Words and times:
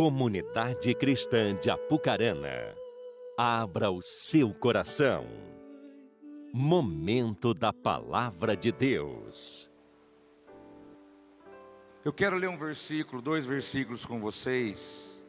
Comunidade 0.00 0.94
Cristã 0.94 1.54
de 1.54 1.68
Apucarana, 1.68 2.74
abra 3.36 3.90
o 3.90 4.00
seu 4.00 4.54
coração. 4.54 5.26
Momento 6.54 7.52
da 7.52 7.70
Palavra 7.70 8.56
de 8.56 8.72
Deus. 8.72 9.70
Eu 12.02 12.14
quero 12.14 12.38
ler 12.38 12.48
um 12.48 12.56
versículo, 12.56 13.20
dois 13.20 13.44
versículos 13.44 14.06
com 14.06 14.18
vocês, 14.18 15.22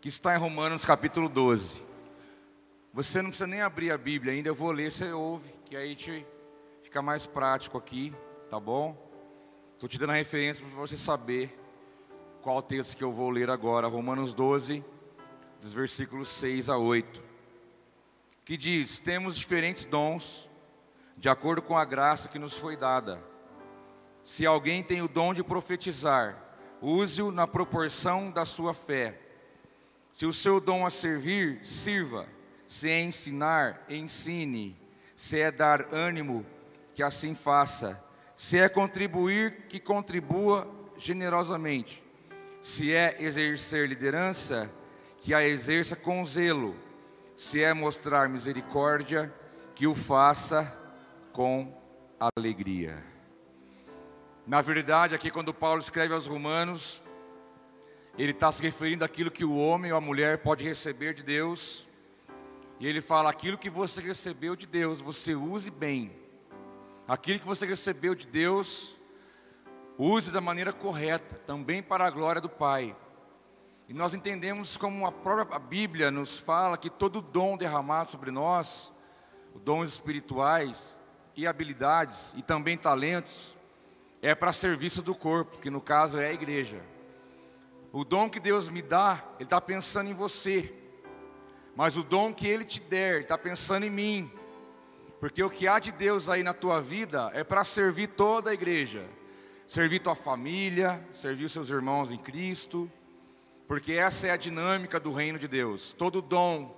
que 0.00 0.08
está 0.08 0.34
em 0.34 0.38
Romanos 0.38 0.86
capítulo 0.86 1.28
12. 1.28 1.82
Você 2.94 3.20
não 3.20 3.28
precisa 3.28 3.46
nem 3.46 3.60
abrir 3.60 3.90
a 3.90 3.98
Bíblia 3.98 4.32
ainda, 4.32 4.48
eu 4.48 4.54
vou 4.54 4.72
ler, 4.72 4.90
você 4.90 5.12
ouve, 5.12 5.52
que 5.66 5.76
aí 5.76 5.94
te 5.94 6.26
fica 6.82 7.02
mais 7.02 7.26
prático 7.26 7.76
aqui, 7.76 8.14
tá 8.48 8.58
bom? 8.58 8.96
Estou 9.74 9.90
te 9.90 9.98
dando 9.98 10.12
a 10.12 10.14
referência 10.14 10.64
para 10.64 10.74
você 10.80 10.96
saber 10.96 11.65
qual 12.46 12.62
texto 12.62 12.96
que 12.96 13.02
eu 13.02 13.12
vou 13.12 13.28
ler 13.28 13.50
agora, 13.50 13.88
Romanos 13.88 14.32
12, 14.32 14.84
dos 15.60 15.74
versículos 15.74 16.28
6 16.28 16.68
a 16.68 16.78
8, 16.78 17.20
que 18.44 18.56
diz: 18.56 19.00
Temos 19.00 19.36
diferentes 19.36 19.84
dons, 19.84 20.48
de 21.16 21.28
acordo 21.28 21.60
com 21.60 21.76
a 21.76 21.84
graça 21.84 22.28
que 22.28 22.38
nos 22.38 22.56
foi 22.56 22.76
dada. 22.76 23.20
Se 24.22 24.46
alguém 24.46 24.80
tem 24.80 25.02
o 25.02 25.08
dom 25.08 25.34
de 25.34 25.42
profetizar, 25.42 26.40
use-o 26.80 27.32
na 27.32 27.48
proporção 27.48 28.30
da 28.30 28.44
sua 28.44 28.72
fé. 28.72 29.18
Se 30.14 30.24
o 30.24 30.32
seu 30.32 30.60
dom 30.60 30.86
é 30.86 30.90
servir, 30.90 31.66
sirva. 31.66 32.28
Se 32.68 32.88
é 32.88 33.00
ensinar, 33.00 33.84
ensine. 33.88 34.80
Se 35.16 35.36
é 35.36 35.50
dar 35.50 35.92
ânimo, 35.92 36.46
que 36.94 37.02
assim 37.02 37.34
faça. 37.34 38.00
Se 38.36 38.56
é 38.56 38.68
contribuir, 38.68 39.66
que 39.68 39.80
contribua 39.80 40.72
generosamente. 40.96 42.05
Se 42.66 42.92
é 42.92 43.16
exercer 43.20 43.88
liderança, 43.88 44.68
que 45.18 45.32
a 45.32 45.46
exerça 45.46 45.94
com 45.94 46.26
zelo. 46.26 46.74
Se 47.36 47.62
é 47.62 47.72
mostrar 47.72 48.28
misericórdia, 48.28 49.32
que 49.72 49.86
o 49.86 49.94
faça 49.94 50.76
com 51.32 51.72
alegria. 52.18 53.04
Na 54.44 54.62
verdade, 54.62 55.14
aqui 55.14 55.30
quando 55.30 55.54
Paulo 55.54 55.80
escreve 55.80 56.12
aos 56.12 56.26
Romanos, 56.26 57.00
ele 58.18 58.32
está 58.32 58.50
se 58.50 58.60
referindo 58.64 59.04
àquilo 59.04 59.30
que 59.30 59.44
o 59.44 59.56
homem 59.56 59.92
ou 59.92 59.98
a 59.98 60.00
mulher 60.00 60.38
pode 60.38 60.64
receber 60.64 61.14
de 61.14 61.22
Deus. 61.22 61.86
E 62.80 62.86
ele 62.88 63.00
fala: 63.00 63.30
aquilo 63.30 63.56
que 63.56 63.70
você 63.70 64.00
recebeu 64.00 64.56
de 64.56 64.66
Deus, 64.66 65.00
você 65.00 65.36
use 65.36 65.70
bem. 65.70 66.10
Aquilo 67.06 67.38
que 67.38 67.46
você 67.46 67.64
recebeu 67.64 68.12
de 68.12 68.26
Deus, 68.26 68.95
Use 69.98 70.30
da 70.30 70.42
maneira 70.42 70.74
correta, 70.74 71.36
também 71.46 71.82
para 71.82 72.04
a 72.04 72.10
glória 72.10 72.38
do 72.38 72.50
Pai. 72.50 72.94
E 73.88 73.94
nós 73.94 74.12
entendemos 74.12 74.76
como 74.76 75.06
a 75.06 75.12
própria 75.12 75.58
Bíblia 75.58 76.10
nos 76.10 76.38
fala 76.38 76.76
que 76.76 76.90
todo 76.90 77.22
dom 77.22 77.56
derramado 77.56 78.10
sobre 78.10 78.30
nós, 78.30 78.92
dons 79.54 79.90
espirituais 79.94 80.94
e 81.34 81.46
habilidades 81.46 82.34
e 82.36 82.42
também 82.42 82.76
talentos, 82.76 83.56
é 84.20 84.34
para 84.34 84.52
serviço 84.52 85.00
do 85.00 85.14
corpo, 85.14 85.58
que 85.58 85.70
no 85.70 85.80
caso 85.80 86.18
é 86.18 86.26
a 86.26 86.32
igreja. 86.32 86.82
O 87.90 88.04
dom 88.04 88.28
que 88.28 88.40
Deus 88.40 88.68
me 88.68 88.82
dá, 88.82 89.24
Ele 89.36 89.44
está 89.44 89.62
pensando 89.62 90.10
em 90.10 90.14
você. 90.14 90.74
Mas 91.74 91.96
o 91.96 92.02
dom 92.02 92.34
que 92.34 92.46
Ele 92.46 92.64
te 92.64 92.80
der, 92.80 93.14
Ele 93.14 93.22
está 93.22 93.38
pensando 93.38 93.86
em 93.86 93.90
mim. 93.90 94.30
Porque 95.20 95.42
o 95.42 95.48
que 95.48 95.66
há 95.66 95.78
de 95.78 95.90
Deus 95.90 96.28
aí 96.28 96.42
na 96.42 96.52
tua 96.52 96.82
vida 96.82 97.30
é 97.32 97.42
para 97.42 97.64
servir 97.64 98.08
toda 98.08 98.50
a 98.50 98.54
igreja 98.54 99.08
servir 99.66 100.00
tua 100.00 100.14
família, 100.14 101.04
servir 101.12 101.44
os 101.44 101.52
seus 101.52 101.70
irmãos 101.70 102.10
em 102.10 102.18
Cristo, 102.18 102.90
porque 103.66 103.92
essa 103.92 104.28
é 104.28 104.30
a 104.30 104.36
dinâmica 104.36 105.00
do 105.00 105.12
reino 105.12 105.38
de 105.38 105.48
Deus. 105.48 105.92
Todo 105.92 106.22
dom 106.22 106.74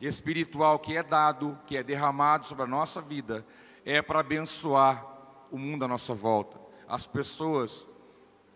espiritual 0.00 0.78
que 0.78 0.96
é 0.96 1.02
dado, 1.02 1.58
que 1.66 1.76
é 1.76 1.82
derramado 1.82 2.46
sobre 2.46 2.64
a 2.64 2.66
nossa 2.66 3.02
vida, 3.02 3.44
é 3.84 4.00
para 4.00 4.20
abençoar 4.20 5.06
o 5.50 5.58
mundo 5.58 5.84
à 5.84 5.88
nossa 5.88 6.14
volta, 6.14 6.58
as 6.88 7.06
pessoas 7.06 7.86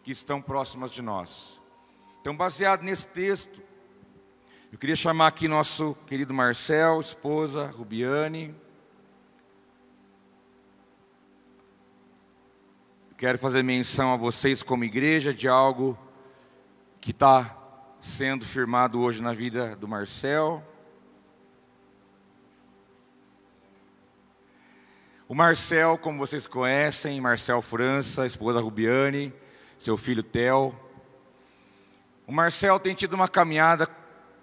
que 0.03 0.11
estão 0.11 0.41
próximas 0.41 0.91
de 0.91 1.03
nós. 1.03 1.61
Então, 2.21 2.35
baseado 2.35 2.83
nesse 2.83 3.07
texto, 3.09 3.63
eu 4.73 4.79
queria 4.79 4.97
chamar 4.97 5.27
aqui 5.27 5.47
nosso 5.47 5.95
querido 6.07 6.33
Marcel, 6.33 7.01
esposa 7.01 7.67
Rubiane, 7.67 8.55
Quero 13.17 13.39
fazer 13.39 13.63
menção 13.63 14.13
a 14.13 14.17
vocês, 14.17 14.61
como 14.61 14.83
igreja, 14.83 15.33
de 15.33 15.47
algo 15.47 15.97
que 17.01 17.13
está 17.13 17.57
sendo 18.01 18.45
firmado 18.45 19.01
hoje 19.01 19.23
na 19.23 19.33
vida 19.33 19.77
do 19.77 19.87
Marcel. 19.87 20.61
O 25.29 25.35
Marcel, 25.35 25.97
como 25.97 26.19
vocês 26.19 26.49
conhecem, 26.49 27.21
Marcel 27.21 27.63
França, 27.63 28.27
esposa 28.27 28.61
Rubiane, 28.61 29.33
seu 29.79 29.97
filho 29.97 30.25
Theo. 30.25 30.77
O 32.27 32.33
Marcel 32.33 32.81
tem 32.81 32.97
tido 32.97 33.15
uma 33.15 33.29
caminhada 33.29 33.87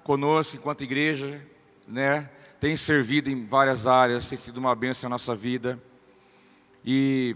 conosco 0.02 0.56
enquanto 0.56 0.86
igreja, 0.86 1.46
né? 1.86 2.32
Tem 2.58 2.78
servido 2.78 3.30
em 3.30 3.46
várias 3.46 3.86
áreas, 3.86 4.30
tem 4.30 4.38
sido 4.38 4.59
uma 4.59 4.74
bênção 4.74 5.09
na 5.09 5.16
nossa 5.16 5.36
vida. 5.36 5.78
E 6.86 7.36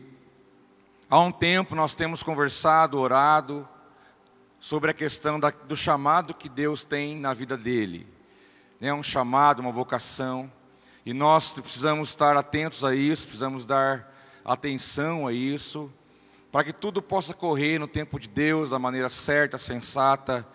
Há 1.07 1.19
um 1.19 1.31
tempo 1.31 1.75
nós 1.75 1.93
temos 1.93 2.23
conversado, 2.23 2.97
orado 2.97 3.67
sobre 4.59 4.89
a 4.89 4.93
questão 4.93 5.39
da, 5.39 5.51
do 5.51 5.75
chamado 5.75 6.33
que 6.33 6.49
Deus 6.49 6.83
tem 6.83 7.15
na 7.15 7.31
vida 7.31 7.55
dele. 7.55 8.07
É 8.81 8.91
um 8.91 9.03
chamado, 9.03 9.59
uma 9.59 9.71
vocação, 9.71 10.51
e 11.05 11.13
nós 11.13 11.53
precisamos 11.53 12.09
estar 12.09 12.35
atentos 12.35 12.83
a 12.83 12.95
isso, 12.95 13.27
precisamos 13.27 13.65
dar 13.65 14.11
atenção 14.43 15.27
a 15.27 15.31
isso, 15.31 15.93
para 16.51 16.63
que 16.63 16.73
tudo 16.73 17.03
possa 17.03 17.35
correr 17.35 17.77
no 17.77 17.87
tempo 17.87 18.19
de 18.19 18.27
Deus, 18.27 18.71
da 18.71 18.79
maneira 18.79 19.07
certa, 19.07 19.59
sensata, 19.59 20.47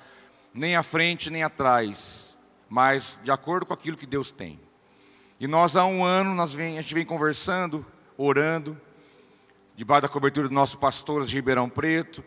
nem 0.53 0.75
à 0.75 0.83
frente 0.83 1.31
nem 1.31 1.45
atrás, 1.45 2.37
mas 2.69 3.21
de 3.23 3.31
acordo 3.31 3.67
com 3.67 3.73
aquilo 3.73 3.97
que 3.97 4.07
Deus 4.07 4.33
tem. 4.33 4.59
E 5.39 5.47
nós 5.47 5.77
há 5.77 5.85
um 5.85 6.05
ano 6.05 6.35
nós 6.35 6.53
vem, 6.53 6.77
a 6.77 6.83
gente 6.83 6.95
vem 6.95 7.07
conversando, 7.07 7.87
orando, 8.19 8.77
debaixo 9.81 10.03
da 10.03 10.09
cobertura 10.11 10.47
dos 10.47 10.55
nossos 10.55 10.75
pastores 10.75 11.31
de 11.31 11.37
Ribeirão 11.37 11.67
Preto, 11.67 12.23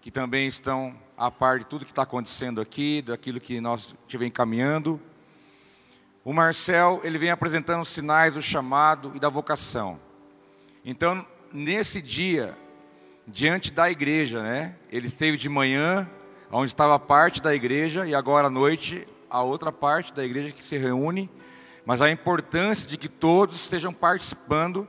que 0.00 0.10
também 0.10 0.46
estão 0.46 0.98
a 1.14 1.30
par 1.30 1.58
de 1.58 1.66
tudo 1.66 1.84
que 1.84 1.92
está 1.92 2.04
acontecendo 2.04 2.58
aqui, 2.58 3.02
daquilo 3.02 3.38
que 3.38 3.60
nós 3.60 3.94
estivemos 4.06 4.30
encaminhando. 4.30 4.98
O 6.24 6.32
Marcel, 6.32 7.02
ele 7.04 7.18
vem 7.18 7.28
apresentando 7.28 7.82
os 7.82 7.90
sinais 7.90 8.32
do 8.32 8.40
chamado 8.40 9.12
e 9.14 9.20
da 9.20 9.28
vocação. 9.28 10.00
Então, 10.82 11.26
nesse 11.52 12.00
dia, 12.00 12.56
diante 13.26 13.70
da 13.70 13.90
igreja, 13.90 14.42
né? 14.42 14.74
Ele 14.90 15.08
esteve 15.08 15.36
de 15.36 15.50
manhã, 15.50 16.08
onde 16.50 16.72
estava 16.72 16.98
parte 16.98 17.42
da 17.42 17.54
igreja, 17.54 18.06
e 18.06 18.14
agora 18.14 18.46
à 18.46 18.50
noite, 18.50 19.06
a 19.28 19.42
outra 19.42 19.70
parte 19.70 20.14
da 20.14 20.24
igreja 20.24 20.50
que 20.50 20.64
se 20.64 20.78
reúne. 20.78 21.28
Mas 21.84 22.00
a 22.00 22.10
importância 22.10 22.88
de 22.88 22.96
que 22.96 23.10
todos 23.10 23.60
estejam 23.60 23.92
participando 23.92 24.88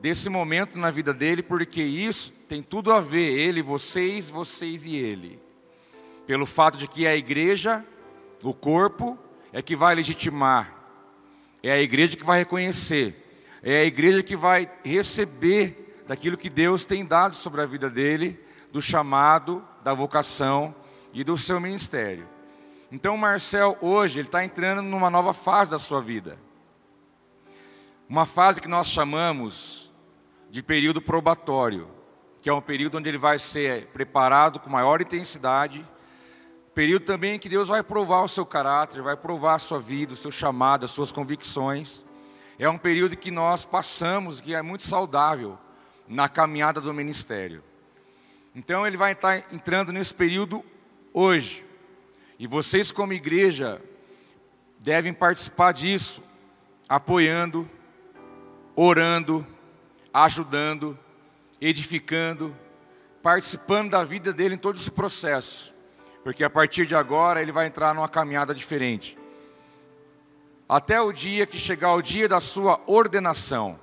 desse 0.00 0.28
momento 0.28 0.78
na 0.78 0.90
vida 0.90 1.12
dele, 1.12 1.42
porque 1.42 1.82
isso 1.82 2.32
tem 2.48 2.62
tudo 2.62 2.92
a 2.92 3.00
ver, 3.00 3.38
ele, 3.38 3.62
vocês, 3.62 4.30
vocês 4.30 4.84
e 4.84 4.96
ele. 4.96 5.40
Pelo 6.26 6.46
fato 6.46 6.78
de 6.78 6.88
que 6.88 7.06
é 7.06 7.10
a 7.10 7.16
igreja, 7.16 7.84
o 8.42 8.52
corpo, 8.52 9.18
é 9.52 9.62
que 9.62 9.74
vai 9.76 9.94
legitimar, 9.94 10.74
é 11.62 11.72
a 11.72 11.80
igreja 11.80 12.16
que 12.16 12.24
vai 12.24 12.40
reconhecer, 12.40 13.48
é 13.62 13.80
a 13.80 13.84
igreja 13.84 14.22
que 14.22 14.36
vai 14.36 14.70
receber 14.84 16.02
daquilo 16.06 16.36
que 16.36 16.50
Deus 16.50 16.84
tem 16.84 17.04
dado 17.04 17.34
sobre 17.36 17.60
a 17.62 17.66
vida 17.66 17.88
dele, 17.88 18.38
do 18.72 18.82
chamado, 18.82 19.66
da 19.82 19.94
vocação 19.94 20.74
e 21.12 21.24
do 21.24 21.38
seu 21.38 21.60
ministério. 21.60 22.28
Então, 22.92 23.16
Marcel, 23.16 23.76
hoje, 23.80 24.18
ele 24.18 24.28
está 24.28 24.44
entrando 24.44 24.82
numa 24.82 25.10
nova 25.10 25.32
fase 25.32 25.70
da 25.70 25.78
sua 25.78 26.00
vida. 26.00 26.38
Uma 28.08 28.26
fase 28.26 28.60
que 28.60 28.68
nós 28.68 28.88
chamamos 28.88 29.85
de 30.50 30.62
período 30.62 31.00
probatório, 31.00 31.88
que 32.40 32.48
é 32.48 32.52
um 32.52 32.60
período 32.60 32.98
onde 32.98 33.08
ele 33.08 33.18
vai 33.18 33.38
ser 33.38 33.86
preparado 33.88 34.60
com 34.60 34.70
maior 34.70 35.00
intensidade, 35.00 35.86
período 36.74 37.06
também 37.06 37.36
em 37.36 37.38
que 37.38 37.48
Deus 37.48 37.68
vai 37.68 37.82
provar 37.82 38.22
o 38.22 38.28
seu 38.28 38.44
caráter, 38.44 39.00
vai 39.00 39.16
provar 39.16 39.54
a 39.54 39.58
sua 39.58 39.80
vida, 39.80 40.12
o 40.12 40.16
seu 40.16 40.30
chamado, 40.30 40.84
as 40.84 40.90
suas 40.90 41.10
convicções. 41.10 42.04
É 42.58 42.68
um 42.68 42.76
período 42.76 43.16
que 43.16 43.30
nós 43.30 43.64
passamos, 43.64 44.40
que 44.40 44.54
é 44.54 44.60
muito 44.60 44.84
saudável 44.84 45.58
na 46.06 46.28
caminhada 46.28 46.80
do 46.80 46.92
ministério. 46.92 47.64
Então 48.54 48.86
ele 48.86 48.96
vai 48.96 49.12
estar 49.12 49.38
entrando 49.52 49.92
nesse 49.92 50.12
período 50.12 50.64
hoje. 51.12 51.64
E 52.38 52.46
vocês, 52.46 52.92
como 52.92 53.14
igreja, 53.14 53.80
devem 54.78 55.14
participar 55.14 55.72
disso, 55.72 56.22
apoiando, 56.86 57.68
orando, 58.74 59.46
ajudando, 60.24 60.98
edificando, 61.60 62.56
participando 63.22 63.90
da 63.90 64.02
vida 64.02 64.32
dele 64.32 64.54
em 64.54 64.58
todo 64.58 64.76
esse 64.76 64.90
processo, 64.90 65.74
porque 66.24 66.42
a 66.42 66.48
partir 66.48 66.86
de 66.86 66.94
agora 66.94 67.42
ele 67.42 67.52
vai 67.52 67.66
entrar 67.66 67.94
numa 67.94 68.08
caminhada 68.08 68.54
diferente. 68.54 69.18
Até 70.66 70.98
o 71.00 71.12
dia 71.12 71.46
que 71.46 71.58
chegar 71.58 71.92
o 71.92 72.00
dia 72.00 72.26
da 72.26 72.40
sua 72.40 72.80
ordenação. 72.86 73.78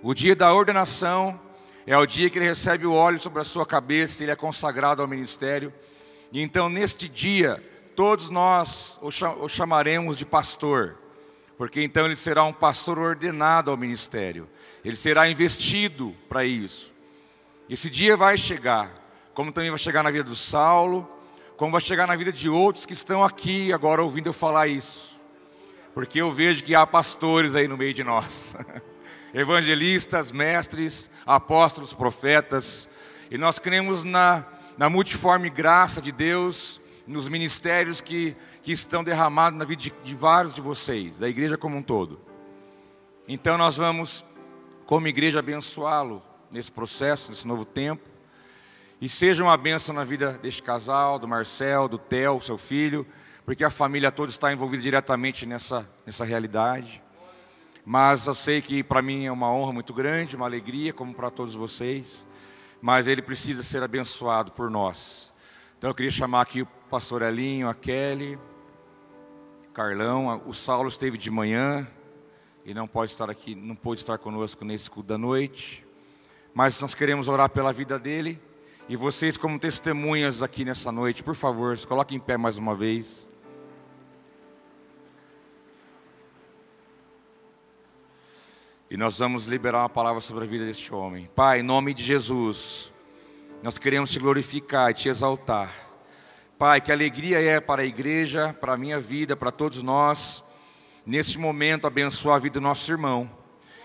O 0.00 0.14
dia 0.14 0.36
da 0.36 0.54
ordenação 0.54 1.40
é 1.84 1.98
o 1.98 2.06
dia 2.06 2.30
que 2.30 2.38
ele 2.38 2.46
recebe 2.46 2.86
o 2.86 2.92
óleo 2.92 3.18
sobre 3.18 3.40
a 3.40 3.44
sua 3.44 3.66
cabeça, 3.66 4.22
ele 4.22 4.30
é 4.30 4.36
consagrado 4.36 5.02
ao 5.02 5.08
ministério. 5.08 5.74
E 6.30 6.40
então, 6.40 6.68
neste 6.68 7.08
dia, 7.08 7.62
todos 7.96 8.30
nós 8.30 8.96
o 9.02 9.48
chamaremos 9.48 10.16
de 10.16 10.24
pastor, 10.24 10.96
porque 11.58 11.82
então 11.82 12.06
ele 12.06 12.16
será 12.16 12.44
um 12.44 12.52
pastor 12.52 12.98
ordenado 12.98 13.72
ao 13.72 13.76
ministério, 13.76 14.48
ele 14.86 14.96
será 14.96 15.28
investido 15.28 16.14
para 16.28 16.44
isso. 16.44 16.92
Esse 17.68 17.90
dia 17.90 18.16
vai 18.16 18.38
chegar, 18.38 18.90
como 19.34 19.52
também 19.52 19.70
vai 19.70 19.78
chegar 19.78 20.02
na 20.02 20.10
vida 20.10 20.24
do 20.24 20.36
Saulo, 20.36 21.06
como 21.56 21.72
vai 21.72 21.80
chegar 21.80 22.06
na 22.06 22.16
vida 22.16 22.32
de 22.32 22.48
outros 22.48 22.86
que 22.86 22.92
estão 22.92 23.22
aqui 23.24 23.72
agora 23.72 24.02
ouvindo 24.02 24.28
eu 24.28 24.32
falar 24.32 24.68
isso 24.68 25.16
porque 25.96 26.20
eu 26.20 26.30
vejo 26.30 26.62
que 26.62 26.74
há 26.74 26.86
pastores 26.86 27.54
aí 27.54 27.66
no 27.66 27.74
meio 27.74 27.94
de 27.94 28.04
nós, 28.04 28.54
evangelistas, 29.32 30.30
mestres, 30.30 31.10
apóstolos, 31.24 31.94
profetas, 31.94 32.86
e 33.30 33.38
nós 33.38 33.58
cremos 33.58 34.04
na, 34.04 34.44
na 34.76 34.90
multiforme 34.90 35.48
graça 35.48 36.02
de 36.02 36.12
Deus, 36.12 36.82
nos 37.06 37.30
ministérios 37.30 38.02
que, 38.02 38.36
que 38.62 38.72
estão 38.72 39.02
derramados 39.02 39.58
na 39.58 39.64
vida 39.64 39.80
de, 39.84 39.94
de 40.04 40.14
vários 40.14 40.52
de 40.52 40.60
vocês, 40.60 41.16
da 41.16 41.30
igreja 41.30 41.56
como 41.56 41.78
um 41.78 41.82
todo. 41.82 42.20
Então 43.26 43.56
nós 43.56 43.78
vamos, 43.78 44.22
como 44.86 45.08
igreja, 45.08 45.40
abençoá-lo 45.40 46.22
nesse 46.50 46.70
processo, 46.70 47.30
nesse 47.30 47.46
novo 47.46 47.64
tempo. 47.64 48.08
E 49.00 49.08
seja 49.08 49.42
uma 49.42 49.56
bênção 49.56 49.94
na 49.94 50.04
vida 50.04 50.32
deste 50.38 50.62
casal, 50.62 51.18
do 51.18 51.26
Marcel, 51.26 51.88
do 51.88 51.98
Theo, 51.98 52.40
seu 52.40 52.56
filho, 52.56 53.04
porque 53.44 53.64
a 53.64 53.70
família 53.70 54.12
toda 54.12 54.30
está 54.30 54.52
envolvida 54.52 54.82
diretamente 54.82 55.44
nessa, 55.44 55.88
nessa 56.06 56.24
realidade. 56.24 57.02
Mas 57.84 58.26
eu 58.26 58.34
sei 58.34 58.62
que 58.62 58.82
para 58.82 59.02
mim 59.02 59.26
é 59.26 59.32
uma 59.32 59.52
honra 59.52 59.72
muito 59.72 59.92
grande, 59.92 60.36
uma 60.36 60.46
alegria, 60.46 60.92
como 60.92 61.12
para 61.12 61.30
todos 61.30 61.54
vocês. 61.54 62.26
Mas 62.80 63.08
ele 63.08 63.20
precisa 63.20 63.62
ser 63.62 63.82
abençoado 63.82 64.52
por 64.52 64.70
nós. 64.70 65.34
Então 65.76 65.90
eu 65.90 65.94
queria 65.94 66.10
chamar 66.12 66.42
aqui 66.42 66.62
o 66.62 66.66
pastor 66.88 67.22
Elinho, 67.22 67.68
a 67.68 67.74
Kelly, 67.74 68.38
Carlão, 69.74 70.42
o 70.46 70.54
Saulo 70.54 70.88
esteve 70.88 71.18
de 71.18 71.30
manhã 71.30 71.86
e 72.66 72.74
não 72.74 72.88
pode 72.88 73.12
estar 73.12 73.30
aqui, 73.30 73.54
não 73.54 73.76
pôde 73.76 74.00
estar 74.00 74.18
conosco 74.18 74.64
nesse 74.64 74.90
culto 74.90 75.08
da 75.08 75.16
noite. 75.16 75.86
Mas 76.52 76.80
nós 76.80 76.96
queremos 76.96 77.28
orar 77.28 77.48
pela 77.48 77.72
vida 77.72 77.96
dele. 77.96 78.42
E 78.88 78.96
vocês, 78.96 79.36
como 79.36 79.56
testemunhas 79.56 80.42
aqui 80.42 80.64
nessa 80.64 80.90
noite, 80.90 81.22
por 81.22 81.36
favor, 81.36 81.78
se 81.78 81.86
coloquem 81.86 82.16
em 82.16 82.20
pé 82.20 82.36
mais 82.36 82.58
uma 82.58 82.74
vez. 82.74 83.24
E 88.90 88.96
nós 88.96 89.16
vamos 89.16 89.46
liberar 89.46 89.82
uma 89.82 89.88
palavra 89.88 90.20
sobre 90.20 90.42
a 90.42 90.46
vida 90.48 90.64
deste 90.66 90.92
homem. 90.92 91.30
Pai, 91.36 91.60
em 91.60 91.62
nome 91.62 91.94
de 91.94 92.02
Jesus, 92.02 92.92
nós 93.62 93.78
queremos 93.78 94.10
te 94.10 94.18
glorificar 94.18 94.90
e 94.90 94.94
te 94.94 95.08
exaltar. 95.08 95.72
Pai, 96.58 96.80
que 96.80 96.90
alegria 96.90 97.40
é 97.40 97.60
para 97.60 97.82
a 97.82 97.86
igreja, 97.86 98.52
para 98.60 98.72
a 98.72 98.76
minha 98.76 98.98
vida, 98.98 99.36
para 99.36 99.52
todos 99.52 99.82
nós, 99.82 100.42
neste 101.06 101.38
momento 101.38 101.86
abençoar 101.86 102.36
a 102.36 102.40
vida 102.40 102.60
do 102.60 102.62
nosso 102.62 102.90
irmão, 102.90 103.30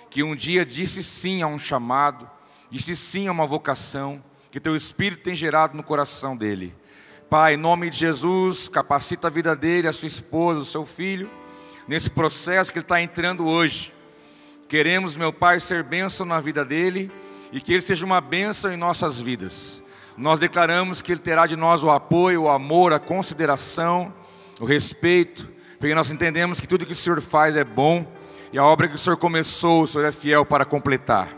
que 0.09 0.23
um 0.23 0.35
dia 0.35 0.65
disse 0.65 1.03
sim 1.03 1.41
a 1.41 1.47
um 1.47 1.59
chamado, 1.59 2.29
disse 2.69 2.95
sim 2.95 3.27
a 3.27 3.31
uma 3.31 3.45
vocação, 3.45 4.21
que 4.49 4.59
teu 4.59 4.75
Espírito 4.75 5.23
tem 5.23 5.35
gerado 5.35 5.77
no 5.77 5.83
coração 5.83 6.35
dele. 6.35 6.75
Pai, 7.29 7.53
em 7.53 7.57
nome 7.57 7.89
de 7.89 7.97
Jesus, 7.97 8.67
capacita 8.67 9.27
a 9.27 9.31
vida 9.31 9.55
dele, 9.55 9.87
a 9.87 9.93
sua 9.93 10.07
esposa, 10.07 10.59
o 10.59 10.65
seu 10.65 10.85
filho, 10.85 11.29
nesse 11.87 12.09
processo 12.09 12.71
que 12.71 12.79
ele 12.79 12.83
está 12.83 13.01
entrando 13.01 13.47
hoje 13.47 13.93
Queremos, 14.71 15.17
meu 15.17 15.33
Pai, 15.33 15.59
ser 15.59 15.83
bênção 15.83 16.25
na 16.25 16.39
vida 16.39 16.63
dele 16.63 17.11
e 17.51 17.59
que 17.59 17.73
ele 17.73 17.81
seja 17.81 18.05
uma 18.05 18.21
bênção 18.21 18.71
em 18.71 18.77
nossas 18.77 19.19
vidas. 19.19 19.83
Nós 20.15 20.39
declaramos 20.39 21.01
que 21.01 21.11
ele 21.11 21.19
terá 21.19 21.45
de 21.45 21.57
nós 21.57 21.83
o 21.83 21.89
apoio, 21.89 22.43
o 22.43 22.49
amor, 22.49 22.93
a 22.93 22.97
consideração, 22.97 24.13
o 24.61 24.63
respeito, 24.63 25.45
porque 25.81 25.95
nós 25.95 26.11
entendemos 26.11 26.59
que 26.59 26.67
tudo 26.67 26.85
que 26.85 26.93
o 26.93 26.95
Senhor 26.95 27.19
faz 27.19 27.57
é 27.57 27.63
bom 27.63 28.05
e 28.53 28.57
a 28.57 28.63
obra 28.63 28.87
que 28.87 28.95
o 28.95 28.97
Senhor 28.97 29.17
começou, 29.17 29.83
o 29.83 29.87
Senhor 29.87 30.05
é 30.05 30.11
fiel 30.11 30.45
para 30.45 30.63
completar. 30.63 31.35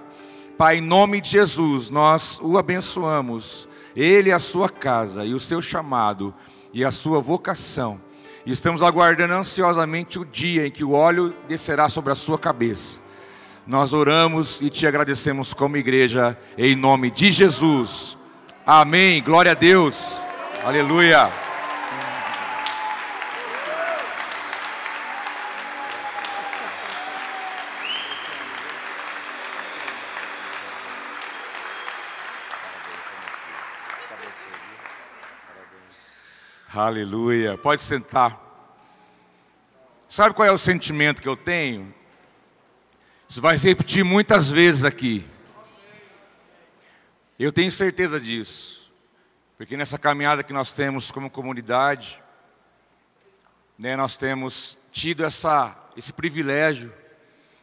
Pai, 0.58 0.78
em 0.78 0.82
nome 0.82 1.20
de 1.20 1.30
Jesus, 1.30 1.90
nós 1.90 2.40
o 2.44 2.58
abençoamos, 2.58 3.68
ele 3.96 4.32
a 4.32 4.40
sua 4.40 4.70
casa, 4.70 5.26
e 5.26 5.34
o 5.34 5.40
seu 5.40 5.62
chamado, 5.62 6.32
e 6.72 6.84
a 6.86 6.92
sua 6.92 7.20
vocação. 7.20 8.00
E 8.46 8.52
estamos 8.52 8.84
aguardando 8.84 9.34
ansiosamente 9.34 10.20
o 10.20 10.26
dia 10.26 10.68
em 10.68 10.72
que 10.72 10.84
o 10.84 10.92
óleo 10.92 11.34
descerá 11.48 11.90
sobre 11.90 12.12
a 12.12 12.16
sua 12.16 12.38
cabeça 12.38 13.02
nós 13.66 13.94
oramos 13.94 14.62
e 14.62 14.70
te 14.70 14.86
agradecemos 14.86 15.54
como 15.54 15.78
igreja, 15.78 16.38
em 16.58 16.76
nome 16.76 17.10
de 17.10 17.32
Jesus. 17.32 18.18
Amém. 18.66 19.24
Glória 19.24 19.52
a 19.52 19.56
Deus. 19.56 20.14
Aleluia. 20.64 21.43
Aleluia. 36.76 37.56
Pode 37.56 37.84
sentar. 37.84 38.42
Sabe 40.10 40.34
qual 40.34 40.48
é 40.48 40.52
o 40.52 40.58
sentimento 40.58 41.22
que 41.22 41.28
eu 41.28 41.38
tenho? 41.38 41.94
Isso 43.30 43.40
vai 43.40 43.60
se 43.60 43.68
repetir 43.68 44.04
muitas 44.04 44.50
vezes 44.50 44.84
aqui. 44.84 45.24
Eu 47.38 47.52
tenho 47.52 47.72
certeza 47.72 48.20
disso. 48.20 48.92
Porque 49.56 49.78
nessa 49.78 50.00
caminhada 50.00 50.42
que 50.42 50.52
nós 50.52 50.74
temos 50.74 51.12
como 51.12 51.30
comunidade, 51.30 52.20
né, 53.78 53.96
nós 53.96 54.18
temos 54.18 54.76
tido 54.92 55.24
essa, 55.24 55.78
esse 55.96 56.12
privilégio 56.12 56.92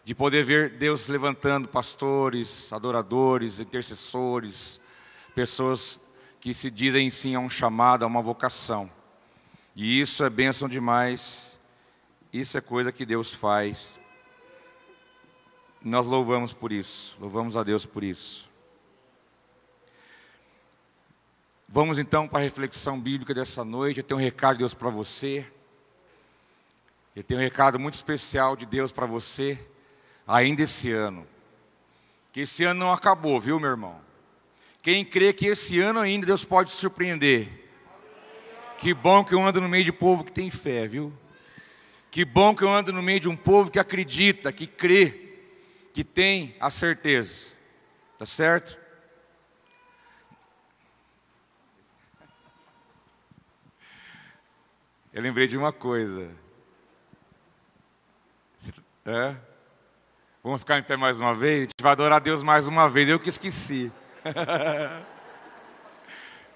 de 0.04 0.14
poder 0.14 0.44
ver 0.44 0.70
Deus 0.70 1.08
levantando 1.08 1.66
pastores, 1.66 2.72
adoradores, 2.72 3.58
intercessores, 3.58 4.80
pessoas 5.34 6.00
que 6.40 6.54
se 6.54 6.70
dizem 6.70 7.10
sim 7.10 7.34
a 7.34 7.40
um 7.40 7.50
chamado, 7.50 8.04
a 8.04 8.06
uma 8.06 8.22
vocação. 8.22 8.99
E 9.82 9.98
isso 9.98 10.22
é 10.22 10.28
bênção 10.28 10.68
demais. 10.68 11.58
Isso 12.30 12.58
é 12.58 12.60
coisa 12.60 12.92
que 12.92 13.06
Deus 13.06 13.32
faz. 13.32 13.98
Nós 15.82 16.04
louvamos 16.06 16.52
por 16.52 16.70
isso, 16.70 17.16
louvamos 17.18 17.56
a 17.56 17.62
Deus 17.62 17.86
por 17.86 18.04
isso. 18.04 18.46
Vamos 21.66 21.98
então 21.98 22.28
para 22.28 22.40
a 22.40 22.42
reflexão 22.42 23.00
bíblica 23.00 23.32
dessa 23.32 23.64
noite. 23.64 24.00
Eu 24.00 24.04
tenho 24.04 24.20
um 24.20 24.22
recado 24.22 24.56
de 24.56 24.58
Deus 24.58 24.74
para 24.74 24.90
você. 24.90 25.50
Eu 27.16 27.22
tenho 27.22 27.40
um 27.40 27.42
recado 27.42 27.78
muito 27.78 27.94
especial 27.94 28.56
de 28.56 28.66
Deus 28.66 28.92
para 28.92 29.06
você, 29.06 29.66
ainda 30.26 30.60
esse 30.60 30.92
ano. 30.92 31.26
Que 32.32 32.40
esse 32.40 32.64
ano 32.64 32.80
não 32.80 32.92
acabou, 32.92 33.40
viu, 33.40 33.58
meu 33.58 33.70
irmão? 33.70 33.98
Quem 34.82 35.06
crê 35.06 35.32
que 35.32 35.46
esse 35.46 35.80
ano 35.80 36.00
ainda 36.00 36.26
Deus 36.26 36.44
pode 36.44 36.68
te 36.68 36.76
surpreender. 36.76 37.59
Que 38.80 38.94
bom 38.94 39.22
que 39.22 39.34
eu 39.34 39.44
ando 39.44 39.60
no 39.60 39.68
meio 39.68 39.84
de 39.84 39.92
povo 39.92 40.24
que 40.24 40.32
tem 40.32 40.50
fé, 40.50 40.88
viu? 40.88 41.12
Que 42.10 42.24
bom 42.24 42.54
que 42.54 42.64
eu 42.64 42.72
ando 42.72 42.90
no 42.94 43.02
meio 43.02 43.20
de 43.20 43.28
um 43.28 43.36
povo 43.36 43.70
que 43.70 43.78
acredita, 43.78 44.50
que 44.50 44.66
crê 44.66 45.36
que 45.92 46.02
tem 46.02 46.56
a 46.58 46.70
certeza. 46.70 47.50
Tá 48.16 48.24
certo? 48.24 48.78
Eu 55.12 55.20
lembrei 55.20 55.46
de 55.46 55.58
uma 55.58 55.74
coisa. 55.74 56.30
É? 59.04 59.36
Vamos 60.42 60.60
ficar 60.60 60.78
em 60.78 60.82
pé 60.82 60.96
mais 60.96 61.20
uma 61.20 61.34
vez? 61.34 61.58
A 61.58 61.60
gente 61.64 61.82
vai 61.82 61.92
adorar 61.92 62.16
a 62.16 62.20
Deus 62.20 62.42
mais 62.42 62.66
uma 62.66 62.88
vez. 62.88 63.10
Eu 63.10 63.20
que 63.20 63.28
esqueci. 63.28 63.92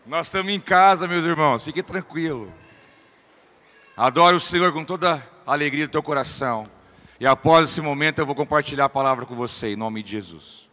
Nós 0.06 0.26
estamos 0.26 0.52
em 0.52 0.60
casa, 0.60 1.08
meus 1.08 1.24
irmãos. 1.24 1.64
Fique 1.64 1.82
tranquilo. 1.82 2.52
Adore 3.96 4.36
o 4.36 4.40
Senhor 4.40 4.70
com 4.70 4.84
toda 4.84 5.14
a 5.46 5.52
alegria 5.52 5.86
do 5.86 5.90
teu 5.90 6.02
coração. 6.02 6.68
E 7.18 7.26
após 7.26 7.70
esse 7.70 7.80
momento 7.80 8.18
eu 8.18 8.26
vou 8.26 8.34
compartilhar 8.34 8.84
a 8.84 8.88
palavra 8.88 9.24
com 9.24 9.34
você, 9.34 9.68
em 9.68 9.76
nome 9.76 10.02
de 10.02 10.10
Jesus. 10.10 10.68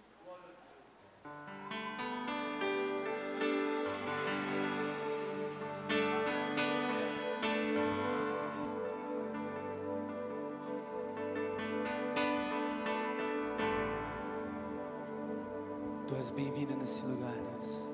Tu 16.05 16.15
és 16.15 16.31
bem-vindo 16.31 16.75
nesse 16.75 17.05
lugar, 17.05 17.31
Deus. 17.31 17.90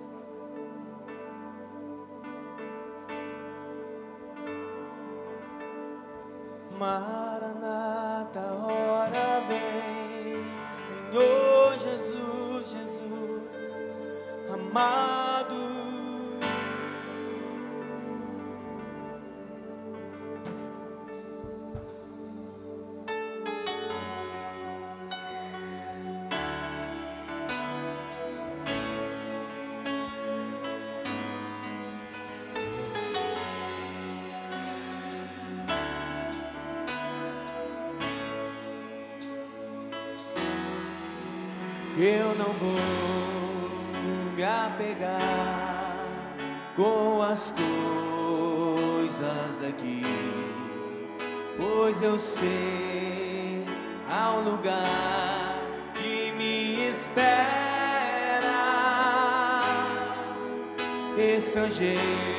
estrangeiro 61.67 62.37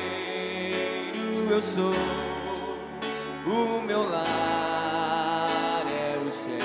eu 1.51 1.61
sou, 1.61 1.93
o 3.45 3.81
meu 3.81 4.09
lar 4.09 5.83
é 5.87 6.17
o 6.17 6.31
céu. 6.31 6.59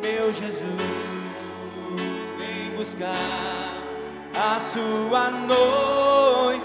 Meu 0.00 0.32
Jesus, 0.32 0.64
vem 2.38 2.70
buscar 2.76 3.74
a 4.34 4.60
sua 4.72 5.30
noiva. 5.30 6.58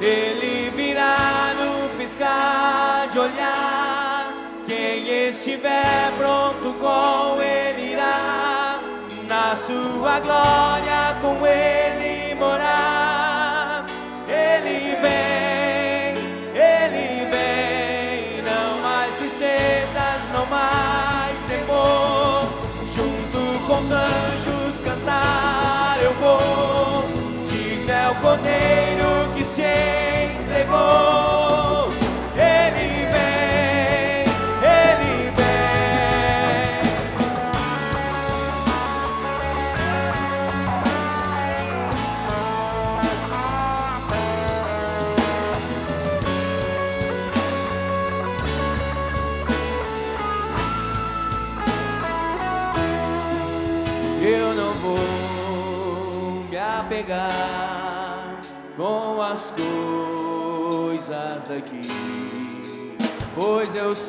Ele 0.00 0.70
virá 0.70 1.52
no 1.58 1.88
piscar 1.98 3.08
de 3.12 3.18
olhar. 3.18 4.32
Quem 4.66 5.28
estiver 5.28 6.12
pronto 6.18 6.74
com 6.78 7.42
ele 7.42 7.92
irá 7.92 8.78
na 9.26 9.56
sua 9.56 10.20
glória 10.20 11.16
com 11.22 11.46
ele. 11.46 11.77
os 23.88 23.92
anjos 23.92 24.80
cantar 24.84 25.98
eu 26.02 26.12
vou, 26.14 27.04
digno 27.48 27.90
é 27.90 28.10
o 28.10 28.14
cordeiro 28.16 29.32
que 29.34 29.44
se 29.44 29.62
entregou. 30.42 31.37
windows 63.78 64.07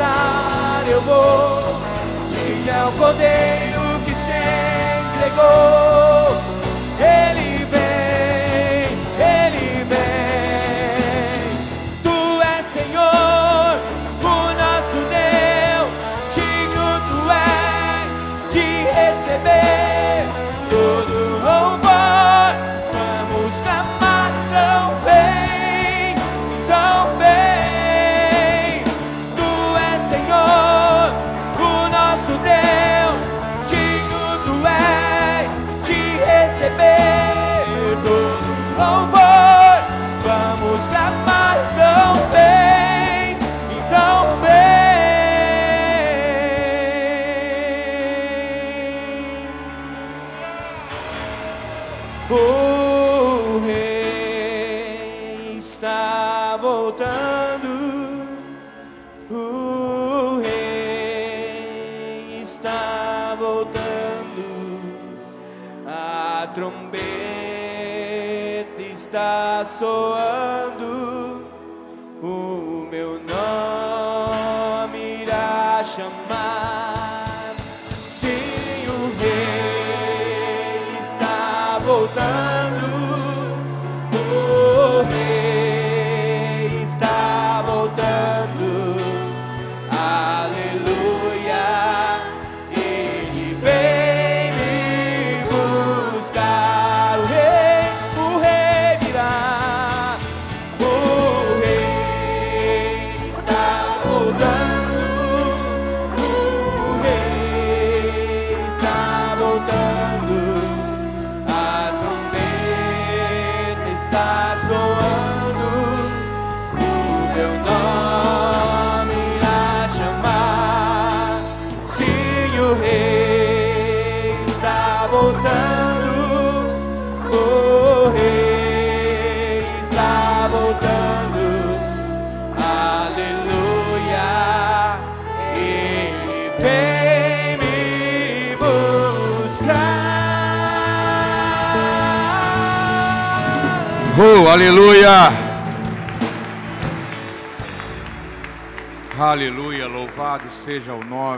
altar 0.00 0.84
eu 0.88 1.00
vou, 1.02 1.62
diga 2.30 2.72
é 2.72 2.84
o 2.84 2.92
poder 2.92 3.74
que 4.04 4.14
se 4.14 5.18
entregou. 5.18 6.49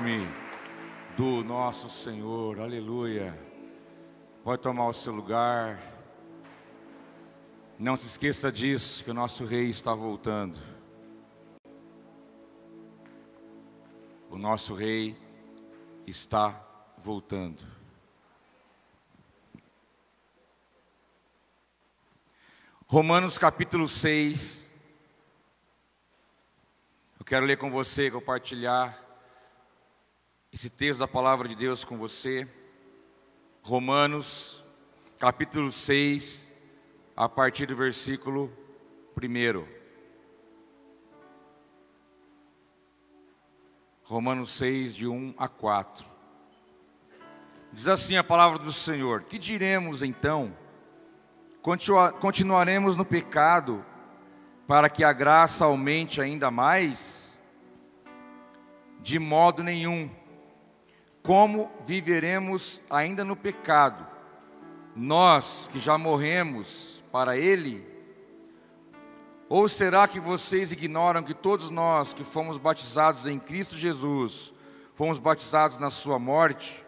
Nome 0.02 0.28
do 1.16 1.44
nosso 1.44 1.88
Senhor, 1.88 2.58
aleluia. 2.58 3.38
Pode 4.42 4.60
tomar 4.60 4.88
o 4.88 4.92
seu 4.92 5.12
lugar. 5.12 5.80
Não 7.78 7.96
se 7.96 8.06
esqueça 8.06 8.50
disso, 8.50 9.04
que 9.04 9.12
o 9.12 9.14
nosso 9.14 9.44
Rei 9.44 9.68
está 9.68 9.94
voltando. 9.94 10.58
O 14.28 14.36
nosso 14.36 14.74
Rei 14.74 15.16
está 16.04 16.60
voltando. 16.98 17.62
Romanos 22.88 23.38
capítulo 23.38 23.86
6. 23.86 24.68
Eu 27.20 27.24
quero 27.24 27.46
ler 27.46 27.56
com 27.56 27.70
você, 27.70 28.10
compartilhar 28.10 29.01
esse 30.52 30.68
texto 30.68 30.98
da 30.98 31.08
palavra 31.08 31.48
de 31.48 31.54
Deus 31.54 31.84
com 31.84 31.96
você. 31.96 32.46
Romanos 33.62 34.62
capítulo 35.18 35.72
6, 35.72 36.46
a 37.16 37.28
partir 37.28 37.66
do 37.66 37.76
versículo 37.76 38.52
1. 39.16 39.64
Romanos 44.04 44.50
6, 44.50 44.94
de 44.94 45.06
1 45.06 45.34
a 45.38 45.48
4. 45.48 46.04
Diz 47.72 47.88
assim 47.88 48.16
a 48.16 48.24
palavra 48.24 48.58
do 48.58 48.72
Senhor: 48.72 49.22
Que 49.22 49.38
diremos 49.38 50.02
então? 50.02 50.54
Continua- 51.62 52.12
Continuaremos 52.12 52.96
no 52.96 53.04
pecado 53.04 53.82
para 54.66 54.90
que 54.90 55.02
a 55.04 55.12
graça 55.12 55.64
aumente 55.64 56.20
ainda 56.20 56.50
mais? 56.50 57.38
De 59.00 59.18
modo 59.18 59.62
nenhum. 59.62 60.10
Como 61.22 61.70
viveremos 61.84 62.80
ainda 62.90 63.24
no 63.24 63.36
pecado? 63.36 64.04
Nós 64.94 65.68
que 65.72 65.78
já 65.78 65.96
morremos 65.96 67.02
para 67.12 67.36
ele? 67.36 67.86
Ou 69.48 69.68
será 69.68 70.08
que 70.08 70.18
vocês 70.18 70.72
ignoram 70.72 71.22
que 71.22 71.32
todos 71.32 71.70
nós 71.70 72.12
que 72.12 72.24
fomos 72.24 72.58
batizados 72.58 73.26
em 73.26 73.38
Cristo 73.38 73.76
Jesus, 73.76 74.52
fomos 74.94 75.18
batizados 75.20 75.78
na 75.78 75.90
sua 75.90 76.18
morte? 76.18 76.84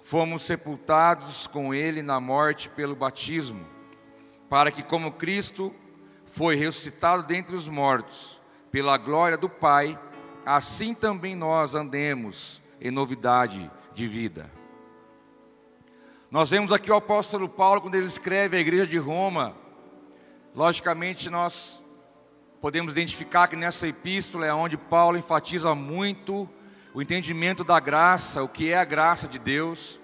Fomos 0.00 0.42
sepultados 0.42 1.46
com 1.46 1.74
ele 1.74 2.00
na 2.00 2.18
morte 2.18 2.70
pelo 2.70 2.96
batismo, 2.96 3.66
para 4.48 4.70
que 4.70 4.82
como 4.82 5.12
Cristo 5.12 5.74
foi 6.24 6.56
ressuscitado 6.56 7.22
dentre 7.24 7.54
os 7.54 7.68
mortos, 7.68 8.40
pela 8.70 8.96
glória 8.96 9.36
do 9.36 9.48
Pai, 9.48 9.98
assim 10.46 10.94
também 10.94 11.36
nós 11.36 11.74
andemos 11.74 12.61
em 12.82 12.90
novidade 12.90 13.70
de 13.94 14.06
vida. 14.08 14.50
Nós 16.28 16.50
vemos 16.50 16.72
aqui 16.72 16.90
o 16.90 16.96
apóstolo 16.96 17.48
Paulo, 17.48 17.80
quando 17.80 17.94
ele 17.94 18.06
escreve 18.06 18.56
à 18.56 18.60
igreja 18.60 18.86
de 18.86 18.98
Roma, 18.98 19.54
logicamente 20.54 21.30
nós 21.30 21.82
podemos 22.60 22.92
identificar 22.92 23.46
que 23.46 23.54
nessa 23.54 23.86
epístola 23.86 24.46
é 24.46 24.52
onde 24.52 24.76
Paulo 24.76 25.16
enfatiza 25.16 25.74
muito 25.76 26.48
o 26.92 27.00
entendimento 27.00 27.62
da 27.62 27.78
graça, 27.78 28.42
o 28.42 28.48
que 28.48 28.70
é 28.70 28.78
a 28.78 28.84
graça 28.84 29.28
de 29.28 29.38
Deus. 29.38 30.00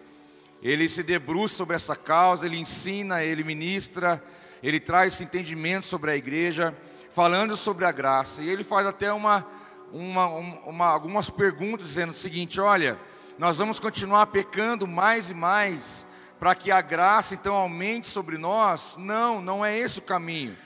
Ele 0.63 0.89
se 0.89 1.03
debruça 1.03 1.57
sobre 1.57 1.75
essa 1.75 1.97
causa, 1.97 2.47
ele 2.47 2.59
ensina, 2.59 3.25
ele 3.25 3.43
ministra, 3.43 4.23
ele 4.63 4.79
traz 4.79 5.15
esse 5.15 5.25
entendimento 5.25 5.87
sobre 5.87 6.13
a 6.13 6.17
igreja, 6.17 6.77
falando 7.11 7.57
sobre 7.57 7.85
a 7.85 7.93
graça. 7.93 8.43
E 8.43 8.49
ele 8.49 8.63
faz 8.63 8.87
até 8.87 9.13
uma, 9.13 9.45
uma, 9.93 10.27
uma, 10.27 10.87
algumas 10.87 11.31
perguntas, 11.31 11.89
dizendo 11.89 12.11
o 12.11 12.17
seguinte: 12.17 12.61
olha, 12.61 12.99
nós 13.39 13.59
vamos 13.59 13.79
continuar 13.79 14.27
pecando 14.27 14.87
mais 14.87 15.31
e 15.31 15.35
mais, 15.35 16.07
para 16.39 16.55
que 16.55 16.71
a 16.71 16.81
graça 16.81 17.35
então 17.35 17.55
aumente 17.55 18.09
sobre 18.09 18.39
nós? 18.39 18.97
Não, 18.99 19.41
não 19.41 19.65
é 19.65 19.77
esse 19.77 19.99
o 19.99 20.03
caminho. 20.03 20.57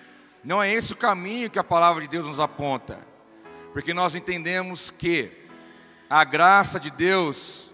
Não 0.44 0.62
é 0.62 0.72
esse 0.72 0.92
o 0.92 0.96
caminho 0.96 1.50
que 1.50 1.58
a 1.58 1.64
palavra 1.64 2.02
de 2.02 2.08
Deus 2.08 2.26
nos 2.26 2.40
aponta. 2.40 2.98
Porque 3.72 3.94
nós 3.94 4.14
entendemos 4.14 4.90
que 4.90 5.30
a 6.10 6.24
graça 6.24 6.78
de 6.78 6.90
Deus, 6.90 7.72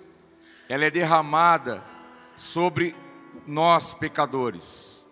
ela 0.68 0.84
é 0.84 0.90
derramada 0.90 1.82
sobre 2.36 2.94
nós 3.46 3.94
pecadores. 3.94 5.06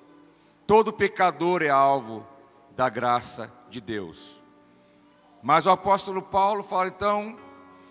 Todo 0.66 0.92
pecador 0.92 1.62
é 1.62 1.68
alvo 1.68 2.26
da 2.76 2.88
graça 2.88 3.52
de 3.70 3.80
Deus. 3.80 4.40
Mas 5.42 5.66
o 5.66 5.70
apóstolo 5.70 6.22
Paulo 6.22 6.62
fala 6.62 6.88
então, 6.88 7.36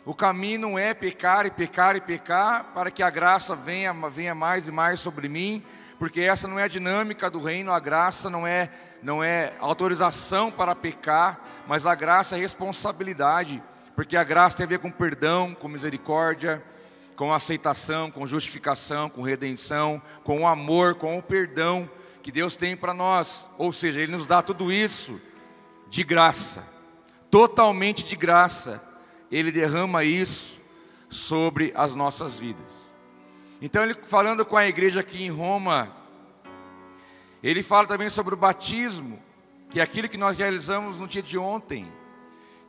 o 0.06 0.14
caminho 0.14 0.60
não 0.60 0.80
é 0.80 0.94
pecar 0.94 1.46
e 1.46 1.52
pecar 1.52 1.96
e 1.96 2.02
pecar 2.02 2.66
para 2.74 2.92
que 2.92 3.02
a 3.02 3.10
graça 3.10 3.56
venha, 3.56 3.94
venha 4.12 4.36
mais 4.36 4.68
e 4.68 4.72
mais 4.72 5.00
sobre 5.00 5.28
mim, 5.28 5.64
porque 5.98 6.22
essa 6.22 6.48
não 6.48 6.60
é 6.60 6.64
a 6.64 6.68
dinâmica 6.68 7.30
do 7.30 7.40
reino, 7.40 7.72
a 7.72 7.80
graça 7.80 8.30
não 8.30 8.46
é, 8.46 8.70
não 9.02 9.24
é 9.24 9.54
autorização 9.60 10.52
para 10.52 10.76
pecar, 10.76 11.40
mas 11.68 11.86
a 11.86 11.96
graça 11.96 12.36
é 12.36 12.40
responsabilidade, 12.40 13.64
porque 13.96 14.16
a 14.16 14.24
graça 14.24 14.58
tem 14.58 14.66
a 14.66 14.70
ver 14.70 14.80
com 14.80 14.92
perdão, 14.92 15.56
com 15.56 15.68
misericórdia, 15.68 16.64
com 17.16 17.34
aceitação, 17.34 18.12
com 18.12 18.28
justificação, 18.28 19.10
com 19.10 19.22
redenção, 19.22 20.02
com 20.24 20.42
o 20.42 20.48
amor, 20.48 20.96
com 20.96 21.18
o 21.18 21.24
perdão 21.24 21.90
que 22.22 22.32
Deus 22.32 22.56
tem 22.56 22.76
para 22.76 22.94
nós. 22.94 23.48
Ou 23.58 23.72
seja, 23.72 24.02
Ele 24.02 24.12
nos 24.12 24.26
dá 24.28 24.42
tudo 24.42 24.72
isso 24.72 25.20
de 25.90 26.04
graça, 26.04 26.64
totalmente 27.36 28.06
de 28.06 28.16
graça. 28.16 28.82
Ele 29.30 29.52
derrama 29.52 30.06
isso 30.06 30.62
sobre 31.10 31.74
as 31.76 31.94
nossas 31.94 32.38
vidas. 32.38 32.90
Então, 33.62 33.84
ele 33.84 33.94
falando 33.94 34.46
com 34.46 34.56
a 34.56 34.66
igreja 34.66 35.02
aqui 35.02 35.22
em 35.22 35.30
Roma, 35.30 35.92
ele 37.44 37.62
fala 37.62 37.88
também 37.88 38.10
sobre 38.10 38.34
o 38.34 38.38
batismo, 38.38 39.22
que 39.70 39.82
é 39.82 39.84
aquilo 39.84 40.08
que 40.08 40.18
nós 40.18 40.38
realizamos 40.38 40.98
no 40.98 41.10
dia 41.10 41.22
de 41.22 41.38
ontem, 41.38 41.92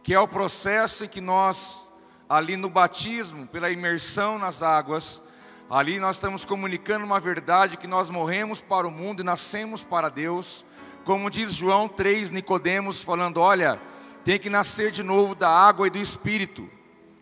que 0.02 0.12
é 0.12 0.18
o 0.18 0.26
processo 0.26 1.04
em 1.04 1.08
que 1.08 1.20
nós, 1.20 1.86
ali 2.28 2.56
no 2.56 2.68
batismo, 2.68 3.46
pela 3.46 3.70
imersão 3.70 4.36
nas 4.36 4.64
águas, 4.64 5.22
ali 5.70 6.00
nós 6.00 6.16
estamos 6.16 6.44
comunicando 6.44 7.06
uma 7.06 7.20
verdade 7.20 7.76
que 7.76 7.86
nós 7.86 8.10
morremos 8.10 8.60
para 8.60 8.88
o 8.88 8.90
mundo 8.90 9.20
e 9.20 9.24
nascemos 9.24 9.84
para 9.84 10.08
Deus. 10.08 10.66
Como 11.04 11.30
diz 11.30 11.52
João 11.52 11.86
3, 11.86 12.30
Nicodemos 12.30 13.00
falando, 13.00 13.36
olha, 13.36 13.80
tem 14.26 14.40
que 14.40 14.50
nascer 14.50 14.90
de 14.90 15.04
novo 15.04 15.36
da 15.36 15.48
água 15.48 15.86
e 15.86 15.90
do 15.90 15.98
espírito. 15.98 16.68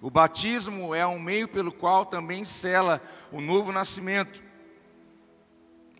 O 0.00 0.08
batismo 0.08 0.94
é 0.94 1.06
um 1.06 1.18
meio 1.18 1.46
pelo 1.46 1.70
qual 1.70 2.06
também 2.06 2.46
sela 2.46 2.98
o 3.30 3.42
novo 3.42 3.70
nascimento. 3.72 4.42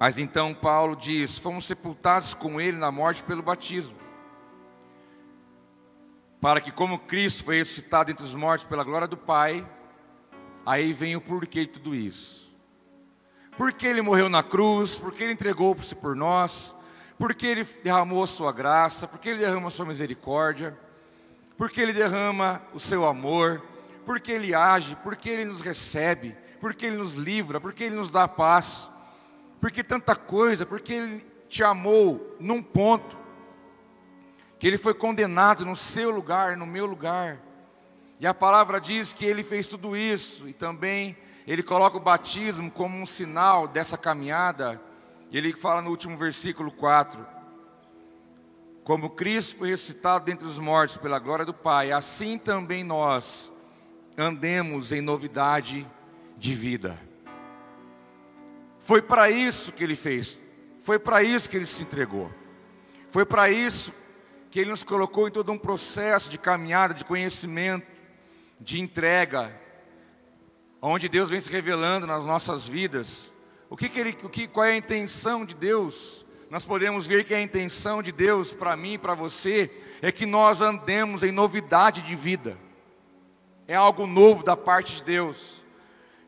Mas 0.00 0.16
então 0.16 0.54
Paulo 0.54 0.96
diz: 0.96 1.36
fomos 1.36 1.66
sepultados 1.66 2.32
com 2.32 2.58
ele 2.58 2.78
na 2.78 2.90
morte 2.90 3.22
pelo 3.22 3.42
batismo, 3.42 3.94
para 6.40 6.58
que, 6.58 6.72
como 6.72 6.98
Cristo 6.98 7.44
foi 7.44 7.58
ressuscitado 7.58 8.10
entre 8.10 8.24
os 8.24 8.32
mortos 8.32 8.66
pela 8.66 8.82
glória 8.82 9.06
do 9.06 9.18
Pai, 9.18 9.68
aí 10.64 10.94
vem 10.94 11.16
o 11.16 11.20
porquê 11.20 11.66
de 11.66 11.72
tudo 11.72 11.94
isso. 11.94 12.50
Porque 13.58 13.86
ele 13.86 14.00
morreu 14.00 14.30
na 14.30 14.42
cruz, 14.42 14.96
porque 14.96 15.22
ele 15.22 15.34
entregou-se 15.34 15.94
por 15.94 16.16
nós, 16.16 16.74
porque 17.18 17.46
ele 17.46 17.64
derramou 17.82 18.22
a 18.22 18.26
sua 18.26 18.52
graça, 18.52 19.06
porque 19.06 19.28
ele 19.28 19.40
derrama 19.40 19.68
a 19.68 19.70
sua 19.70 19.84
misericórdia, 19.84 20.74
porque 21.56 21.80
ele 21.80 21.92
derrama 21.92 22.62
o 22.72 22.80
seu 22.80 23.04
amor 23.04 23.62
porque 24.04 24.32
Ele 24.32 24.54
age, 24.54 24.96
porque 25.02 25.28
Ele 25.28 25.44
nos 25.44 25.60
recebe, 25.60 26.36
porque 26.60 26.86
Ele 26.86 26.96
nos 26.96 27.14
livra, 27.14 27.60
porque 27.60 27.84
Ele 27.84 27.96
nos 27.96 28.10
dá 28.10 28.28
paz, 28.28 28.88
porque 29.60 29.82
tanta 29.82 30.14
coisa, 30.14 30.64
porque 30.64 30.92
Ele 30.92 31.26
te 31.48 31.62
amou 31.62 32.36
num 32.38 32.62
ponto, 32.62 33.16
que 34.58 34.66
Ele 34.66 34.78
foi 34.78 34.94
condenado 34.94 35.64
no 35.64 35.74
seu 35.74 36.10
lugar, 36.10 36.56
no 36.56 36.66
meu 36.66 36.86
lugar, 36.86 37.40
e 38.20 38.26
a 38.26 38.34
palavra 38.34 38.80
diz 38.80 39.12
que 39.12 39.24
Ele 39.24 39.42
fez 39.42 39.66
tudo 39.66 39.96
isso, 39.96 40.48
e 40.48 40.52
também 40.52 41.16
Ele 41.46 41.62
coloca 41.62 41.96
o 41.96 42.00
batismo 42.00 42.70
como 42.70 42.98
um 42.98 43.06
sinal 43.06 43.66
dessa 43.66 43.96
caminhada, 43.96 44.80
e 45.30 45.38
Ele 45.38 45.52
fala 45.52 45.82
no 45.82 45.90
último 45.90 46.16
versículo 46.16 46.70
4, 46.70 47.34
como 48.84 49.08
Cristo 49.08 49.56
foi 49.56 49.70
ressuscitado 49.70 50.26
dentre 50.26 50.46
os 50.46 50.58
mortos 50.58 50.98
pela 50.98 51.18
glória 51.18 51.46
do 51.46 51.54
Pai, 51.54 51.90
assim 51.90 52.36
também 52.36 52.84
nós 52.84 53.50
andemos 54.16 54.92
em 54.92 55.00
novidade 55.00 55.86
de 56.36 56.54
vida. 56.54 57.00
Foi 58.78 59.00
para 59.00 59.30
isso 59.30 59.72
que 59.72 59.82
ele 59.82 59.96
fez, 59.96 60.38
foi 60.80 60.98
para 60.98 61.22
isso 61.22 61.48
que 61.48 61.56
ele 61.56 61.64
se 61.64 61.82
entregou, 61.82 62.30
foi 63.08 63.24
para 63.24 63.48
isso 63.48 63.90
que 64.50 64.60
ele 64.60 64.70
nos 64.70 64.82
colocou 64.82 65.26
em 65.26 65.32
todo 65.32 65.50
um 65.50 65.58
processo 65.58 66.30
de 66.30 66.36
caminhada, 66.36 66.92
de 66.92 67.06
conhecimento, 67.06 67.86
de 68.60 68.78
entrega, 68.78 69.58
onde 70.80 71.08
Deus 71.08 71.30
vem 71.30 71.40
se 71.40 71.50
revelando 71.50 72.06
nas 72.06 72.26
nossas 72.26 72.66
vidas. 72.66 73.32
O 73.70 73.76
que, 73.76 73.88
que 73.88 73.98
ele, 73.98 74.16
o 74.22 74.28
que, 74.28 74.46
qual 74.46 74.66
é 74.66 74.72
a 74.72 74.76
intenção 74.76 75.44
de 75.46 75.54
Deus? 75.54 76.23
Nós 76.50 76.64
podemos 76.64 77.06
ver 77.06 77.24
que 77.24 77.34
a 77.34 77.40
intenção 77.40 78.02
de 78.02 78.12
Deus 78.12 78.52
para 78.52 78.76
mim 78.76 78.94
e 78.94 78.98
para 78.98 79.14
você 79.14 79.70
é 80.02 80.12
que 80.12 80.26
nós 80.26 80.60
andemos 80.60 81.22
em 81.22 81.32
novidade 81.32 82.02
de 82.02 82.14
vida. 82.14 82.56
É 83.66 83.74
algo 83.74 84.06
novo 84.06 84.44
da 84.44 84.56
parte 84.56 84.96
de 84.96 85.02
Deus. 85.02 85.62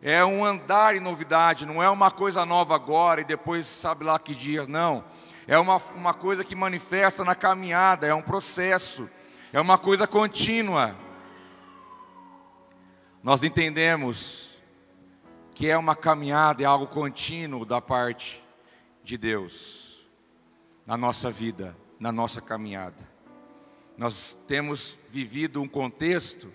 É 0.02 0.24
um 0.24 0.44
andar 0.44 0.94
em 0.94 1.00
novidade, 1.00 1.66
não 1.66 1.82
é 1.82 1.88
uma 1.90 2.10
coisa 2.10 2.44
nova 2.44 2.74
agora 2.74 3.20
e 3.20 3.24
depois 3.24 3.66
sabe 3.66 4.04
lá 4.04 4.18
que 4.18 4.34
dia, 4.34 4.66
não. 4.66 5.04
É 5.46 5.58
uma, 5.58 5.76
uma 5.94 6.12
coisa 6.12 6.44
que 6.44 6.54
manifesta 6.54 7.24
na 7.24 7.34
caminhada, 7.34 8.06
é 8.06 8.14
um 8.14 8.22
processo, 8.22 9.08
é 9.52 9.60
uma 9.60 9.78
coisa 9.78 10.06
contínua. 10.06 10.96
Nós 13.22 13.42
entendemos 13.42 14.56
que 15.54 15.68
é 15.68 15.76
uma 15.76 15.96
caminhada, 15.96 16.62
é 16.62 16.66
algo 16.66 16.86
contínuo 16.86 17.64
da 17.64 17.80
parte 17.80 18.44
de 19.02 19.16
Deus, 19.16 19.85
na 20.86 20.96
nossa 20.96 21.30
vida, 21.30 21.76
na 21.98 22.12
nossa 22.12 22.40
caminhada. 22.40 22.96
Nós 23.98 24.38
temos 24.46 24.96
vivido 25.10 25.60
um 25.60 25.68
contexto 25.68 26.52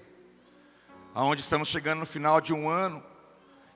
aonde 1.13 1.41
estamos 1.41 1.67
chegando 1.67 1.99
no 1.99 2.05
final 2.05 2.39
de 2.39 2.53
um 2.53 2.69
ano, 2.69 3.03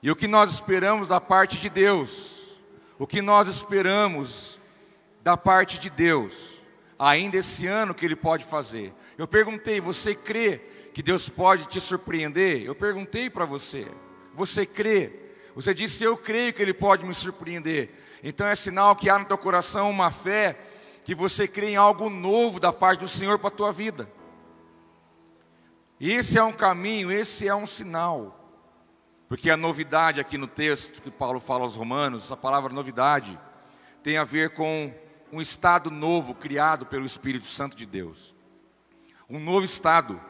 e 0.02 0.10
o 0.10 0.15
que 0.15 0.28
nós 0.28 0.54
esperamos 0.54 1.08
da 1.08 1.20
parte 1.20 1.60
de 1.60 1.70
Deus, 1.70 2.58
o 2.98 3.06
que 3.06 3.22
nós 3.22 3.50
esperamos 3.50 4.58
da 5.22 5.36
parte 5.36 5.78
de 5.78 5.89
Deus, 5.89 6.34
ainda 6.98 7.38
esse 7.38 7.68
ano 7.68 7.94
que 7.94 8.06
Ele 8.06 8.15
pode 8.15 8.46
fazer. 8.46 8.94
Eu 9.18 9.28
perguntei, 9.28 9.82
você 9.82 10.15
crê 10.15 10.60
que 10.94 11.04
Deus 11.04 11.28
pode 11.28 11.65
te 11.65 11.82
surpreender? 11.82 12.62
Eu 12.62 12.76
perguntei 12.76 13.30
para 13.30 13.44
você, 13.44 13.86
você 14.34 14.65
crê? 14.65 15.25
Você 15.56 15.74
disse, 15.74 16.04
eu 16.04 16.18
creio 16.18 16.54
que 16.54 16.62
Ele 16.62 16.74
pode 16.74 17.06
me 17.06 17.13
surpreender. 17.13 17.89
Então 18.22 18.46
é 18.46 18.56
sinal 18.56 18.96
que 18.96 19.10
há 19.10 19.18
no 19.18 19.26
teu 19.26 19.38
coração 19.38 19.89
uma 19.89 20.12
fé 20.12 20.60
que 21.06 21.15
você 21.15 21.48
crê 21.48 21.70
em 21.70 21.76
algo 21.78 22.10
novo 22.10 22.60
da 22.60 22.74
parte 22.74 23.00
do 23.00 23.08
Senhor 23.08 23.39
para 23.39 23.48
a 23.48 23.52
tua 23.52 23.72
vida. 23.72 24.10
Esse 26.00 26.38
é 26.38 26.44
um 26.44 26.52
caminho, 26.52 27.10
esse 27.10 27.48
é 27.48 27.56
um 27.56 27.65
sinal. 27.65 28.41
Porque 29.30 29.50
a 29.50 29.56
novidade 29.56 30.20
aqui 30.20 30.38
no 30.38 30.48
texto 30.48 31.02
que 31.02 31.10
Paulo 31.10 31.39
fala 31.39 31.63
aos 31.63 31.76
Romanos, 31.76 32.26
essa 32.26 32.36
palavra 32.36 32.74
novidade, 32.74 33.39
tem 34.04 34.18
a 34.18 34.24
ver 34.24 34.52
com 34.52 34.94
um 35.32 35.39
estado 35.39 35.89
novo 35.89 36.36
criado 36.36 36.86
pelo 36.86 37.06
Espírito 37.06 37.46
Santo 37.46 37.78
de 37.78 37.86
Deus. 37.86 38.36
Um 39.30 39.39
novo 39.39 39.65
estado, 39.65 40.22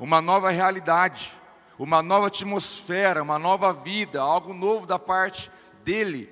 uma 0.00 0.20
nova 0.20 0.50
realidade, 0.50 1.32
uma 1.84 2.00
nova 2.00 2.28
atmosfera, 2.28 3.22
uma 3.22 3.40
nova 3.40 3.72
vida, 3.72 4.20
algo 4.20 4.54
novo 4.54 4.86
da 4.86 5.00
parte 5.00 5.50
dele, 5.82 6.30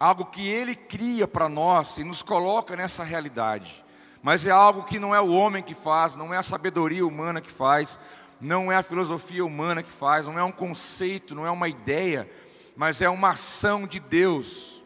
algo 0.00 0.24
que 0.24 0.48
ele 0.48 0.74
cria 0.74 1.28
para 1.28 1.46
nós 1.46 1.98
e 1.98 2.04
nos 2.04 2.22
coloca 2.22 2.74
nessa 2.74 3.04
realidade. 3.04 3.84
Mas 4.22 4.46
é 4.46 4.50
algo 4.50 4.84
que 4.84 4.98
não 4.98 5.14
é 5.14 5.20
o 5.20 5.30
homem 5.30 5.62
que 5.62 5.74
faz, 5.74 6.16
não 6.16 6.32
é 6.32 6.38
a 6.38 6.42
sabedoria 6.42 7.06
humana 7.06 7.38
que 7.38 7.50
faz, 7.50 7.98
não 8.40 8.72
é 8.72 8.76
a 8.76 8.82
filosofia 8.82 9.44
humana 9.44 9.82
que 9.82 9.92
faz, 9.92 10.26
não 10.26 10.38
é 10.38 10.42
um 10.42 10.52
conceito, 10.52 11.34
não 11.34 11.46
é 11.46 11.50
uma 11.50 11.68
ideia, 11.68 12.26
mas 12.74 13.02
é 13.02 13.10
uma 13.10 13.30
ação 13.30 13.86
de 13.86 14.00
Deus. 14.00 14.82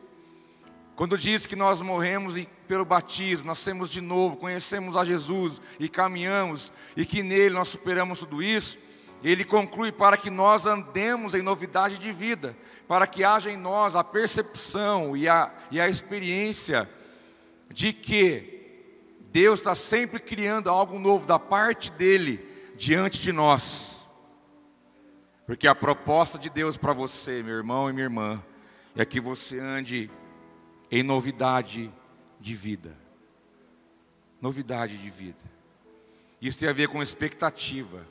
Quando 0.97 1.17
diz 1.17 1.47
que 1.47 1.55
nós 1.55 1.81
morremos 1.81 2.35
pelo 2.67 2.85
batismo, 2.85 3.47
nascemos 3.47 3.89
de 3.89 4.01
novo, 4.01 4.37
conhecemos 4.37 4.97
a 4.97 5.05
Jesus 5.05 5.63
e 5.79 5.89
caminhamos, 5.89 6.73
e 6.97 7.07
que 7.07 7.23
nele 7.23 7.55
nós 7.55 7.69
superamos 7.69 8.19
tudo 8.19 8.43
isso, 8.43 8.79
ele 9.23 9.45
conclui 9.45 9.93
para 9.93 10.17
que 10.17 10.31
nós 10.31 10.67
andemos 10.67 11.35
em 11.35 11.43
novidade 11.43 11.99
de 11.99 12.13
vida, 12.13 12.57
para 12.89 13.07
que 13.07 13.23
haja 13.23 13.51
em 13.51 13.57
nós 13.57 13.95
a 13.95 14.03
percepção 14.03 15.17
e 15.17 15.29
a, 15.29 15.53
e 15.71 15.81
a 15.81 15.89
experiência 15.89 16.91
de 17.71 17.93
que 17.93 18.61
Deus 19.31 19.61
está 19.61 19.75
sempre 19.75 20.19
criando 20.19 20.69
algo 20.69 20.99
novo 20.99 21.27
da 21.27 21.39
parte 21.39 21.91
dele 21.93 22.45
diante 22.77 23.21
de 23.21 23.33
nós. 23.33 24.07
Porque 25.47 25.67
a 25.67 25.75
proposta 25.75 26.39
de 26.39 26.51
Deus 26.51 26.77
para 26.77 26.93
você, 26.93 27.43
meu 27.43 27.57
irmão 27.57 27.89
e 27.89 27.93
minha 27.93 28.05
irmã, 28.05 28.43
é 28.97 29.05
que 29.05 29.21
você 29.21 29.59
ande 29.59 30.11
em 30.91 31.03
novidade 31.03 31.93
de 32.41 32.55
vida. 32.55 32.97
Novidade 34.41 34.99
de 34.99 35.11
vida. 35.11 35.51
Isso 36.41 36.59
tem 36.59 36.69
a 36.69 36.73
ver 36.73 36.89
com 36.89 37.03
expectativa. 37.03 38.07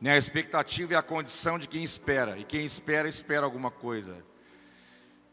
Né? 0.00 0.12
A 0.12 0.18
expectativa 0.18 0.94
é 0.94 0.96
a 0.96 1.02
condição 1.02 1.58
de 1.58 1.66
quem 1.66 1.82
espera, 1.82 2.38
e 2.38 2.44
quem 2.44 2.64
espera, 2.64 3.08
espera 3.08 3.44
alguma 3.44 3.70
coisa. 3.70 4.24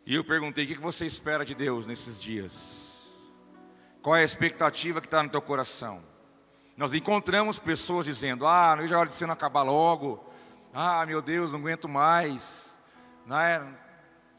E 0.05 0.15
eu 0.15 0.23
perguntei: 0.23 0.65
o 0.65 0.67
que 0.67 0.75
você 0.75 1.05
espera 1.05 1.45
de 1.45 1.55
Deus 1.55 1.87
nesses 1.87 2.21
dias? 2.21 2.83
Qual 4.01 4.15
é 4.15 4.21
a 4.21 4.25
expectativa 4.25 4.99
que 4.99 5.07
está 5.07 5.23
no 5.23 5.29
teu 5.29 5.41
coração? 5.41 6.03
Nós 6.75 6.93
encontramos 6.93 7.59
pessoas 7.59 8.05
dizendo: 8.05 8.45
Ah, 8.45 8.75
não 8.75 8.83
é 8.83 8.95
hora 8.95 9.09
de 9.09 9.15
você 9.15 9.25
não 9.25 9.33
acabar 9.33 9.63
logo. 9.63 10.23
Ah, 10.73 11.05
meu 11.05 11.21
Deus, 11.21 11.51
não 11.51 11.59
aguento 11.59 11.87
mais. 11.87 12.77
Não 13.25 13.39
é? 13.39 13.63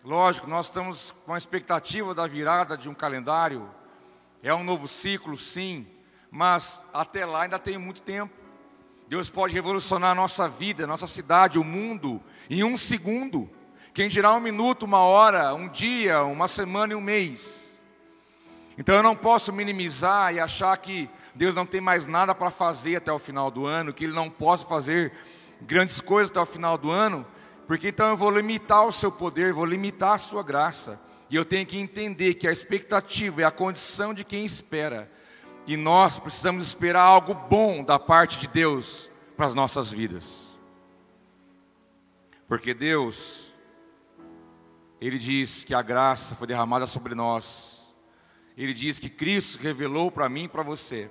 Lógico, 0.04 0.46
nós 0.46 0.66
estamos 0.66 1.12
com 1.24 1.32
a 1.32 1.38
expectativa 1.38 2.14
da 2.14 2.26
virada 2.26 2.76
de 2.76 2.88
um 2.88 2.94
calendário. 2.94 3.70
É 4.42 4.54
um 4.54 4.62
novo 4.62 4.86
ciclo, 4.86 5.38
sim, 5.38 5.86
mas 6.30 6.82
até 6.92 7.24
lá 7.24 7.42
ainda 7.42 7.58
tem 7.58 7.78
muito 7.78 8.02
tempo. 8.02 8.43
Deus 9.08 9.28
pode 9.28 9.54
revolucionar 9.54 10.12
a 10.12 10.14
nossa 10.14 10.48
vida, 10.48 10.86
nossa 10.86 11.06
cidade, 11.06 11.58
o 11.58 11.64
mundo, 11.64 12.20
em 12.48 12.64
um 12.64 12.76
segundo. 12.76 13.50
Quem 13.92 14.08
dirá 14.08 14.32
um 14.32 14.40
minuto, 14.40 14.84
uma 14.84 15.00
hora, 15.00 15.54
um 15.54 15.68
dia, 15.68 16.22
uma 16.24 16.48
semana 16.48 16.94
e 16.94 16.96
um 16.96 17.00
mês. 17.00 17.64
Então 18.76 18.96
eu 18.96 19.02
não 19.02 19.14
posso 19.14 19.52
minimizar 19.52 20.34
e 20.34 20.40
achar 20.40 20.76
que 20.78 21.08
Deus 21.34 21.54
não 21.54 21.64
tem 21.64 21.80
mais 21.80 22.06
nada 22.06 22.34
para 22.34 22.50
fazer 22.50 22.96
até 22.96 23.12
o 23.12 23.18
final 23.18 23.50
do 23.50 23.66
ano, 23.66 23.92
que 23.92 24.04
Ele 24.04 24.14
não 24.14 24.28
possa 24.28 24.66
fazer 24.66 25.12
grandes 25.60 26.00
coisas 26.00 26.30
até 26.30 26.40
o 26.40 26.46
final 26.46 26.76
do 26.76 26.90
ano, 26.90 27.24
porque 27.66 27.88
então 27.88 28.08
eu 28.08 28.16
vou 28.16 28.30
limitar 28.30 28.84
o 28.84 28.92
seu 28.92 29.12
poder, 29.12 29.52
vou 29.52 29.64
limitar 29.64 30.14
a 30.14 30.18
sua 30.18 30.42
graça. 30.42 31.00
E 31.30 31.36
eu 31.36 31.44
tenho 31.44 31.66
que 31.66 31.78
entender 31.78 32.34
que 32.34 32.48
a 32.48 32.52
expectativa 32.52 33.42
é 33.42 33.44
a 33.44 33.50
condição 33.50 34.12
de 34.12 34.24
quem 34.24 34.44
espera. 34.44 35.10
E 35.66 35.76
nós 35.76 36.18
precisamos 36.18 36.66
esperar 36.66 37.02
algo 37.02 37.34
bom 37.34 37.82
da 37.82 37.98
parte 37.98 38.38
de 38.38 38.46
Deus 38.46 39.10
para 39.36 39.46
as 39.46 39.54
nossas 39.54 39.90
vidas. 39.90 40.58
Porque 42.46 42.74
Deus, 42.74 43.52
Ele 45.00 45.18
diz 45.18 45.64
que 45.64 45.74
a 45.74 45.82
graça 45.82 46.34
foi 46.34 46.46
derramada 46.46 46.86
sobre 46.86 47.14
nós 47.14 47.74
ele 48.56 48.72
diz 48.72 48.98
que 48.98 49.08
Cristo 49.08 49.58
revelou 49.60 50.10
para 50.10 50.28
mim 50.28 50.44
e 50.44 50.48
para 50.48 50.62
você, 50.62 51.10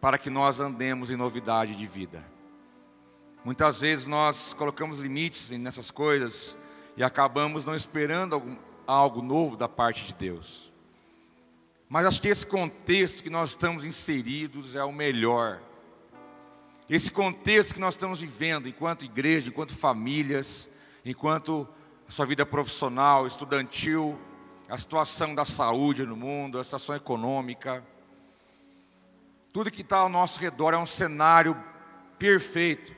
para 0.00 0.16
que 0.16 0.30
nós 0.30 0.58
andemos 0.58 1.10
em 1.10 1.16
novidade 1.16 1.74
de 1.74 1.86
vida. 1.86 2.24
Muitas 3.44 3.80
vezes 3.80 4.06
nós 4.06 4.54
colocamos 4.54 4.98
limites 4.98 5.50
nessas 5.50 5.90
coisas 5.90 6.56
e 6.96 7.04
acabamos 7.04 7.64
não 7.64 7.76
esperando 7.76 8.58
algo, 8.86 9.22
novo 9.22 9.56
da 9.56 9.68
parte 9.68 10.06
de 10.06 10.14
Deus. 10.14 10.65
Mas 11.88 12.06
acho 12.06 12.20
que 12.20 12.28
esse 12.28 12.46
contexto 12.46 13.22
que 13.22 13.30
nós 13.30 13.50
estamos 13.50 13.84
inseridos 13.84 14.74
é 14.74 14.84
o 14.84 14.92
melhor. 14.92 15.60
Esse 16.88 17.10
contexto 17.10 17.74
que 17.74 17.80
nós 17.80 17.94
estamos 17.94 18.20
vivendo 18.20 18.68
enquanto 18.68 19.04
igreja, 19.04 19.48
enquanto 19.48 19.74
famílias, 19.74 20.68
enquanto 21.04 21.68
sua 22.08 22.26
vida 22.26 22.46
profissional, 22.46 23.26
estudantil, 23.26 24.18
a 24.68 24.76
situação 24.78 25.34
da 25.34 25.44
saúde 25.44 26.04
no 26.04 26.16
mundo, 26.16 26.58
a 26.58 26.64
situação 26.64 26.94
econômica. 26.94 27.84
Tudo 29.52 29.70
que 29.70 29.82
está 29.82 29.98
ao 29.98 30.08
nosso 30.08 30.40
redor 30.40 30.74
é 30.74 30.78
um 30.78 30.86
cenário 30.86 31.56
perfeito 32.18 32.94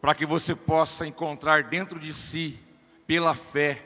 para 0.00 0.14
que 0.14 0.24
você 0.24 0.54
possa 0.54 1.06
encontrar 1.06 1.64
dentro 1.64 1.98
de 1.98 2.12
si, 2.12 2.58
pela 3.06 3.34
fé, 3.34 3.84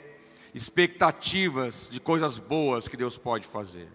expectativas 0.55 1.88
de 1.90 1.99
coisas 1.99 2.38
boas 2.38 2.87
que 2.87 2.97
Deus 2.97 3.19
pode 3.19 3.47
fazer. 3.47 3.88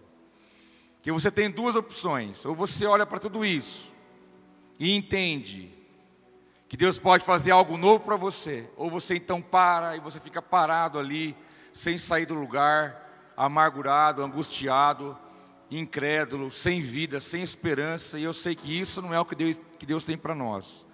Que 1.02 1.12
você 1.12 1.32
tem 1.32 1.50
duas 1.50 1.76
opções: 1.76 2.44
ou 2.46 2.54
você 2.54 2.86
olha 2.86 3.06
para 3.06 3.20
tudo 3.20 3.46
isso 3.46 3.94
e 4.78 4.94
entende 4.94 5.74
que 6.68 6.78
Deus 6.78 7.00
pode 7.00 7.24
fazer 7.24 7.52
algo 7.52 7.78
novo 7.78 8.04
para 8.04 8.16
você, 8.16 8.70
ou 8.78 8.90
você 8.90 9.16
então 9.16 9.42
para 9.42 9.96
e 9.96 10.00
você 10.00 10.20
fica 10.20 10.42
parado 10.42 11.00
ali 11.00 11.36
sem 11.74 11.98
sair 11.98 12.26
do 12.26 12.36
lugar, 12.36 13.34
amargurado, 13.36 14.22
angustiado, 14.22 15.18
incrédulo, 15.72 16.52
sem 16.52 16.82
vida, 16.82 17.20
sem 17.20 17.42
esperança, 17.42 18.20
e 18.20 18.24
eu 18.24 18.34
sei 18.34 18.54
que 18.54 18.80
isso 18.80 19.02
não 19.02 19.14
é 19.14 19.20
o 19.20 19.26
que 19.26 19.36
Deus, 19.36 19.60
que 19.80 19.86
Deus 19.86 20.06
tem 20.06 20.18
para 20.18 20.36
nós. 20.36 20.86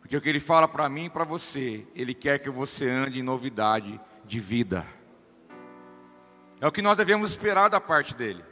Porque 0.00 0.16
o 0.16 0.20
que 0.20 0.28
Ele 0.28 0.40
fala 0.40 0.66
para 0.66 0.88
mim 0.88 1.06
e 1.06 1.10
para 1.10 1.24
você, 1.24 1.86
Ele 1.94 2.14
quer 2.14 2.38
que 2.38 2.48
você 2.48 2.88
ande 2.88 3.20
em 3.20 3.22
novidade 3.22 4.00
de 4.24 4.40
vida. 4.40 4.86
É 6.60 6.66
o 6.66 6.72
que 6.72 6.82
nós 6.82 6.96
devemos 6.96 7.30
esperar 7.30 7.68
da 7.68 7.80
parte 7.80 8.14
dEle. 8.14 8.44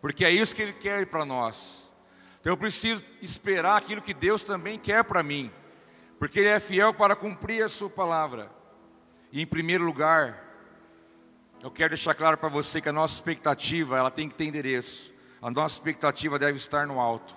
Porque 0.00 0.24
é 0.24 0.30
isso 0.30 0.54
que 0.54 0.62
Ele 0.62 0.72
quer 0.72 1.06
para 1.06 1.24
nós. 1.24 1.90
Então 2.40 2.52
eu 2.52 2.56
preciso 2.56 3.04
esperar 3.20 3.76
aquilo 3.76 4.02
que 4.02 4.14
Deus 4.14 4.42
também 4.42 4.78
quer 4.78 5.04
para 5.04 5.22
mim. 5.22 5.50
Porque 6.18 6.40
Ele 6.40 6.48
é 6.48 6.60
fiel 6.60 6.92
para 6.92 7.16
cumprir 7.16 7.62
a 7.62 7.68
Sua 7.68 7.88
palavra. 7.88 8.50
E 9.32 9.40
em 9.40 9.46
primeiro 9.46 9.84
lugar, 9.84 10.44
eu 11.62 11.70
quero 11.70 11.90
deixar 11.90 12.14
claro 12.14 12.36
para 12.36 12.48
você 12.48 12.80
que 12.80 12.88
a 12.88 12.92
nossa 12.92 13.14
expectativa, 13.14 13.96
ela 13.96 14.10
tem 14.10 14.28
que 14.28 14.34
ter 14.34 14.44
endereço. 14.44 15.12
A 15.42 15.50
nossa 15.50 15.76
expectativa 15.76 16.38
deve 16.38 16.58
estar 16.58 16.86
no 16.86 16.98
alto. 16.98 17.36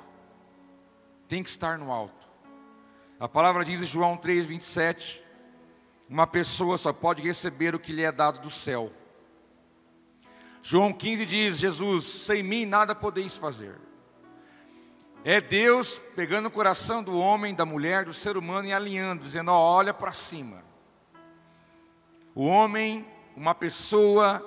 Tem 1.27 1.43
que 1.43 1.49
estar 1.49 1.77
no 1.77 1.91
alto. 1.91 2.27
A 3.19 3.27
palavra 3.27 3.63
diz 3.63 3.81
em 3.81 3.85
João 3.85 4.17
3:27, 4.17 5.21
uma 6.09 6.27
pessoa 6.27 6.77
só 6.77 6.91
pode 6.91 7.21
receber 7.21 7.73
o 7.73 7.79
que 7.79 7.93
lhe 7.93 8.03
é 8.03 8.11
dado 8.11 8.39
do 8.39 8.49
céu. 8.49 8.91
João 10.65 10.93
15 10.93 11.25
diz: 11.25 11.57
Jesus, 11.57 12.05
sem 12.05 12.41
mim 12.41 12.65
nada 12.65 12.95
podeis 12.95 13.37
fazer. 13.37 13.75
É 15.25 15.41
Deus 15.41 16.01
pegando 16.15 16.47
o 16.47 16.51
coração 16.51 17.03
do 17.03 17.19
homem, 17.19 17.53
da 17.53 17.65
mulher, 17.65 18.05
do 18.05 18.13
ser 18.13 18.37
humano 18.37 18.69
e 18.69 18.73
alinhando, 18.73 19.23
dizendo: 19.23 19.51
olha 19.51 19.93
para 19.93 20.13
cima. 20.13 20.63
O 22.33 22.45
homem 22.45 23.05
uma 23.35 23.53
pessoa 23.53 24.41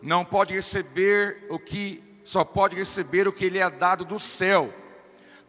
não 0.00 0.24
pode 0.24 0.54
receber 0.54 1.46
o 1.50 1.58
que 1.58 2.02
só 2.24 2.42
pode 2.42 2.74
receber 2.74 3.28
o 3.28 3.32
que 3.32 3.50
lhe 3.50 3.58
é 3.58 3.68
dado 3.68 4.04
do 4.04 4.18
céu. 4.18 4.72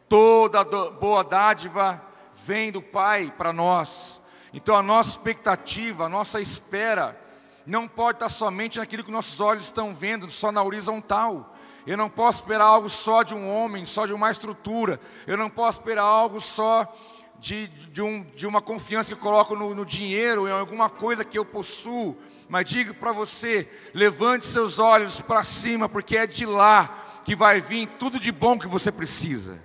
Toda 0.09 0.65
boa 0.65 1.23
dádiva 1.23 2.03
vem 2.33 2.69
do 2.69 2.81
Pai 2.81 3.33
para 3.37 3.53
nós. 3.53 4.21
Então 4.53 4.75
a 4.75 4.83
nossa 4.83 5.11
expectativa, 5.11 6.05
a 6.05 6.09
nossa 6.09 6.41
espera 6.41 7.17
não 7.65 7.87
pode 7.87 8.17
estar 8.17 8.29
somente 8.29 8.79
naquilo 8.79 9.03
que 9.03 9.11
nossos 9.11 9.39
olhos 9.39 9.65
estão 9.65 9.93
vendo, 9.93 10.29
só 10.29 10.51
na 10.51 10.63
horizontal. 10.63 11.55
Eu 11.85 11.97
não 11.97 12.09
posso 12.09 12.39
esperar 12.39 12.65
algo 12.65 12.89
só 12.89 13.23
de 13.23 13.33
um 13.33 13.49
homem, 13.49 13.85
só 13.85 14.05
de 14.05 14.13
uma 14.13 14.29
estrutura. 14.31 14.99
Eu 15.25 15.37
não 15.37 15.49
posso 15.49 15.79
esperar 15.79 16.03
algo 16.03 16.39
só 16.39 16.91
de, 17.39 17.67
de, 17.67 18.01
um, 18.01 18.23
de 18.35 18.45
uma 18.45 18.61
confiança 18.61 19.07
que 19.07 19.13
eu 19.13 19.23
coloco 19.23 19.55
no, 19.55 19.73
no 19.73 19.85
dinheiro, 19.85 20.47
em 20.47 20.51
alguma 20.51 20.89
coisa 20.89 21.25
que 21.25 21.37
eu 21.37 21.43
possuo. 21.43 22.15
Mas 22.47 22.65
digo 22.65 22.93
para 22.93 23.11
você: 23.11 23.69
levante 23.93 24.45
seus 24.45 24.77
olhos 24.77 25.19
para 25.19 25.43
cima, 25.43 25.89
porque 25.89 26.17
é 26.17 26.27
de 26.27 26.45
lá 26.45 27.21
que 27.25 27.35
vai 27.35 27.59
vir 27.59 27.87
tudo 27.99 28.19
de 28.19 28.31
bom 28.31 28.59
que 28.59 28.67
você 28.67 28.91
precisa. 28.91 29.61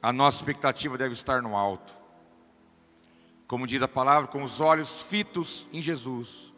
A 0.00 0.12
nossa 0.12 0.36
expectativa 0.38 0.96
deve 0.96 1.14
estar 1.14 1.42
no 1.42 1.56
alto. 1.56 1.97
Como 3.48 3.66
diz 3.66 3.82
a 3.82 3.88
palavra, 3.88 4.28
com 4.28 4.44
os 4.44 4.60
olhos 4.60 5.02
fitos 5.02 5.66
em 5.72 5.80
Jesus, 5.82 6.52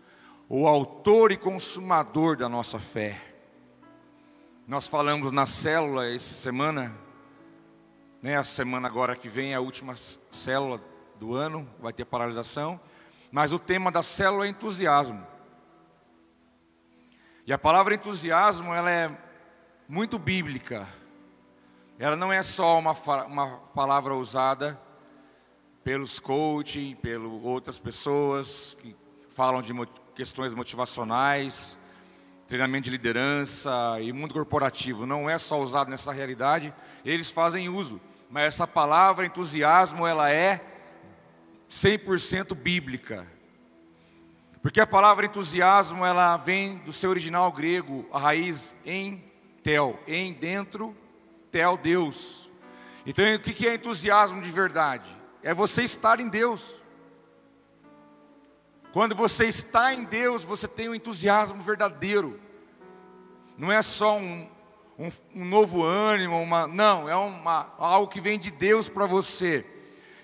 o 0.49 0.67
autor 0.67 1.31
e 1.31 1.37
consumador 1.37 2.37
da 2.37 2.49
nossa 2.49 2.81
fé. 2.81 3.19
Nós 4.67 4.89
falamos 4.89 5.31
na 5.31 5.47
célula 5.47 6.07
essa 6.07 6.35
semana 6.35 6.93
né, 8.21 8.37
a 8.37 8.45
semana 8.45 8.87
agora 8.87 9.17
que 9.17 9.29
vem 9.29 9.53
é 9.53 9.55
a 9.55 9.61
última 9.61 9.95
célula 10.31 10.81
do 11.19 11.35
ano, 11.35 11.67
vai 11.79 11.93
ter 11.93 12.05
paralisação. 12.05 12.79
Mas 13.31 13.53
o 13.53 13.59
tema 13.59 13.91
da 13.91 14.03
célula 14.03 14.47
é 14.47 14.49
entusiasmo. 14.49 15.25
E 17.47 17.53
a 17.53 17.59
palavra 17.59 17.95
entusiasmo, 17.95 18.75
ela 18.75 18.91
é 18.91 19.17
muito 19.89 20.19
bíblica. 20.19 20.87
Ela 21.99 22.17
não 22.17 22.33
é 22.33 22.43
só 22.43 22.79
uma, 22.79 22.93
uma 23.27 23.59
palavra 23.75 24.15
usada 24.15 24.79
pelos 25.83 26.19
coaching, 26.19 26.95
pelas 26.97 27.31
outras 27.43 27.79
pessoas 27.79 28.77
que 28.81 28.95
falam 29.31 29.63
de 29.63 29.73
questões 30.15 30.55
motivacionais, 30.55 31.79
treinamento 32.47 32.85
de 32.85 32.91
liderança 32.91 33.99
e 34.01 34.13
mundo 34.13 34.35
corporativo. 34.35 35.07
Não 35.07 35.29
é 35.29 35.39
só 35.39 35.61
usado 35.61 35.91
nessa 35.91 36.13
realidade, 36.13 36.75
eles 37.05 37.31
fazem 37.31 37.69
uso 37.69 38.01
mas 38.31 38.45
essa 38.45 38.67
palavra 38.67 39.27
entusiasmo 39.27 40.07
ela 40.07 40.31
é 40.31 40.65
100% 41.69 42.55
bíblica. 42.55 43.27
Porque 44.63 44.81
a 44.81 44.87
palavra 44.87 45.27
entusiasmo 45.27 46.07
ela 46.07 46.37
vem 46.37 46.79
do 46.79 46.93
seu 46.93 47.11
original 47.11 47.51
grego, 47.51 48.09
a 48.13 48.21
raiz 48.21 48.77
em 48.87 49.25
tel, 49.65 49.99
em 50.07 50.33
dentro, 50.33 50.97
tel 51.51 51.77
Deus. 51.77 52.49
Então 53.05 53.25
o 53.35 53.41
que 53.41 53.67
é 53.67 53.75
entusiasmo 53.75 54.41
de 54.41 54.51
verdade? 54.51 55.11
É 55.43 55.55
você 55.55 55.83
estar 55.83 56.21
em 56.21 56.29
Deus. 56.29 56.75
Quando 58.93 59.15
você 59.15 59.47
está 59.47 59.95
em 59.95 60.05
Deus, 60.05 60.43
você 60.43 60.67
tem 60.67 60.89
um 60.89 60.95
entusiasmo 60.95 61.63
verdadeiro. 61.63 62.41
Não 63.57 63.71
é 63.71 63.81
só 63.83 64.19
um, 64.19 64.49
um, 64.99 65.11
um 65.35 65.45
novo 65.45 65.85
ânimo, 65.85 66.41
uma, 66.41 66.67
não, 66.67 67.09
é 67.09 67.15
uma, 67.15 67.73
algo 67.79 68.09
que 68.09 68.21
vem 68.21 68.39
de 68.39 68.51
Deus 68.51 68.89
para 68.89 69.07
você. 69.07 69.65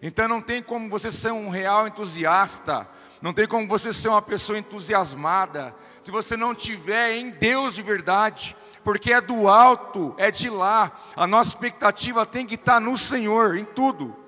Então 0.03 0.29
não 0.29 0.43
tem 0.43 0.63
como 0.63 0.91
você 0.91 1.11
ser 1.11 1.33
um 1.33 1.49
real 1.49 1.87
entusiasta, 1.87 2.89
não 3.23 3.33
tem 3.33 3.47
como 3.47 3.67
você 3.67 3.93
ser 3.93 4.09
uma 4.09 4.23
pessoa 4.23 4.59
entusiasmada, 4.59 5.75
se 6.03 6.11
você 6.11 6.37
não 6.37 6.55
tiver 6.55 7.17
em 7.17 7.31
Deus 7.31 7.75
de 7.75 7.83
verdade, 7.83 8.57
porque 8.85 9.13
é 9.13 9.21
do 9.21 9.49
alto, 9.49 10.15
é 10.19 10.31
de 10.31 10.49
lá, 10.51 10.93
a 11.17 11.27
nossa 11.27 11.51
expectativa 11.51 12.25
tem 12.27 12.47
que 12.47 12.55
estar 12.55 12.81
no 12.81 12.97
Senhor, 12.99 13.57
em 13.57 13.65
tudo. 13.65 14.26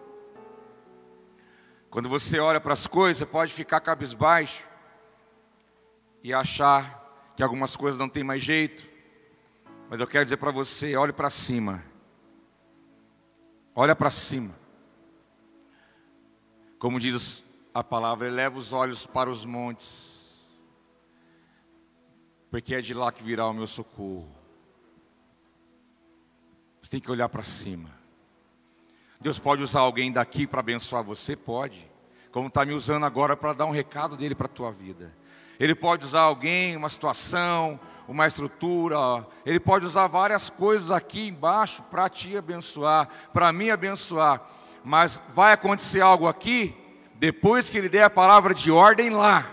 Quando 1.90 2.08
você 2.08 2.38
olha 2.38 2.60
para 2.60 2.74
as 2.74 2.86
coisas, 2.86 3.26
pode 3.28 3.52
ficar 3.52 3.80
cabisbaixo 3.80 4.68
e 6.22 6.34
achar 6.34 7.32
que 7.36 7.42
algumas 7.42 7.76
coisas 7.76 7.98
não 7.98 8.08
tem 8.08 8.22
mais 8.22 8.42
jeito, 8.42 8.86
mas 9.88 10.00
eu 10.00 10.06
quero 10.06 10.24
dizer 10.24 10.36
para 10.36 10.50
você: 10.50 10.96
olhe 10.96 11.12
para 11.12 11.30
cima. 11.30 11.84
Olha 13.74 13.94
para 13.94 14.10
cima. 14.10 14.54
Como 16.78 17.00
diz 17.00 17.44
a 17.72 17.82
palavra, 17.82 18.26
eleva 18.26 18.58
os 18.58 18.72
olhos 18.72 19.06
para 19.06 19.30
os 19.30 19.44
montes, 19.44 20.48
porque 22.50 22.74
é 22.74 22.80
de 22.80 22.92
lá 22.92 23.10
que 23.10 23.22
virá 23.22 23.46
o 23.46 23.54
meu 23.54 23.66
socorro. 23.66 24.36
Você 26.82 26.92
tem 26.92 27.00
que 27.00 27.10
olhar 27.10 27.28
para 27.28 27.42
cima. 27.42 27.97
Deus 29.20 29.38
pode 29.38 29.62
usar 29.62 29.80
alguém 29.80 30.12
daqui 30.12 30.46
para 30.46 30.60
abençoar 30.60 31.02
você? 31.02 31.34
Pode. 31.34 31.90
Como 32.30 32.48
está 32.48 32.64
me 32.64 32.72
usando 32.72 33.04
agora 33.04 33.36
para 33.36 33.52
dar 33.52 33.66
um 33.66 33.70
recado 33.70 34.16
dele 34.16 34.34
para 34.34 34.46
a 34.46 34.50
tua 34.50 34.70
vida. 34.70 35.12
Ele 35.58 35.74
pode 35.74 36.04
usar 36.04 36.20
alguém, 36.20 36.76
uma 36.76 36.88
situação, 36.88 37.80
uma 38.06 38.26
estrutura. 38.26 39.26
Ele 39.44 39.58
pode 39.58 39.84
usar 39.84 40.06
várias 40.06 40.48
coisas 40.48 40.90
aqui 40.90 41.28
embaixo 41.28 41.82
para 41.84 42.08
te 42.08 42.36
abençoar, 42.36 43.08
para 43.32 43.52
me 43.52 43.70
abençoar. 43.70 44.40
Mas 44.84 45.20
vai 45.30 45.52
acontecer 45.52 46.00
algo 46.00 46.28
aqui 46.28 46.76
depois 47.16 47.68
que 47.68 47.76
ele 47.76 47.88
der 47.88 48.04
a 48.04 48.10
palavra 48.10 48.54
de 48.54 48.70
ordem 48.70 49.10
lá. 49.10 49.50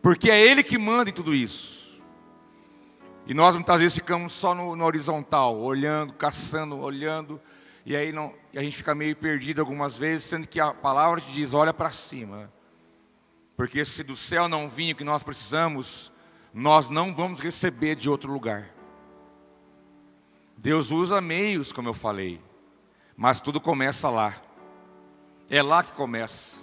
Porque 0.00 0.30
é 0.30 0.40
ele 0.40 0.62
que 0.62 0.78
manda 0.78 1.10
em 1.10 1.12
tudo 1.12 1.34
isso. 1.34 2.00
E 3.26 3.34
nós 3.34 3.54
muitas 3.54 3.78
vezes 3.78 3.94
ficamos 3.94 4.32
só 4.32 4.54
no, 4.54 4.74
no 4.74 4.84
horizontal, 4.84 5.58
olhando, 5.60 6.14
caçando, 6.14 6.80
olhando, 6.80 7.38
e 7.84 7.96
aí 7.96 8.12
não, 8.12 8.34
e 8.52 8.58
a 8.58 8.62
gente 8.62 8.76
fica 8.76 8.94
meio 8.94 9.16
perdido 9.16 9.60
algumas 9.60 9.96
vezes, 9.96 10.24
sendo 10.28 10.46
que 10.46 10.60
a 10.60 10.72
palavra 10.72 11.20
te 11.20 11.32
diz: 11.32 11.54
olha 11.54 11.72
para 11.72 11.90
cima. 11.90 12.52
Porque 13.56 13.84
se 13.84 14.02
do 14.02 14.16
céu 14.16 14.48
não 14.48 14.68
vir 14.68 14.94
o 14.94 14.96
que 14.96 15.04
nós 15.04 15.22
precisamos, 15.22 16.12
nós 16.52 16.88
não 16.88 17.14
vamos 17.14 17.40
receber 17.40 17.94
de 17.94 18.08
outro 18.08 18.32
lugar. 18.32 18.70
Deus 20.56 20.90
usa 20.90 21.20
meios, 21.20 21.72
como 21.72 21.88
eu 21.88 21.94
falei, 21.94 22.40
mas 23.16 23.40
tudo 23.40 23.60
começa 23.60 24.08
lá. 24.08 24.34
É 25.48 25.62
lá 25.62 25.82
que 25.82 25.92
começa. 25.92 26.60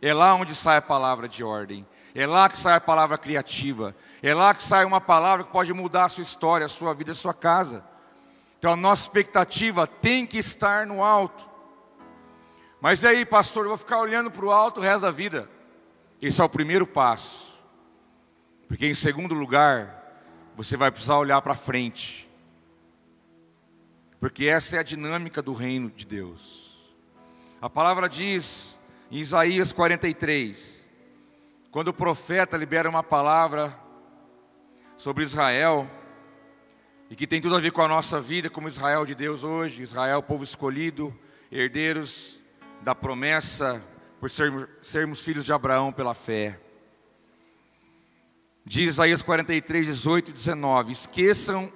É 0.00 0.12
lá 0.12 0.34
onde 0.34 0.54
sai 0.54 0.76
a 0.78 0.82
palavra 0.82 1.28
de 1.28 1.44
ordem. 1.44 1.86
É 2.14 2.26
lá 2.26 2.48
que 2.48 2.58
sai 2.58 2.74
a 2.74 2.80
palavra 2.80 3.16
criativa. 3.16 3.94
É 4.22 4.34
lá 4.34 4.54
que 4.54 4.62
sai 4.62 4.84
uma 4.84 5.00
palavra 5.00 5.44
que 5.44 5.52
pode 5.52 5.72
mudar 5.72 6.04
a 6.04 6.08
sua 6.08 6.22
história, 6.22 6.66
a 6.66 6.68
sua 6.68 6.92
vida, 6.94 7.12
a 7.12 7.14
sua 7.14 7.32
casa. 7.32 7.84
Então 8.64 8.72
a 8.72 8.76
nossa 8.76 9.02
expectativa 9.02 9.86
tem 9.86 10.24
que 10.24 10.38
estar 10.38 10.86
no 10.86 11.04
alto. 11.04 11.46
Mas 12.80 13.02
e 13.02 13.06
aí, 13.06 13.26
pastor, 13.26 13.64
eu 13.66 13.68
vou 13.68 13.76
ficar 13.76 13.98
olhando 13.98 14.30
para 14.30 14.42
o 14.42 14.50
alto 14.50 14.80
o 14.80 14.82
resto 14.82 15.02
da 15.02 15.10
vida. 15.10 15.50
Esse 16.18 16.40
é 16.40 16.44
o 16.44 16.48
primeiro 16.48 16.86
passo. 16.86 17.62
Porque 18.66 18.86
em 18.86 18.94
segundo 18.94 19.34
lugar, 19.34 20.02
você 20.56 20.78
vai 20.78 20.90
precisar 20.90 21.18
olhar 21.18 21.42
para 21.42 21.54
frente. 21.54 22.26
Porque 24.18 24.46
essa 24.46 24.76
é 24.76 24.78
a 24.78 24.82
dinâmica 24.82 25.42
do 25.42 25.52
reino 25.52 25.90
de 25.90 26.06
Deus. 26.06 26.82
A 27.60 27.68
palavra 27.68 28.08
diz 28.08 28.78
em 29.10 29.18
Isaías 29.18 29.72
43, 29.72 30.82
quando 31.70 31.88
o 31.88 31.92
profeta 31.92 32.56
libera 32.56 32.88
uma 32.88 33.02
palavra 33.02 33.78
sobre 34.96 35.22
Israel, 35.22 35.86
e 37.10 37.16
que 37.16 37.26
tem 37.26 37.40
tudo 37.40 37.56
a 37.56 37.60
ver 37.60 37.70
com 37.70 37.82
a 37.82 37.88
nossa 37.88 38.20
vida, 38.20 38.48
como 38.48 38.68
Israel 38.68 39.04
de 39.04 39.14
Deus 39.14 39.44
hoje, 39.44 39.82
Israel, 39.82 40.22
povo 40.22 40.42
escolhido, 40.42 41.16
herdeiros 41.50 42.40
da 42.82 42.94
promessa 42.94 43.82
por 44.20 44.30
sermos, 44.30 44.66
sermos 44.80 45.20
filhos 45.20 45.44
de 45.44 45.52
Abraão 45.52 45.92
pela 45.92 46.14
fé. 46.14 46.58
Diz 48.64 48.94
Isaías 48.94 49.20
43, 49.20 49.86
18 49.86 50.30
e 50.30 50.34
19: 50.34 50.92
Esqueçam 50.92 51.70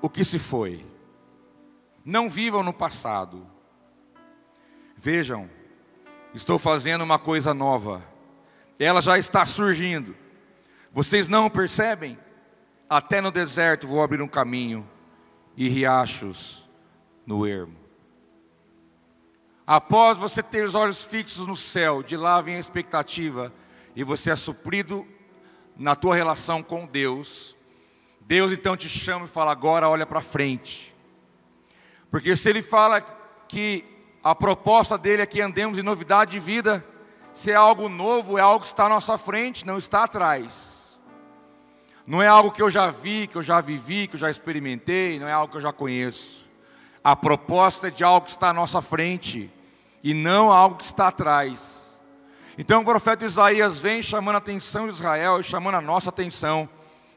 o 0.00 0.08
que 0.08 0.24
se 0.24 0.38
foi, 0.38 0.86
não 2.04 2.30
vivam 2.30 2.62
no 2.62 2.72
passado. 2.72 3.46
Vejam, 4.96 5.50
estou 6.32 6.58
fazendo 6.58 7.04
uma 7.04 7.18
coisa 7.18 7.52
nova, 7.52 8.02
ela 8.78 9.02
já 9.02 9.18
está 9.18 9.44
surgindo. 9.44 10.16
Vocês 10.90 11.28
não 11.28 11.50
percebem? 11.50 12.18
Até 12.88 13.20
no 13.20 13.30
deserto 13.30 13.86
vou 13.86 14.02
abrir 14.02 14.20
um 14.20 14.28
caminho 14.28 14.88
e 15.56 15.68
riachos 15.68 16.68
no 17.26 17.46
ermo. 17.46 17.76
Após 19.66 20.18
você 20.18 20.42
ter 20.42 20.64
os 20.64 20.74
olhos 20.74 21.02
fixos 21.02 21.46
no 21.46 21.56
céu, 21.56 22.02
de 22.02 22.16
lá 22.16 22.40
vem 22.40 22.56
a 22.56 22.60
expectativa, 22.60 23.52
e 23.96 24.04
você 24.04 24.30
é 24.30 24.36
suprido 24.36 25.06
na 25.76 25.96
tua 25.96 26.14
relação 26.14 26.62
com 26.62 26.86
Deus. 26.86 27.56
Deus 28.20 28.52
então 28.52 28.76
te 28.76 28.88
chama 28.88 29.24
e 29.24 29.28
fala: 29.28 29.52
agora 29.52 29.88
olha 29.88 30.04
para 30.04 30.20
frente. 30.20 30.94
Porque 32.10 32.36
se 32.36 32.48
Ele 32.48 32.60
fala 32.60 33.00
que 33.48 33.84
a 34.22 34.34
proposta 34.34 34.98
dele 34.98 35.22
é 35.22 35.26
que 35.26 35.40
andemos 35.40 35.78
em 35.78 35.82
novidade 35.82 36.32
de 36.32 36.40
vida, 36.40 36.84
se 37.32 37.50
é 37.50 37.54
algo 37.54 37.88
novo, 37.88 38.38
é 38.38 38.40
algo 38.40 38.60
que 38.60 38.66
está 38.66 38.84
à 38.84 38.88
nossa 38.88 39.16
frente, 39.16 39.66
não 39.66 39.78
está 39.78 40.04
atrás. 40.04 40.73
Não 42.06 42.22
é 42.22 42.26
algo 42.26 42.50
que 42.50 42.62
eu 42.62 42.70
já 42.70 42.90
vi, 42.90 43.26
que 43.26 43.36
eu 43.36 43.42
já 43.42 43.60
vivi, 43.60 44.06
que 44.06 44.16
eu 44.16 44.20
já 44.20 44.30
experimentei, 44.30 45.18
não 45.18 45.26
é 45.26 45.32
algo 45.32 45.50
que 45.50 45.56
eu 45.56 45.62
já 45.62 45.72
conheço. 45.72 46.44
A 47.02 47.16
proposta 47.16 47.88
é 47.88 47.90
de 47.90 48.04
algo 48.04 48.26
que 48.26 48.30
está 48.30 48.50
à 48.50 48.52
nossa 48.52 48.82
frente 48.82 49.50
e 50.02 50.12
não 50.12 50.52
algo 50.52 50.76
que 50.76 50.84
está 50.84 51.08
atrás. 51.08 51.98
Então 52.58 52.82
o 52.82 52.84
profeta 52.84 53.24
Isaías 53.24 53.78
vem 53.78 54.02
chamando 54.02 54.36
a 54.36 54.38
atenção 54.38 54.86
de 54.86 54.94
Israel 54.94 55.40
e 55.40 55.44
chamando 55.44 55.76
a 55.76 55.80
nossa 55.80 56.10
atenção, 56.10 56.68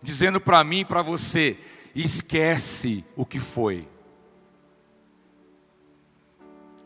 dizendo 0.02 0.40
para 0.40 0.64
mim 0.64 0.80
e 0.80 0.86
para 0.86 1.02
você: 1.02 1.58
esquece 1.94 3.04
o 3.16 3.26
que 3.26 3.40
foi. 3.40 3.88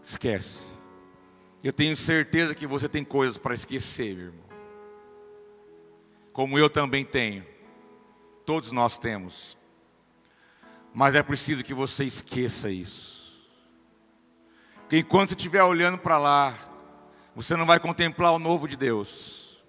Esquece. 0.03 0.71
Eu 1.63 1.71
tenho 1.71 1.95
certeza 1.95 2.55
que 2.55 2.65
você 2.65 2.89
tem 2.89 3.05
coisas 3.05 3.37
para 3.37 3.53
esquecer, 3.53 4.15
meu 4.15 4.25
irmão. 4.25 4.45
Como 6.33 6.57
eu 6.57 6.69
também 6.69 7.05
tenho. 7.05 7.50
Todos 8.45 8.71
nós 8.71 8.97
temos. 8.97 9.57
Mas 10.93 11.15
é 11.15 11.23
preciso 11.23 11.63
que 11.63 11.73
você 11.73 12.03
esqueça 12.03 12.69
isso. 12.69 13.21
Porque 14.81 14.97
enquanto 14.97 15.29
você 15.29 15.35
estiver 15.35 15.63
olhando 15.63 15.97
para 15.97 16.17
lá, 16.17 16.53
você 17.35 17.55
não 17.55 17.65
vai 17.65 17.79
contemplar 17.79 18.33
o 18.33 18.39
novo 18.39 18.67
de 18.67 18.75
Deus. 18.75 19.61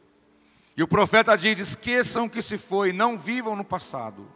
E 0.76 0.82
o 0.82 0.88
profeta 0.88 1.36
diz: 1.36 1.60
esqueçam 1.60 2.28
que 2.28 2.42
se 2.42 2.58
foi, 2.58 2.92
não 2.92 3.16
vivam 3.16 3.54
no 3.54 3.64
passado. 3.64 4.26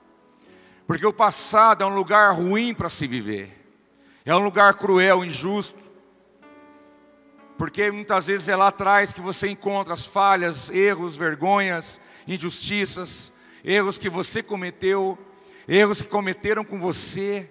Porque 0.86 1.04
o 1.04 1.12
passado 1.12 1.82
é 1.82 1.86
um 1.86 1.94
lugar 1.94 2.32
ruim 2.34 2.72
para 2.72 2.88
se 2.88 3.06
viver. 3.06 3.66
É 4.24 4.34
um 4.34 4.44
lugar 4.44 4.74
cruel, 4.74 5.24
injusto. 5.24 5.78
Porque 7.58 7.90
muitas 7.90 8.26
vezes 8.26 8.48
é 8.48 8.54
lá 8.54 8.68
atrás 8.68 9.12
que 9.12 9.20
você 9.20 9.48
encontra 9.48 9.94
as 9.94 10.06
falhas, 10.06 10.70
erros, 10.70 11.16
vergonhas, 11.16 12.00
injustiças, 12.28 13.32
erros 13.66 13.98
que 13.98 14.08
você 14.08 14.44
cometeu, 14.44 15.18
erros 15.66 16.00
que 16.00 16.08
cometeram 16.08 16.64
com 16.64 16.78
você, 16.78 17.50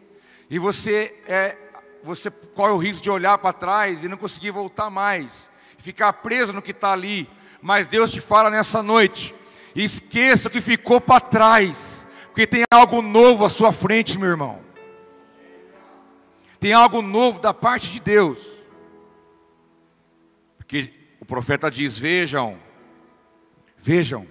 e 0.49 0.57
você, 0.57 1.13
é, 1.27 1.57
você 2.01 2.31
corre 2.31 2.71
o 2.71 2.77
risco 2.77 3.03
de 3.03 3.11
olhar 3.11 3.37
para 3.37 3.51
trás 3.51 4.01
e 4.01 4.07
não 4.07 4.15
conseguir 4.15 4.51
voltar 4.51 4.89
mais, 4.89 5.49
ficar 5.77 6.13
preso 6.13 6.53
no 6.53 6.61
que 6.61 6.71
está 6.71 6.93
ali. 6.93 7.29
Mas 7.61 7.85
Deus 7.85 8.11
te 8.11 8.21
fala 8.21 8.49
nessa 8.49 8.81
noite: 8.81 9.35
esqueça 9.75 10.47
o 10.47 10.51
que 10.51 10.61
ficou 10.61 11.01
para 11.01 11.19
trás, 11.19 12.07
porque 12.27 12.47
tem 12.47 12.63
algo 12.71 13.01
novo 13.01 13.43
à 13.43 13.49
sua 13.49 13.73
frente, 13.73 14.17
meu 14.17 14.29
irmão. 14.29 14.63
Tem 16.59 16.71
algo 16.71 17.01
novo 17.01 17.39
da 17.39 17.53
parte 17.53 17.91
de 17.91 17.99
Deus. 17.99 18.39
Porque 20.57 20.93
o 21.19 21.25
profeta 21.25 21.69
diz: 21.69 21.97
vejam, 21.97 22.57
vejam, 23.77 24.27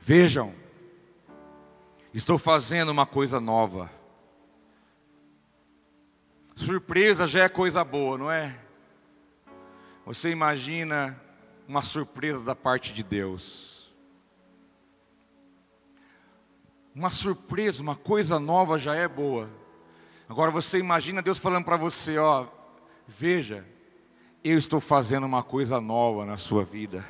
vejam, 0.00 0.63
estou 2.14 2.38
fazendo 2.38 2.90
uma 2.90 3.04
coisa 3.04 3.40
nova. 3.40 3.90
Surpresa 6.54 7.26
já 7.26 7.44
é 7.44 7.48
coisa 7.48 7.82
boa, 7.84 8.16
não 8.16 8.30
é? 8.30 8.58
Você 10.06 10.30
imagina 10.30 11.20
uma 11.66 11.82
surpresa 11.82 12.44
da 12.44 12.54
parte 12.54 12.92
de 12.92 13.02
Deus. 13.02 13.92
Uma 16.94 17.10
surpresa, 17.10 17.82
uma 17.82 17.96
coisa 17.96 18.38
nova 18.38 18.78
já 18.78 18.94
é 18.94 19.08
boa. 19.08 19.50
Agora 20.28 20.52
você 20.52 20.78
imagina 20.78 21.20
Deus 21.20 21.38
falando 21.38 21.64
para 21.64 21.76
você, 21.76 22.16
ó, 22.16 22.46
veja, 23.08 23.66
eu 24.44 24.56
estou 24.56 24.80
fazendo 24.80 25.24
uma 25.24 25.42
coisa 25.42 25.80
nova 25.80 26.24
na 26.24 26.36
sua 26.36 26.64
vida. 26.64 27.04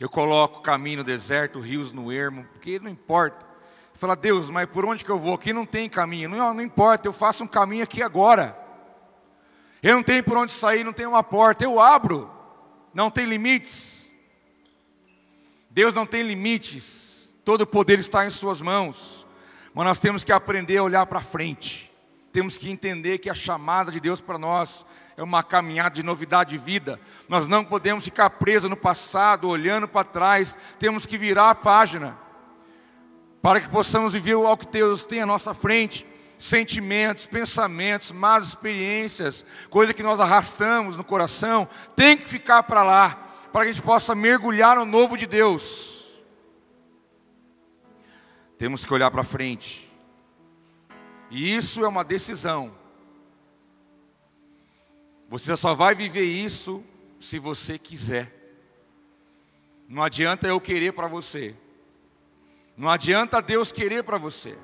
Eu 0.00 0.08
coloco 0.08 0.62
caminho 0.62 0.98
no 0.98 1.04
deserto, 1.04 1.60
rios 1.60 1.92
no 1.92 2.10
ermo, 2.10 2.44
porque 2.52 2.80
não 2.80 2.90
importa. 2.90 3.47
Fala, 3.98 4.14
Deus, 4.14 4.48
mas 4.48 4.66
por 4.66 4.84
onde 4.84 5.04
que 5.04 5.10
eu 5.10 5.18
vou? 5.18 5.34
Aqui 5.34 5.52
não 5.52 5.66
tem 5.66 5.88
caminho. 5.88 6.28
Não, 6.28 6.54
não 6.54 6.62
importa, 6.62 7.08
eu 7.08 7.12
faço 7.12 7.42
um 7.42 7.48
caminho 7.48 7.82
aqui 7.82 8.00
agora. 8.00 8.56
Eu 9.82 9.96
não 9.96 10.04
tenho 10.04 10.22
por 10.22 10.36
onde 10.36 10.52
sair, 10.52 10.84
não 10.84 10.92
tem 10.92 11.04
uma 11.04 11.22
porta, 11.24 11.64
eu 11.64 11.80
abro. 11.80 12.30
Não 12.94 13.10
tem 13.10 13.24
limites. 13.24 14.08
Deus 15.68 15.94
não 15.94 16.06
tem 16.06 16.22
limites. 16.22 17.28
Todo 17.44 17.62
o 17.62 17.66
poder 17.66 17.98
está 17.98 18.24
em 18.24 18.30
suas 18.30 18.60
mãos. 18.60 19.26
Mas 19.74 19.84
nós 19.84 19.98
temos 19.98 20.22
que 20.22 20.30
aprender 20.30 20.76
a 20.76 20.84
olhar 20.84 21.04
para 21.06 21.20
frente. 21.20 21.90
temos 22.32 22.56
que 22.56 22.70
entender 22.70 23.18
que 23.18 23.28
a 23.28 23.34
chamada 23.34 23.90
de 23.90 23.98
Deus 23.98 24.20
para 24.20 24.38
nós 24.38 24.86
é 25.16 25.22
uma 25.24 25.42
caminhada 25.42 25.96
de 25.96 26.04
novidade 26.04 26.50
de 26.50 26.58
vida. 26.58 27.00
Nós 27.28 27.48
não 27.48 27.64
podemos 27.64 28.04
ficar 28.04 28.30
presos 28.30 28.70
no 28.70 28.76
passado, 28.76 29.48
olhando 29.48 29.88
para 29.88 30.04
trás, 30.04 30.56
temos 30.78 31.04
que 31.04 31.18
virar 31.18 31.50
a 31.50 31.54
página, 31.56 32.16
para 33.40 33.60
que 33.60 33.68
possamos 33.68 34.12
viver 34.12 34.34
o 34.34 34.56
que 34.56 34.66
Deus 34.66 35.04
tem 35.04 35.20
à 35.20 35.26
nossa 35.26 35.54
frente. 35.54 36.06
Sentimentos, 36.38 37.26
pensamentos, 37.26 38.12
más 38.12 38.46
experiências, 38.46 39.44
coisa 39.68 39.92
que 39.92 40.04
nós 40.04 40.20
arrastamos 40.20 40.96
no 40.96 41.02
coração, 41.02 41.68
tem 41.96 42.16
que 42.16 42.26
ficar 42.26 42.62
para 42.62 42.84
lá, 42.84 43.28
para 43.52 43.64
que 43.64 43.70
a 43.70 43.72
gente 43.72 43.82
possa 43.82 44.14
mergulhar 44.14 44.76
no 44.76 44.84
novo 44.84 45.16
de 45.16 45.26
Deus. 45.26 46.06
Temos 48.56 48.84
que 48.84 48.94
olhar 48.94 49.10
para 49.10 49.24
frente. 49.24 49.90
E 51.30 51.54
isso 51.54 51.84
é 51.84 51.88
uma 51.88 52.04
decisão. 52.04 52.72
Você 55.28 55.56
só 55.56 55.74
vai 55.74 55.94
viver 55.94 56.24
isso 56.24 56.82
se 57.20 57.38
você 57.38 57.78
quiser. 57.78 58.32
Não 59.88 60.02
adianta 60.02 60.46
eu 60.46 60.60
querer 60.60 60.92
para 60.92 61.06
você. 61.06 61.54
Não 62.78 62.88
adianta 62.88 63.42
Deus 63.42 63.72
querer 63.72 64.04
para 64.04 64.16
você. 64.18 64.56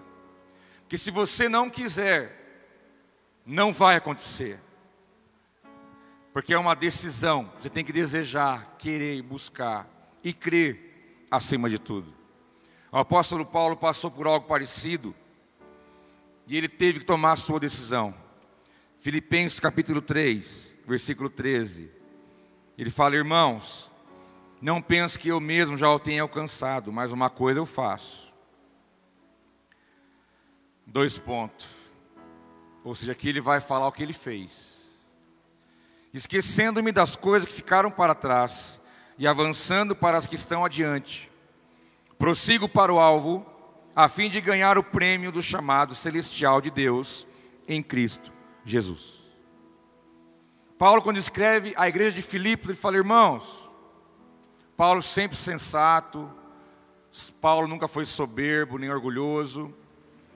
Porque 0.83 0.97
se 0.97 1.11
você 1.11 1.49
não 1.49 1.69
quiser, 1.69 2.63
não 3.45 3.73
vai 3.73 3.97
acontecer. 3.97 4.61
Porque 6.33 6.55
é 6.55 6.59
uma 6.59 6.77
decisão. 6.77 7.51
Você 7.59 7.69
tem 7.69 7.85
que 7.85 7.93
desejar, 7.93 8.77
querer, 8.79 9.21
buscar 9.21 9.89
e 10.23 10.33
crer 10.33 11.27
acima 11.29 11.69
de 11.69 11.77
tudo. 11.77 12.15
O 12.93 12.99
apóstolo 12.99 13.45
Paulo 13.45 13.77
passou 13.77 14.13
por 14.13 14.29
algo 14.29 14.47
parecido 14.47 15.13
e 16.47 16.57
ele 16.57 16.69
teve 16.69 17.01
que 17.01 17.05
tomar 17.05 17.33
a 17.33 17.37
sua 17.37 17.59
decisão. 17.59 18.15
Filipenses 19.01 19.59
capítulo 19.59 20.01
3, 20.01 20.77
versículo 20.87 21.29
13. 21.29 21.91
Ele 22.79 22.91
fala: 22.91 23.17
Irmãos, 23.17 23.91
não 24.61 24.81
penso 24.81 25.19
que 25.19 25.29
eu 25.29 25.41
mesmo 25.41 25.77
já 25.77 25.91
o 25.91 25.99
tenha 25.99 26.23
alcançado, 26.23 26.93
mas 26.93 27.13
uma 27.13 27.29
coisa 27.29 27.61
eu 27.61 27.67
faço. 27.67 28.33
Dois 30.87 31.19
pontos. 31.19 31.67
Ou 32.85 32.95
seja, 32.95 33.13
aqui 33.13 33.29
ele 33.29 33.41
vai 33.41 33.61
falar 33.61 33.89
o 33.89 33.93
que 33.93 34.03
ele 34.03 34.13
fez. 34.13 34.75
Esquecendo-me 36.13 36.93
das 36.93 37.17
coisas 37.17 37.49
que 37.49 37.55
ficaram 37.55 37.91
para 37.91 38.15
trás 38.15 38.81
e 39.19 39.27
avançando 39.27 39.97
para 39.97 40.19
as 40.19 40.27
que 40.27 40.35
estão 40.35 40.65
adiante, 40.65 41.31
prossigo 42.19 42.69
para 42.69 42.93
o 42.93 42.99
alvo, 42.99 43.47
a 43.95 44.09
fim 44.09 44.29
de 44.29 44.41
ganhar 44.41 44.77
o 44.77 44.83
prêmio 44.83 45.31
do 45.31 45.43
chamado 45.43 45.95
celestial 45.95 46.61
de 46.61 46.71
Deus 46.71 47.27
em 47.69 47.83
Cristo 47.83 48.33
Jesus. 48.65 49.23
Paulo, 50.79 51.03
quando 51.03 51.17
escreve 51.17 51.73
a 51.77 51.89
igreja 51.89 52.13
de 52.13 52.23
Filipos, 52.23 52.69
ele 52.69 52.79
fala: 52.79 52.97
irmãos, 52.97 53.64
Paulo 54.77 55.01
sempre 55.03 55.37
sensato, 55.37 56.31
Paulo 57.41 57.69
nunca 57.69 57.87
foi 57.87 58.05
soberbo 58.05 58.79
nem 58.79 58.91
orgulhoso. 58.91 59.73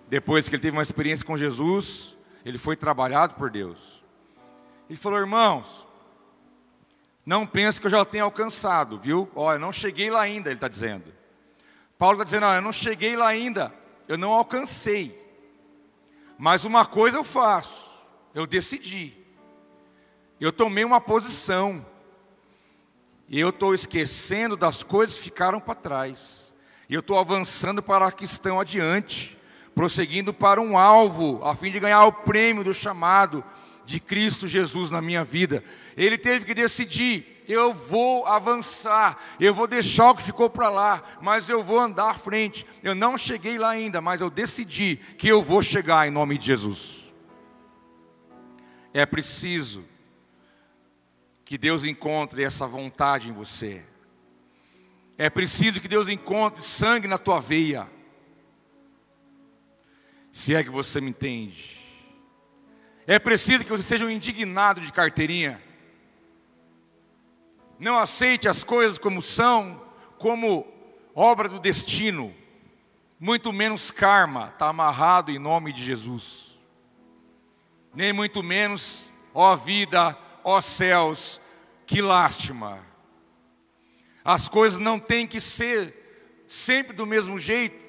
Depois 0.08 0.48
que 0.48 0.54
ele 0.54 0.62
teve 0.62 0.76
uma 0.76 0.82
experiência 0.82 1.24
com 1.24 1.36
Jesus, 1.36 2.16
ele 2.44 2.56
foi 2.56 2.76
trabalhado 2.76 3.34
por 3.34 3.50
Deus. 3.50 4.02
Ele 4.88 4.98
falou: 4.98 5.18
irmãos, 5.18 5.86
não 7.26 7.46
pense 7.46 7.80
que 7.80 7.86
eu 7.86 7.90
já 7.90 8.04
tenho 8.04 8.24
alcançado, 8.24 8.98
viu? 8.98 9.28
Olha, 9.34 9.58
não 9.58 9.72
cheguei 9.72 10.10
lá 10.10 10.22
ainda, 10.22 10.48
ele 10.48 10.56
está 10.56 10.68
dizendo. 10.68 11.12
Paulo 11.98 12.14
está 12.14 12.24
dizendo: 12.24 12.46
eu 12.46 12.62
não 12.62 12.72
cheguei 12.72 13.16
lá 13.16 13.26
ainda, 13.26 13.74
eu 14.06 14.16
não 14.16 14.32
alcancei. 14.32 15.18
Mas 16.38 16.64
uma 16.64 16.86
coisa 16.86 17.16
eu 17.16 17.24
faço, 17.24 17.90
eu 18.32 18.46
decidi. 18.46 19.14
Eu 20.40 20.52
tomei 20.52 20.84
uma 20.84 21.00
posição. 21.00 21.84
E 23.28 23.38
eu 23.38 23.50
estou 23.50 23.74
esquecendo 23.74 24.56
das 24.56 24.82
coisas 24.82 25.14
que 25.14 25.22
ficaram 25.22 25.60
para 25.60 25.74
trás. 25.74 26.52
E 26.88 26.94
eu 26.94 27.00
estou 27.00 27.18
avançando 27.18 27.82
para 27.82 28.06
a 28.06 28.12
que 28.12 28.24
estão 28.24 28.58
adiante, 28.58 29.36
prosseguindo 29.74 30.32
para 30.32 30.60
um 30.60 30.78
alvo, 30.78 31.44
a 31.44 31.54
fim 31.54 31.70
de 31.70 31.78
ganhar 31.78 32.04
o 32.06 32.12
prêmio 32.12 32.64
do 32.64 32.72
chamado 32.72 33.44
de 33.84 34.00
Cristo 34.00 34.48
Jesus 34.48 34.90
na 34.90 35.02
minha 35.02 35.22
vida. 35.24 35.62
Ele 35.96 36.16
teve 36.16 36.46
que 36.46 36.54
decidir: 36.54 37.42
eu 37.46 37.74
vou 37.74 38.26
avançar, 38.26 39.18
eu 39.38 39.54
vou 39.54 39.66
deixar 39.66 40.10
o 40.10 40.14
que 40.14 40.22
ficou 40.22 40.48
para 40.48 40.70
lá, 40.70 41.02
mas 41.20 41.50
eu 41.50 41.62
vou 41.62 41.78
andar 41.78 42.10
à 42.10 42.14
frente. 42.14 42.66
Eu 42.82 42.94
não 42.94 43.18
cheguei 43.18 43.58
lá 43.58 43.70
ainda, 43.70 44.00
mas 44.00 44.22
eu 44.22 44.30
decidi 44.30 44.96
que 45.18 45.28
eu 45.28 45.42
vou 45.42 45.62
chegar 45.62 46.08
em 46.08 46.10
nome 46.10 46.38
de 46.38 46.46
Jesus. 46.46 46.96
É 48.92 49.04
preciso 49.04 49.84
que 51.48 51.56
Deus 51.56 51.82
encontre 51.82 52.44
essa 52.44 52.66
vontade 52.66 53.30
em 53.30 53.32
você. 53.32 53.82
É 55.16 55.30
preciso 55.30 55.80
que 55.80 55.88
Deus 55.88 56.06
encontre 56.06 56.62
sangue 56.62 57.08
na 57.08 57.16
tua 57.16 57.40
veia. 57.40 57.88
Se 60.30 60.54
é 60.54 60.62
que 60.62 60.68
você 60.68 61.00
me 61.00 61.08
entende. 61.08 61.80
É 63.06 63.18
preciso 63.18 63.64
que 63.64 63.70
você 63.70 63.82
seja 63.82 64.04
um 64.04 64.10
indignado 64.10 64.82
de 64.82 64.92
carteirinha. 64.92 65.58
Não 67.78 67.98
aceite 67.98 68.46
as 68.46 68.62
coisas 68.62 68.98
como 68.98 69.22
são, 69.22 69.82
como 70.18 70.66
obra 71.14 71.48
do 71.48 71.58
destino. 71.58 72.34
Muito 73.18 73.54
menos 73.54 73.90
karma 73.90 74.50
está 74.52 74.68
amarrado 74.68 75.30
em 75.30 75.38
nome 75.38 75.72
de 75.72 75.82
Jesus. 75.82 76.58
Nem 77.94 78.12
muito 78.12 78.42
menos, 78.42 79.08
ó 79.32 79.56
vida, 79.56 80.14
ó 80.48 80.60
céus, 80.62 81.40
que 81.86 82.00
lástima. 82.00 82.78
As 84.24 84.48
coisas 84.48 84.78
não 84.78 84.98
têm 84.98 85.26
que 85.26 85.40
ser 85.40 86.44
sempre 86.48 86.96
do 86.96 87.04
mesmo 87.04 87.38
jeito. 87.38 87.86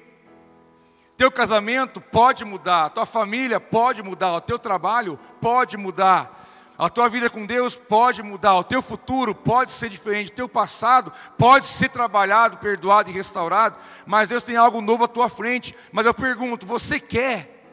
Teu 1.16 1.30
casamento 1.30 2.00
pode 2.00 2.44
mudar, 2.44 2.90
tua 2.90 3.06
família 3.06 3.58
pode 3.58 4.02
mudar, 4.02 4.34
o 4.34 4.40
teu 4.40 4.58
trabalho 4.58 5.18
pode 5.40 5.76
mudar, 5.76 6.48
a 6.78 6.88
tua 6.88 7.10
vida 7.10 7.28
com 7.28 7.44
Deus 7.44 7.76
pode 7.76 8.22
mudar, 8.22 8.56
o 8.56 8.64
teu 8.64 8.80
futuro 8.80 9.34
pode 9.34 9.72
ser 9.72 9.90
diferente, 9.90 10.30
o 10.30 10.34
teu 10.34 10.48
passado 10.48 11.12
pode 11.36 11.66
ser 11.66 11.90
trabalhado, 11.90 12.56
perdoado 12.56 13.10
e 13.10 13.12
restaurado, 13.12 13.76
mas 14.06 14.30
Deus 14.30 14.42
tem 14.42 14.56
algo 14.56 14.80
novo 14.80 15.04
à 15.04 15.08
tua 15.08 15.28
frente. 15.28 15.74
Mas 15.92 16.06
eu 16.06 16.14
pergunto: 16.14 16.66
você 16.66 16.98
quer? 16.98 17.64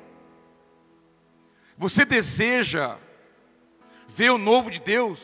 Você 1.78 2.04
deseja 2.04 2.98
ver 4.18 4.32
o 4.32 4.40
novo 4.40 4.72
de 4.72 4.80
Deus, 4.80 5.22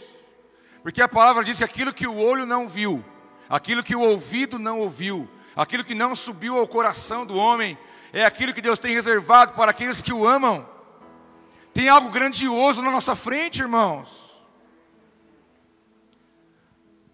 porque 0.84 1.02
a 1.02 1.08
palavra 1.08 1.44
diz 1.44 1.58
que 1.58 1.64
aquilo 1.64 1.91
que 1.91 2.06
o 2.06 2.16
olho 2.16 2.46
não 2.46 2.70
viu, 2.70 3.04
aquilo 3.50 3.82
que 3.82 3.96
o 3.96 4.02
ouvido 4.02 4.60
não 4.60 4.82
ouviu, 4.82 5.28
aquilo 5.56 5.84
que 5.84 5.96
não 5.96 6.16
subiu 6.16 6.60
ao 6.60 6.68
coração 6.68 7.26
do 7.26 7.36
homem, 7.36 7.76
é 8.14 8.24
aquilo 8.24 8.54
que 8.54 8.62
Deus 8.62 8.78
tem 8.78 8.94
reservado 8.94 9.54
para 9.54 9.72
aqueles 9.72 10.00
que 10.00 10.14
o 10.14 10.28
amam. 10.28 10.70
Tem 11.74 11.89
algo 11.89 12.12
grandioso 12.12 12.84
na 12.84 12.91
nossa 12.91 13.16
frente, 13.16 13.62
irmãos. 13.62 14.32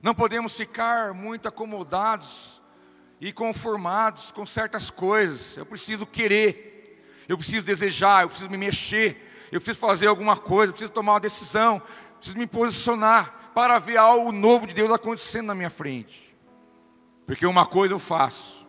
Não 0.02 0.14
podemos 0.14 0.58
ficar 0.58 1.14
muito 1.14 1.48
acomodados 1.48 2.62
e 3.22 3.32
conformados 3.32 4.32
com 4.32 4.46
certas 4.46 4.90
coisas. 4.90 5.56
Eu 5.56 5.66
preciso 5.66 6.06
querer, 6.06 7.26
eu 7.26 7.38
preciso 7.38 7.66
desejar, 7.66 8.24
eu 8.24 8.28
preciso 8.28 8.50
me 8.50 8.58
mexer, 8.58 9.29
eu 9.52 9.60
preciso 9.60 9.80
fazer 9.80 10.08
alguma 10.08 10.38
coisa, 10.38 10.72
preciso 10.72 10.92
tomar 10.92 11.14
uma 11.14 11.20
decisão, 11.20 11.82
preciso 12.18 12.38
me 12.38 12.48
posicionar 12.48 13.52
para 13.54 13.80
ver 13.80 13.98
algo 13.98 14.32
novo 14.32 14.68
de 14.68 14.74
Deus 14.74 14.92
acontecendo 14.92 15.48
na 15.48 15.56
minha 15.56 15.70
frente. 15.70 16.36
Porque 17.26 17.46
uma 17.46 17.66
coisa 17.66 17.94
eu 17.94 18.00
faço, 18.00 18.66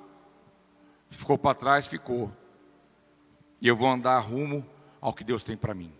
ficou 1.10 1.38
para 1.38 1.54
trás, 1.54 1.86
ficou, 1.86 2.30
e 3.60 3.68
eu 3.68 3.76
vou 3.76 3.88
andar 3.88 4.18
rumo 4.20 4.66
ao 5.00 5.12
que 5.12 5.24
Deus 5.24 5.42
tem 5.42 5.56
para 5.56 5.74
mim. 5.74 5.92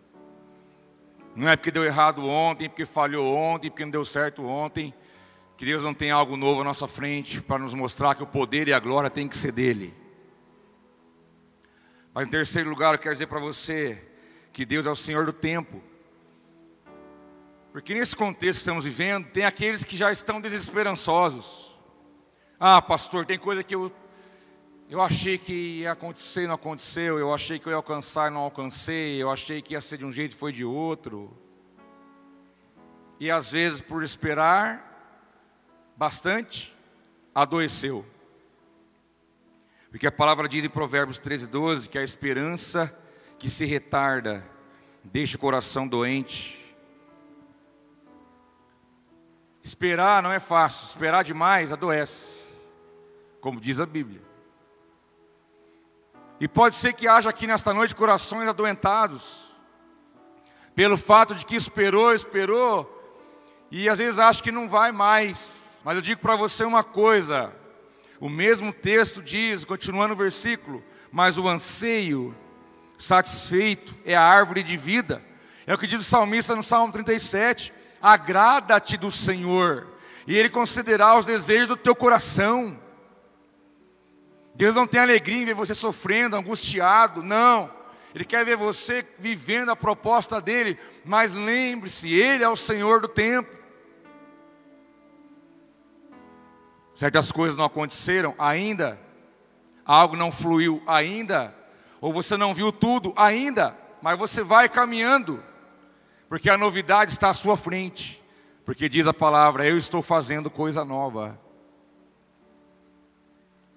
Não 1.34 1.48
é 1.48 1.56
porque 1.56 1.70
deu 1.70 1.84
errado 1.84 2.26
ontem, 2.26 2.68
porque 2.68 2.84
falhou 2.84 3.34
ontem, 3.34 3.70
porque 3.70 3.84
não 3.84 3.90
deu 3.90 4.04
certo 4.04 4.44
ontem, 4.44 4.92
que 5.56 5.64
Deus 5.64 5.82
não 5.82 5.94
tem 5.94 6.10
algo 6.10 6.36
novo 6.36 6.62
à 6.62 6.64
nossa 6.64 6.88
frente 6.88 7.40
para 7.40 7.62
nos 7.62 7.74
mostrar 7.74 8.14
que 8.14 8.22
o 8.22 8.26
poder 8.26 8.66
e 8.68 8.72
a 8.72 8.80
glória 8.80 9.10
tem 9.10 9.28
que 9.28 9.36
ser 9.36 9.52
dele. 9.52 9.94
Mas 12.12 12.26
em 12.26 12.30
terceiro 12.30 12.68
lugar, 12.68 12.94
eu 12.94 12.98
quero 12.98 13.14
dizer 13.14 13.26
para 13.26 13.38
você 13.38 14.09
que 14.60 14.66
Deus 14.66 14.84
é 14.84 14.90
o 14.90 14.94
Senhor 14.94 15.24
do 15.24 15.32
tempo. 15.32 15.82
Porque 17.72 17.94
nesse 17.94 18.14
contexto 18.14 18.58
que 18.58 18.60
estamos 18.60 18.84
vivendo, 18.84 19.26
tem 19.28 19.46
aqueles 19.46 19.82
que 19.82 19.96
já 19.96 20.12
estão 20.12 20.38
desesperançosos. 20.38 21.74
Ah, 22.58 22.82
pastor, 22.82 23.24
tem 23.24 23.38
coisa 23.38 23.64
que 23.64 23.74
eu, 23.74 23.90
eu 24.90 25.00
achei 25.00 25.38
que 25.38 25.80
ia 25.80 25.92
acontecer 25.92 26.46
não 26.46 26.56
aconteceu. 26.56 27.18
Eu 27.18 27.32
achei 27.32 27.58
que 27.58 27.66
eu 27.68 27.70
ia 27.70 27.76
alcançar 27.76 28.30
e 28.30 28.34
não 28.34 28.42
alcancei. 28.42 29.16
Eu 29.16 29.30
achei 29.30 29.62
que 29.62 29.72
ia 29.72 29.80
ser 29.80 29.96
de 29.96 30.04
um 30.04 30.12
jeito 30.12 30.32
e 30.32 30.38
foi 30.38 30.52
de 30.52 30.62
outro. 30.62 31.34
E 33.18 33.30
às 33.30 33.52
vezes, 33.52 33.80
por 33.80 34.04
esperar 34.04 35.24
bastante, 35.96 36.76
adoeceu. 37.34 38.04
Porque 39.90 40.06
a 40.06 40.12
palavra 40.12 40.46
diz 40.46 40.62
em 40.62 40.68
Provérbios 40.68 41.18
13, 41.18 41.46
12 41.46 41.88
que 41.88 41.96
a 41.96 42.04
esperança 42.04 42.94
que 43.40 43.48
se 43.48 43.64
retarda, 43.64 44.46
deixa 45.02 45.36
o 45.36 45.40
coração 45.40 45.88
doente. 45.88 46.58
Esperar 49.62 50.22
não 50.22 50.30
é 50.30 50.38
fácil, 50.38 50.86
esperar 50.86 51.24
demais 51.24 51.72
adoece, 51.72 52.44
como 53.40 53.58
diz 53.58 53.80
a 53.80 53.86
Bíblia. 53.86 54.20
E 56.38 56.46
pode 56.46 56.76
ser 56.76 56.92
que 56.92 57.08
haja 57.08 57.30
aqui 57.30 57.46
nesta 57.46 57.72
noite 57.72 57.94
corações 57.94 58.46
adoentados, 58.46 59.50
pelo 60.74 60.98
fato 60.98 61.34
de 61.34 61.46
que 61.46 61.56
esperou, 61.56 62.12
esperou, 62.14 62.98
e 63.70 63.88
às 63.88 63.98
vezes 63.98 64.18
acha 64.18 64.42
que 64.42 64.52
não 64.52 64.68
vai 64.68 64.92
mais. 64.92 65.80
Mas 65.82 65.96
eu 65.96 66.02
digo 66.02 66.20
para 66.20 66.36
você 66.36 66.62
uma 66.62 66.84
coisa: 66.84 67.50
o 68.20 68.28
mesmo 68.28 68.70
texto 68.70 69.22
diz, 69.22 69.64
continuando 69.64 70.12
o 70.12 70.16
versículo, 70.16 70.84
mas 71.10 71.38
o 71.38 71.48
anseio 71.48 72.36
satisfeito 73.00 73.96
é 74.04 74.14
a 74.14 74.22
árvore 74.22 74.62
de 74.62 74.76
vida. 74.76 75.22
É 75.66 75.74
o 75.74 75.78
que 75.78 75.86
diz 75.86 76.00
o 76.00 76.04
salmista 76.04 76.54
no 76.54 76.62
Salmo 76.62 76.92
37. 76.92 77.72
Agrada-te 78.00 78.96
do 78.96 79.10
Senhor, 79.10 79.88
e 80.26 80.36
Ele 80.36 80.48
concederá 80.48 81.18
os 81.18 81.26
desejos 81.26 81.68
do 81.68 81.76
teu 81.76 81.94
coração. 81.94 82.78
Deus 84.54 84.74
não 84.74 84.86
tem 84.86 85.00
alegria 85.00 85.42
em 85.42 85.44
ver 85.44 85.54
você 85.54 85.74
sofrendo, 85.74 86.36
angustiado, 86.36 87.22
não. 87.22 87.70
Ele 88.14 88.24
quer 88.24 88.44
ver 88.44 88.56
você 88.56 89.06
vivendo 89.18 89.70
a 89.70 89.76
proposta 89.76 90.40
dele, 90.40 90.78
mas 91.04 91.32
lembre-se, 91.32 92.12
Ele 92.12 92.42
é 92.42 92.48
o 92.48 92.56
Senhor 92.56 93.00
do 93.00 93.08
tempo. 93.08 93.58
Certas 96.96 97.32
coisas 97.32 97.56
não 97.56 97.64
aconteceram 97.64 98.34
ainda, 98.38 99.00
algo 99.86 100.16
não 100.16 100.30
fluiu 100.30 100.82
ainda, 100.86 101.54
ou 102.00 102.12
você 102.12 102.36
não 102.36 102.54
viu 102.54 102.72
tudo 102.72 103.12
ainda, 103.16 103.76
mas 104.00 104.18
você 104.18 104.42
vai 104.42 104.68
caminhando, 104.68 105.42
porque 106.28 106.48
a 106.48 106.56
novidade 106.56 107.10
está 107.10 107.28
à 107.28 107.34
sua 107.34 107.56
frente, 107.56 108.22
porque 108.64 108.88
diz 108.88 109.06
a 109.06 109.12
palavra: 109.12 109.66
Eu 109.66 109.76
estou 109.76 110.02
fazendo 110.02 110.50
coisa 110.50 110.84
nova, 110.84 111.38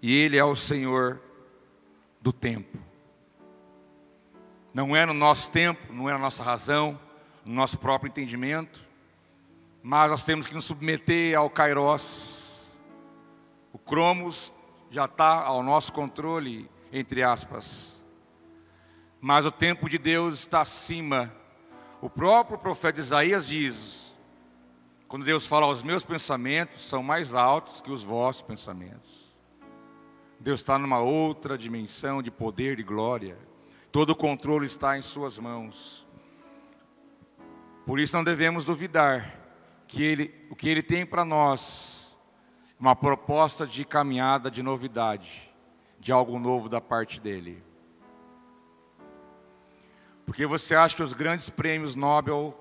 e 0.01 0.15
Ele 0.15 0.37
é 0.37 0.45
o 0.45 0.55
Senhor 0.55 1.21
do 2.21 2.31
tempo. 2.31 2.77
Não 4.73 4.95
é 4.95 5.05
no 5.05 5.13
nosso 5.13 5.51
tempo, 5.51 5.93
não 5.93 6.09
é 6.09 6.13
na 6.13 6.19
nossa 6.19 6.41
razão, 6.41 6.99
no 7.45 7.53
nosso 7.53 7.77
próprio 7.77 8.09
entendimento, 8.09 8.81
mas 9.83 10.09
nós 10.09 10.23
temos 10.23 10.47
que 10.47 10.53
nos 10.53 10.65
submeter 10.65 11.37
ao 11.37 11.49
Kairos. 11.49 12.41
O 13.71 13.77
Cromos 13.77 14.53
já 14.89 15.05
está 15.05 15.43
ao 15.43 15.61
nosso 15.61 15.91
controle, 15.91 16.69
entre 16.91 17.21
aspas 17.21 17.92
mas 19.25 19.45
o 19.45 19.51
tempo 19.51 19.87
de 19.87 19.97
Deus 19.97 20.39
está 20.39 20.59
acima. 20.59 21.33
O 22.01 22.09
próprio 22.09 22.57
profeta 22.57 22.99
Isaías 22.99 23.47
diz: 23.47 24.13
quando 25.07 25.23
Deus 25.23 25.47
fala, 25.47 25.65
os 25.67 25.81
meus 25.81 26.03
pensamentos 26.03 26.85
são 26.85 27.01
mais 27.01 27.33
altos 27.33 27.79
que 27.79 27.89
os 27.89 28.03
vossos 28.03 28.41
pensamentos. 28.41 29.33
Deus 30.41 30.59
está 30.59 30.77
numa 30.77 30.99
outra 30.99 31.57
dimensão 31.57 32.21
de 32.21 32.29
poder 32.29 32.79
e 32.79 32.83
glória. 32.83 33.37
Todo 33.93 34.09
o 34.09 34.15
controle 34.15 34.65
está 34.65 34.97
em 34.97 35.01
Suas 35.01 35.37
mãos. 35.37 36.05
Por 37.85 38.01
isso 38.01 38.17
não 38.17 38.25
devemos 38.25 38.65
duvidar 38.65 39.39
que 39.87 40.03
ele, 40.03 40.35
o 40.49 40.55
que 40.55 40.67
Ele 40.67 40.83
tem 40.83 41.05
para 41.05 41.23
nós, 41.23 42.13
uma 42.77 42.93
proposta 42.93 43.65
de 43.65 43.85
caminhada, 43.85 44.51
de 44.51 44.61
novidade, 44.61 45.49
de 45.97 46.11
algo 46.11 46.37
novo 46.37 46.67
da 46.67 46.81
parte 46.81 47.21
dEle. 47.21 47.63
Porque 50.25 50.45
você 50.45 50.75
acha 50.75 50.95
que 50.95 51.03
os 51.03 51.13
grandes 51.13 51.49
prêmios 51.49 51.95
Nobel 51.95 52.57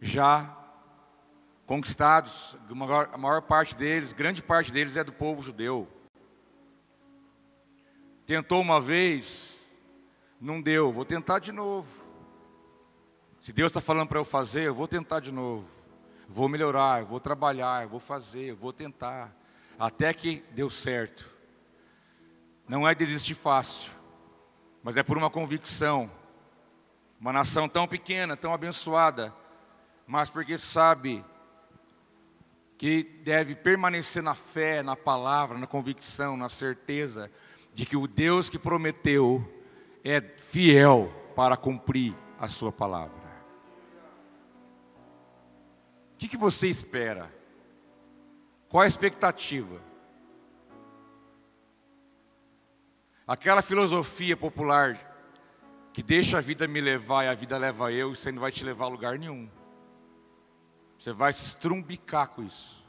já 0.00 0.56
conquistados, 1.66 2.56
a 3.12 3.18
maior, 3.18 3.42
parte 3.42 3.74
deles, 3.74 4.12
grande 4.12 4.42
parte 4.42 4.70
deles 4.70 4.96
é 4.96 5.02
do 5.02 5.12
povo 5.12 5.42
judeu. 5.42 5.88
Tentou 8.24 8.60
uma 8.60 8.80
vez, 8.80 9.60
não 10.40 10.62
deu, 10.62 10.92
vou 10.92 11.04
tentar 11.04 11.40
de 11.40 11.50
novo. 11.50 12.06
Se 13.40 13.52
Deus 13.52 13.70
está 13.70 13.80
falando 13.80 14.08
para 14.08 14.18
eu 14.18 14.24
fazer, 14.24 14.62
eu 14.64 14.74
vou 14.74 14.86
tentar 14.86 15.20
de 15.20 15.32
novo. 15.32 15.66
Vou 16.28 16.48
melhorar, 16.48 17.04
vou 17.04 17.20
trabalhar, 17.20 17.86
vou 17.86 18.00
fazer, 18.00 18.54
vou 18.54 18.72
tentar. 18.72 19.34
Até 19.78 20.12
que 20.12 20.44
deu 20.52 20.68
certo. 20.70 21.28
Não 22.68 22.86
é 22.86 22.94
desistir 22.94 23.34
fácil 23.34 23.95
mas 24.86 24.96
é 24.96 25.02
por 25.02 25.18
uma 25.18 25.28
convicção. 25.28 26.08
Uma 27.20 27.32
nação 27.32 27.68
tão 27.68 27.88
pequena, 27.88 28.36
tão 28.36 28.54
abençoada, 28.54 29.34
mas 30.06 30.30
porque 30.30 30.56
sabe 30.56 31.24
que 32.78 33.02
deve 33.24 33.56
permanecer 33.56 34.22
na 34.22 34.32
fé, 34.32 34.84
na 34.84 34.94
palavra, 34.94 35.58
na 35.58 35.66
convicção, 35.66 36.36
na 36.36 36.48
certeza 36.48 37.28
de 37.74 37.84
que 37.84 37.96
o 37.96 38.06
Deus 38.06 38.48
que 38.48 38.60
prometeu 38.60 39.44
é 40.04 40.20
fiel 40.20 41.12
para 41.34 41.56
cumprir 41.56 42.14
a 42.38 42.46
sua 42.46 42.70
palavra. 42.70 43.26
O 46.14 46.16
que, 46.16 46.28
que 46.28 46.36
você 46.36 46.68
espera? 46.68 47.34
Qual 48.68 48.84
a 48.84 48.86
expectativa? 48.86 49.80
Aquela 53.26 53.60
filosofia 53.60 54.36
popular 54.36 55.14
que 55.92 56.02
deixa 56.02 56.38
a 56.38 56.40
vida 56.40 56.68
me 56.68 56.80
levar 56.80 57.24
e 57.24 57.28
a 57.28 57.34
vida 57.34 57.58
leva 57.58 57.90
eu, 57.90 58.14
você 58.14 58.30
não 58.30 58.40
vai 58.40 58.52
te 58.52 58.62
levar 58.62 58.84
a 58.84 58.88
lugar 58.88 59.18
nenhum. 59.18 59.48
Você 60.96 61.12
vai 61.12 61.32
se 61.32 61.44
estrumbicar 61.44 62.28
com 62.28 62.42
isso. 62.42 62.84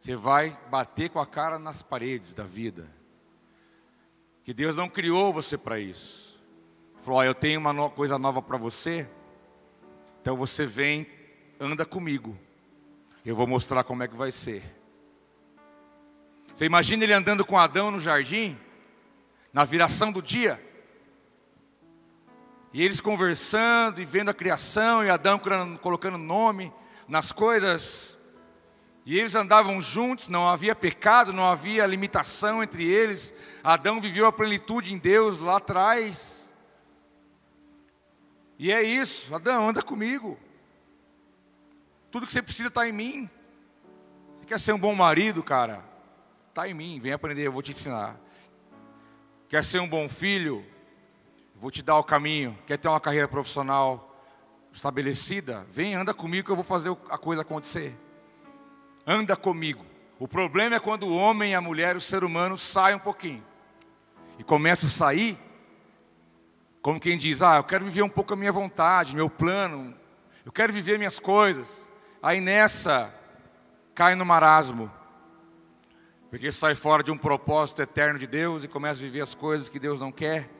Você 0.00 0.14
vai 0.14 0.56
bater 0.70 1.10
com 1.10 1.18
a 1.18 1.26
cara 1.26 1.58
nas 1.58 1.82
paredes 1.82 2.34
da 2.34 2.44
vida. 2.44 2.88
Que 4.44 4.52
Deus 4.52 4.76
não 4.76 4.88
criou 4.88 5.32
você 5.32 5.56
para 5.56 5.80
isso. 5.80 6.38
Falou: 7.00 7.20
oh, 7.20 7.24
Eu 7.24 7.34
tenho 7.34 7.58
uma 7.58 7.90
coisa 7.90 8.18
nova 8.18 8.40
para 8.42 8.58
você. 8.58 9.08
Então 10.20 10.36
você 10.36 10.66
vem, 10.66 11.06
anda 11.58 11.84
comigo. 11.84 12.38
Eu 13.24 13.34
vou 13.34 13.46
mostrar 13.46 13.82
como 13.84 14.02
é 14.02 14.08
que 14.08 14.14
vai 14.14 14.30
ser. 14.30 14.62
Você 16.54 16.66
imagina 16.66 17.02
ele 17.02 17.12
andando 17.12 17.44
com 17.44 17.58
Adão 17.58 17.90
no 17.90 17.98
jardim, 17.98 18.56
na 19.52 19.64
viração 19.64 20.12
do 20.12 20.22
dia, 20.22 20.62
e 22.72 22.82
eles 22.82 23.00
conversando 23.00 24.00
e 24.00 24.04
vendo 24.04 24.30
a 24.30 24.34
criação, 24.34 25.04
e 25.04 25.10
Adão 25.10 25.40
colocando 25.80 26.16
nome 26.16 26.72
nas 27.08 27.32
coisas, 27.32 28.16
e 29.06 29.18
eles 29.18 29.34
andavam 29.34 29.80
juntos, 29.80 30.28
não 30.28 30.48
havia 30.48 30.74
pecado, 30.74 31.32
não 31.32 31.46
havia 31.46 31.86
limitação 31.86 32.62
entre 32.62 32.84
eles. 32.84 33.34
Adão 33.62 34.00
viveu 34.00 34.26
a 34.26 34.32
plenitude 34.32 34.94
em 34.94 34.98
Deus 34.98 35.40
lá 35.40 35.58
atrás. 35.58 36.50
E 38.58 38.72
é 38.72 38.82
isso, 38.82 39.34
Adão, 39.34 39.68
anda 39.68 39.82
comigo. 39.82 40.38
Tudo 42.10 42.26
que 42.26 42.32
você 42.32 42.40
precisa 42.40 42.68
está 42.68 42.88
em 42.88 42.92
mim. 42.92 43.30
Você 44.38 44.46
quer 44.46 44.58
ser 44.58 44.72
um 44.72 44.78
bom 44.78 44.94
marido, 44.94 45.42
cara? 45.42 45.84
Está 46.54 46.68
em 46.68 46.74
mim, 46.74 47.00
vem 47.00 47.12
aprender, 47.12 47.44
eu 47.44 47.50
vou 47.50 47.62
te 47.62 47.72
ensinar. 47.72 48.16
Quer 49.48 49.64
ser 49.64 49.80
um 49.80 49.88
bom 49.88 50.08
filho? 50.08 50.64
Vou 51.56 51.68
te 51.68 51.82
dar 51.82 51.98
o 51.98 52.04
caminho. 52.04 52.56
Quer 52.64 52.78
ter 52.78 52.86
uma 52.86 53.00
carreira 53.00 53.26
profissional 53.26 54.16
estabelecida? 54.72 55.66
Vem, 55.68 55.96
anda 55.96 56.14
comigo 56.14 56.46
que 56.46 56.52
eu 56.52 56.54
vou 56.54 56.64
fazer 56.64 56.96
a 57.10 57.18
coisa 57.18 57.42
acontecer. 57.42 57.98
Anda 59.04 59.34
comigo. 59.34 59.84
O 60.16 60.28
problema 60.28 60.76
é 60.76 60.78
quando 60.78 61.08
o 61.08 61.16
homem 61.16 61.56
a 61.56 61.60
mulher, 61.60 61.96
o 61.96 62.00
ser 62.00 62.22
humano, 62.22 62.56
saem 62.56 62.94
um 62.94 63.00
pouquinho. 63.00 63.44
E 64.38 64.44
começa 64.44 64.86
a 64.86 64.90
sair, 64.90 65.36
como 66.80 67.00
quem 67.00 67.18
diz, 67.18 67.42
ah, 67.42 67.56
eu 67.56 67.64
quero 67.64 67.84
viver 67.84 68.02
um 68.02 68.08
pouco 68.08 68.32
a 68.32 68.36
minha 68.36 68.52
vontade, 68.52 69.16
meu 69.16 69.28
plano, 69.28 69.92
eu 70.46 70.52
quero 70.52 70.72
viver 70.72 70.98
minhas 70.98 71.18
coisas. 71.18 71.66
Aí 72.22 72.40
nessa, 72.40 73.12
cai 73.92 74.14
no 74.14 74.24
marasmo 74.24 74.88
porque 76.34 76.50
sai 76.50 76.74
fora 76.74 77.00
de 77.00 77.12
um 77.12 77.16
propósito 77.16 77.80
eterno 77.80 78.18
de 78.18 78.26
Deus 78.26 78.64
e 78.64 78.68
começa 78.68 78.98
a 78.98 79.04
viver 79.04 79.20
as 79.20 79.36
coisas 79.36 79.68
que 79.68 79.78
Deus 79.78 80.00
não 80.00 80.10
quer. 80.10 80.50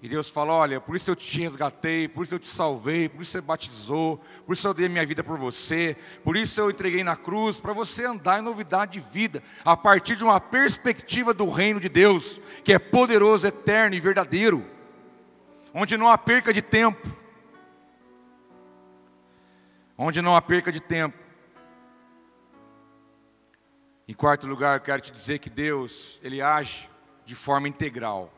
E 0.00 0.08
Deus 0.08 0.28
fala: 0.28 0.52
Olha, 0.52 0.80
por 0.80 0.94
isso 0.94 1.10
eu 1.10 1.16
te 1.16 1.40
resgatei, 1.40 2.06
por 2.06 2.22
isso 2.22 2.36
eu 2.36 2.38
te 2.38 2.48
salvei, 2.48 3.08
por 3.08 3.20
isso 3.20 3.32
você 3.32 3.40
batizou, 3.40 4.20
por 4.46 4.52
isso 4.52 4.68
eu 4.68 4.72
dei 4.72 4.88
minha 4.88 5.04
vida 5.04 5.24
por 5.24 5.36
você, 5.36 5.96
por 6.22 6.36
isso 6.36 6.60
eu 6.60 6.70
entreguei 6.70 7.02
na 7.02 7.16
cruz, 7.16 7.58
para 7.58 7.72
você 7.72 8.06
andar 8.06 8.38
em 8.38 8.44
novidade 8.44 8.92
de 8.92 9.00
vida, 9.00 9.42
a 9.64 9.76
partir 9.76 10.14
de 10.14 10.22
uma 10.22 10.40
perspectiva 10.40 11.34
do 11.34 11.50
reino 11.50 11.80
de 11.80 11.88
Deus, 11.88 12.40
que 12.62 12.72
é 12.72 12.78
poderoso, 12.78 13.48
eterno 13.48 13.96
e 13.96 14.00
verdadeiro, 14.00 14.64
onde 15.74 15.96
não 15.96 16.08
há 16.08 16.16
perca 16.16 16.52
de 16.52 16.62
tempo. 16.62 17.08
Onde 19.98 20.22
não 20.22 20.36
há 20.36 20.40
perca 20.40 20.70
de 20.70 20.78
tempo. 20.78 21.19
Em 24.10 24.12
quarto 24.12 24.44
lugar, 24.48 24.80
quero 24.80 25.00
te 25.00 25.12
dizer 25.12 25.38
que 25.38 25.48
Deus, 25.48 26.18
Ele 26.20 26.42
age 26.42 26.90
de 27.24 27.36
forma 27.36 27.68
integral. 27.68 28.34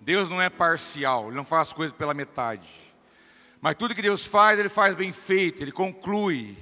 Deus 0.00 0.30
não 0.30 0.40
é 0.40 0.48
parcial, 0.48 1.26
Ele 1.26 1.36
não 1.36 1.44
faz 1.44 1.68
as 1.68 1.72
coisas 1.74 1.94
pela 1.94 2.14
metade. 2.14 2.66
Mas 3.60 3.74
tudo 3.74 3.94
que 3.94 4.00
Deus 4.00 4.24
faz, 4.24 4.58
Ele 4.58 4.70
faz 4.70 4.94
bem 4.94 5.12
feito, 5.12 5.62
Ele 5.62 5.70
conclui. 5.70 6.56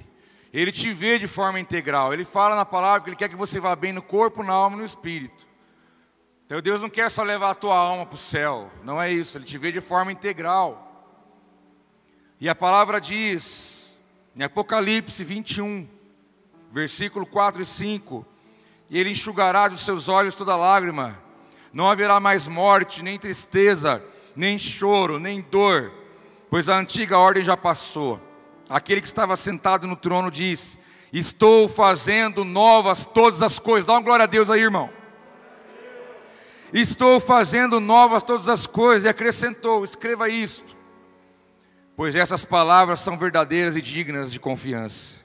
Ele 0.51 0.73
te 0.73 0.91
vê 0.91 1.17
de 1.17 1.25
forma 1.25 1.57
integral. 1.57 2.13
Ele 2.13 2.25
fala 2.25 2.53
na 2.53 2.65
palavra 2.65 3.03
que 3.03 3.09
Ele 3.11 3.15
quer 3.15 3.29
que 3.29 3.35
você 3.37 3.61
vá 3.61 3.73
bem 3.77 3.93
no 3.93 4.01
corpo, 4.01 4.43
na 4.43 4.51
alma 4.51 4.75
e 4.75 4.79
no 4.79 4.85
espírito. 4.85 5.47
Então 6.45 6.61
Deus 6.61 6.81
não 6.81 6.89
quer 6.89 7.09
só 7.09 7.23
levar 7.23 7.51
a 7.51 7.55
tua 7.55 7.77
alma 7.77 8.05
para 8.05 8.15
o 8.15 8.17
céu. 8.17 8.69
Não 8.83 9.01
é 9.01 9.09
isso. 9.09 9.37
Ele 9.37 9.45
te 9.45 9.57
vê 9.57 9.71
de 9.71 9.79
forma 9.79 10.11
integral. 10.11 11.15
E 12.41 12.49
a 12.49 12.55
palavra 12.55 12.99
diz, 12.99 13.89
em 14.35 14.43
Apocalipse 14.43 15.23
21, 15.23 15.92
versículo 16.73 17.25
4 17.25 17.61
e 17.61 17.65
5: 17.65 18.25
E 18.89 18.99
Ele 18.99 19.11
enxugará 19.11 19.67
dos 19.67 19.85
seus 19.85 20.09
olhos 20.09 20.35
toda 20.35 20.55
lágrima. 20.55 21.21
Não 21.71 21.89
haverá 21.89 22.19
mais 22.19 22.47
morte, 22.47 23.03
nem 23.03 23.17
tristeza, 23.17 24.03
nem 24.35 24.57
choro, 24.57 25.19
nem 25.19 25.41
dor, 25.41 25.91
pois 26.49 26.67
a 26.67 26.77
antiga 26.77 27.17
ordem 27.17 27.43
já 27.43 27.55
passou. 27.55 28.19
Aquele 28.67 29.01
que 29.01 29.07
estava 29.07 29.37
sentado 29.37 29.85
no 29.85 29.95
trono 29.95 30.31
diz: 30.31 30.77
Estou 31.11 31.69
fazendo 31.69 32.43
novas 32.43 33.05
todas 33.05 33.43
as 33.43 33.59
coisas. 33.59 33.85
Dá 33.85 33.93
uma 33.93 34.01
glória 34.01 34.23
a 34.23 34.27
Deus 34.27 34.49
aí, 34.49 34.61
irmão. 34.61 34.89
Estou 36.73 37.19
fazendo 37.19 37.79
novas 37.79 38.23
todas 38.23 38.49
as 38.49 38.65
coisas. 38.65 39.03
E 39.03 39.07
acrescentou: 39.07 39.85
Escreva 39.85 40.27
isto, 40.27 40.75
pois 41.95 42.15
essas 42.15 42.43
palavras 42.43 42.99
são 42.99 43.15
verdadeiras 43.15 43.75
e 43.75 43.81
dignas 43.81 44.31
de 44.31 44.39
confiança. 44.39 45.22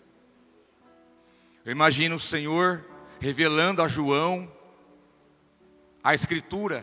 Eu 1.68 1.72
imagino 1.72 2.16
o 2.16 2.18
Senhor 2.18 2.82
revelando 3.20 3.82
a 3.82 3.88
João 3.88 4.50
a 6.02 6.14
Escritura. 6.14 6.82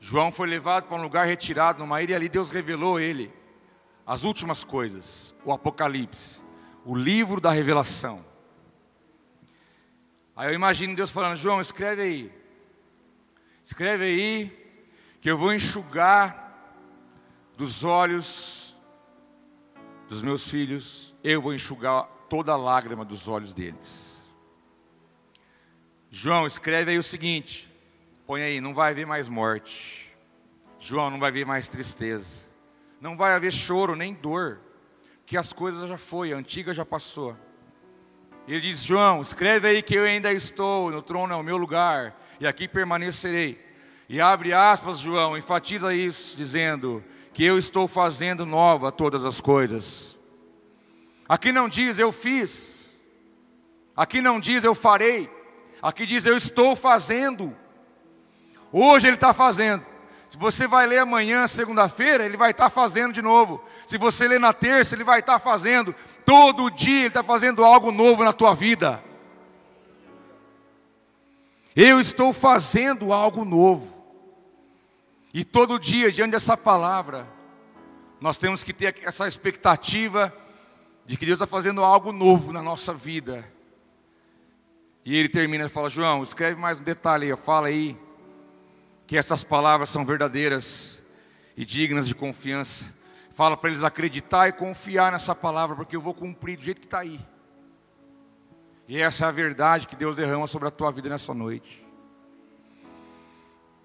João 0.00 0.32
foi 0.32 0.48
levado 0.48 0.88
para 0.88 0.96
um 0.96 1.02
lugar 1.02 1.24
retirado 1.24 1.78
numa 1.78 2.02
ilha 2.02 2.10
e 2.10 2.16
ali 2.16 2.28
Deus 2.28 2.50
revelou 2.50 2.96
a 2.96 3.02
ele 3.02 3.32
as 4.04 4.24
últimas 4.24 4.64
coisas, 4.64 5.36
o 5.44 5.52
Apocalipse, 5.52 6.42
o 6.84 6.96
livro 6.96 7.40
da 7.40 7.52
revelação. 7.52 8.24
Aí 10.34 10.48
eu 10.48 10.54
imagino 10.54 10.96
Deus 10.96 11.12
falando: 11.12 11.36
João, 11.36 11.60
escreve 11.60 12.02
aí, 12.02 12.32
escreve 13.64 14.02
aí, 14.02 14.82
que 15.20 15.30
eu 15.30 15.38
vou 15.38 15.54
enxugar 15.54 16.74
dos 17.56 17.84
olhos 17.84 18.76
dos 20.08 20.22
meus 20.22 20.48
filhos, 20.48 21.14
eu 21.22 21.40
vou 21.40 21.54
enxugar 21.54 22.15
toda 22.28 22.52
a 22.52 22.56
lágrima 22.56 23.04
dos 23.04 23.28
olhos 23.28 23.52
deles. 23.52 24.22
João, 26.10 26.46
escreve 26.46 26.92
aí 26.92 26.98
o 26.98 27.02
seguinte: 27.02 27.72
põe 28.26 28.42
aí, 28.42 28.60
não 28.60 28.74
vai 28.74 28.92
haver 28.92 29.06
mais 29.06 29.28
morte. 29.28 30.14
João, 30.78 31.10
não 31.10 31.18
vai 31.18 31.30
haver 31.30 31.46
mais 31.46 31.68
tristeza. 31.68 32.44
Não 33.00 33.16
vai 33.16 33.34
haver 33.34 33.52
choro 33.52 33.94
nem 33.94 34.14
dor, 34.14 34.60
que 35.26 35.36
as 35.36 35.52
coisas 35.52 35.88
já 35.88 35.98
foi, 35.98 36.32
a 36.32 36.36
antiga 36.36 36.72
já 36.72 36.84
passou. 36.84 37.36
Ele 38.46 38.60
diz: 38.60 38.82
João, 38.82 39.20
escreve 39.20 39.68
aí 39.68 39.82
que 39.82 39.94
eu 39.94 40.04
ainda 40.04 40.32
estou, 40.32 40.90
no 40.90 41.02
trono 41.02 41.32
é 41.32 41.36
o 41.36 41.42
meu 41.42 41.56
lugar, 41.56 42.18
e 42.40 42.46
aqui 42.46 42.68
permanecerei. 42.68 43.64
E 44.08 44.20
abre 44.20 44.52
aspas, 44.52 45.00
João, 45.00 45.36
enfatiza 45.36 45.92
isso, 45.94 46.36
dizendo 46.36 47.02
que 47.32 47.44
eu 47.44 47.58
estou 47.58 47.88
fazendo 47.88 48.46
nova 48.46 48.92
todas 48.92 49.24
as 49.24 49.40
coisas. 49.40 50.15
Aqui 51.28 51.50
não 51.50 51.68
diz 51.68 51.98
eu 51.98 52.12
fiz, 52.12 52.96
aqui 53.96 54.20
não 54.20 54.38
diz 54.38 54.62
eu 54.62 54.74
farei, 54.74 55.28
aqui 55.82 56.06
diz 56.06 56.24
eu 56.24 56.36
estou 56.36 56.76
fazendo. 56.76 57.56
Hoje 58.72 59.06
ele 59.06 59.16
está 59.16 59.34
fazendo. 59.34 59.84
Se 60.30 60.36
você 60.36 60.66
vai 60.66 60.86
ler 60.86 60.98
amanhã, 60.98 61.46
segunda-feira, 61.46 62.24
ele 62.24 62.36
vai 62.36 62.50
estar 62.50 62.68
fazendo 62.68 63.12
de 63.12 63.22
novo. 63.22 63.62
Se 63.86 63.96
você 63.96 64.28
ler 64.28 64.40
na 64.40 64.52
terça, 64.52 64.94
ele 64.94 65.04
vai 65.04 65.20
estar 65.20 65.38
fazendo. 65.38 65.94
Todo 66.24 66.70
dia 66.70 66.98
ele 67.00 67.06
está 67.06 67.22
fazendo 67.22 67.64
algo 67.64 67.90
novo 67.90 68.22
na 68.24 68.32
tua 68.32 68.54
vida. 68.54 69.02
Eu 71.74 72.00
estou 72.00 72.32
fazendo 72.32 73.12
algo 73.12 73.44
novo. 73.44 73.94
E 75.32 75.44
todo 75.44 75.78
dia, 75.78 76.10
diante 76.10 76.32
dessa 76.32 76.56
palavra, 76.56 77.26
nós 78.20 78.38
temos 78.38 78.64
que 78.64 78.72
ter 78.72 78.96
essa 79.04 79.28
expectativa 79.28 80.32
de 81.06 81.16
que 81.16 81.24
Deus 81.24 81.36
está 81.36 81.46
fazendo 81.46 81.82
algo 81.84 82.10
novo 82.10 82.52
na 82.52 82.62
nossa 82.62 82.92
vida. 82.92 83.48
E 85.04 85.16
ele 85.16 85.28
termina 85.28 85.66
e 85.66 85.68
fala: 85.68 85.88
João, 85.88 86.22
escreve 86.22 86.60
mais 86.60 86.80
um 86.80 86.82
detalhe 86.82 87.30
aí, 87.30 87.36
fala 87.36 87.68
aí 87.68 87.96
que 89.06 89.16
essas 89.16 89.44
palavras 89.44 89.88
são 89.88 90.04
verdadeiras 90.04 91.02
e 91.56 91.64
dignas 91.64 92.08
de 92.08 92.14
confiança. 92.14 92.92
Fala 93.30 93.56
para 93.56 93.70
eles 93.70 93.84
acreditar 93.84 94.48
e 94.48 94.52
confiar 94.52 95.12
nessa 95.12 95.34
palavra, 95.34 95.76
porque 95.76 95.94
eu 95.94 96.00
vou 96.00 96.12
cumprir 96.12 96.56
do 96.56 96.64
jeito 96.64 96.80
que 96.80 96.86
está 96.86 97.00
aí. 97.00 97.20
E 98.88 98.98
essa 99.00 99.26
é 99.26 99.28
a 99.28 99.32
verdade 99.32 99.86
que 99.86 99.94
Deus 99.94 100.16
derrama 100.16 100.46
sobre 100.46 100.68
a 100.68 100.70
tua 100.70 100.90
vida 100.90 101.08
nessa 101.08 101.34
noite. 101.34 101.84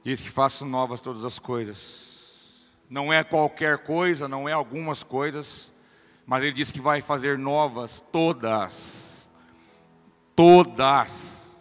Diz 0.04 0.22
que 0.22 0.30
faço 0.30 0.66
novas 0.66 1.02
todas 1.02 1.24
as 1.24 1.38
coisas. 1.38 2.66
Não 2.90 3.12
é 3.12 3.24
qualquer 3.24 3.80
coisa, 3.80 4.28
não 4.28 4.50
é 4.50 4.54
algumas 4.54 5.04
coisas, 5.04 5.71
mas 6.26 6.44
Ele 6.44 6.54
diz 6.54 6.72
que 6.72 6.80
vai 6.80 7.02
fazer 7.02 7.38
novas 7.38 8.04
todas. 8.12 9.30
Todas 10.36 11.60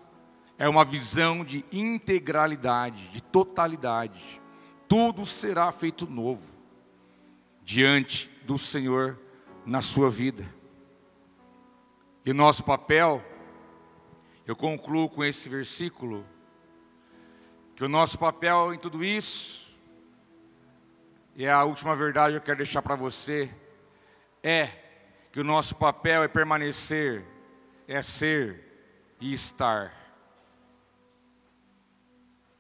é 0.59 0.69
uma 0.69 0.85
visão 0.85 1.45
de 1.45 1.65
integralidade, 1.73 3.09
de 3.09 3.21
totalidade. 3.23 4.41
Tudo 4.87 5.25
será 5.25 5.71
feito 5.73 6.09
novo 6.09 6.43
diante 7.65 8.31
do 8.45 8.59
Senhor 8.59 9.19
na 9.65 9.81
sua 9.81 10.11
vida. 10.11 10.47
E 12.25 12.33
nosso 12.33 12.63
papel, 12.65 13.25
eu 14.47 14.55
concluo 14.55 15.09
com 15.09 15.25
esse 15.25 15.49
versículo, 15.49 16.27
que 17.75 17.85
o 17.85 17.89
nosso 17.89 18.19
papel 18.19 18.75
em 18.75 18.79
tudo 18.79 19.03
isso, 19.03 19.75
e 21.35 21.47
é 21.47 21.51
a 21.51 21.65
última 21.65 21.97
verdade 21.97 22.35
que 22.35 22.39
eu 22.39 22.45
quero 22.45 22.59
deixar 22.59 22.83
para 22.83 22.95
você, 22.95 23.55
é 24.43 24.69
que 25.33 25.41
o 25.41 25.45
nosso 25.45 25.75
papel 25.77 26.23
é 26.23 26.29
permanecer, 26.29 27.25
é 27.87 28.03
ser 28.03 28.65
e 29.21 29.33
estar. 29.33 29.95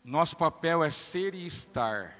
Nosso 0.04 0.36
papel 0.36 0.82
é 0.82 0.90
ser 0.90 1.34
e 1.34 1.46
estar. 1.46 2.16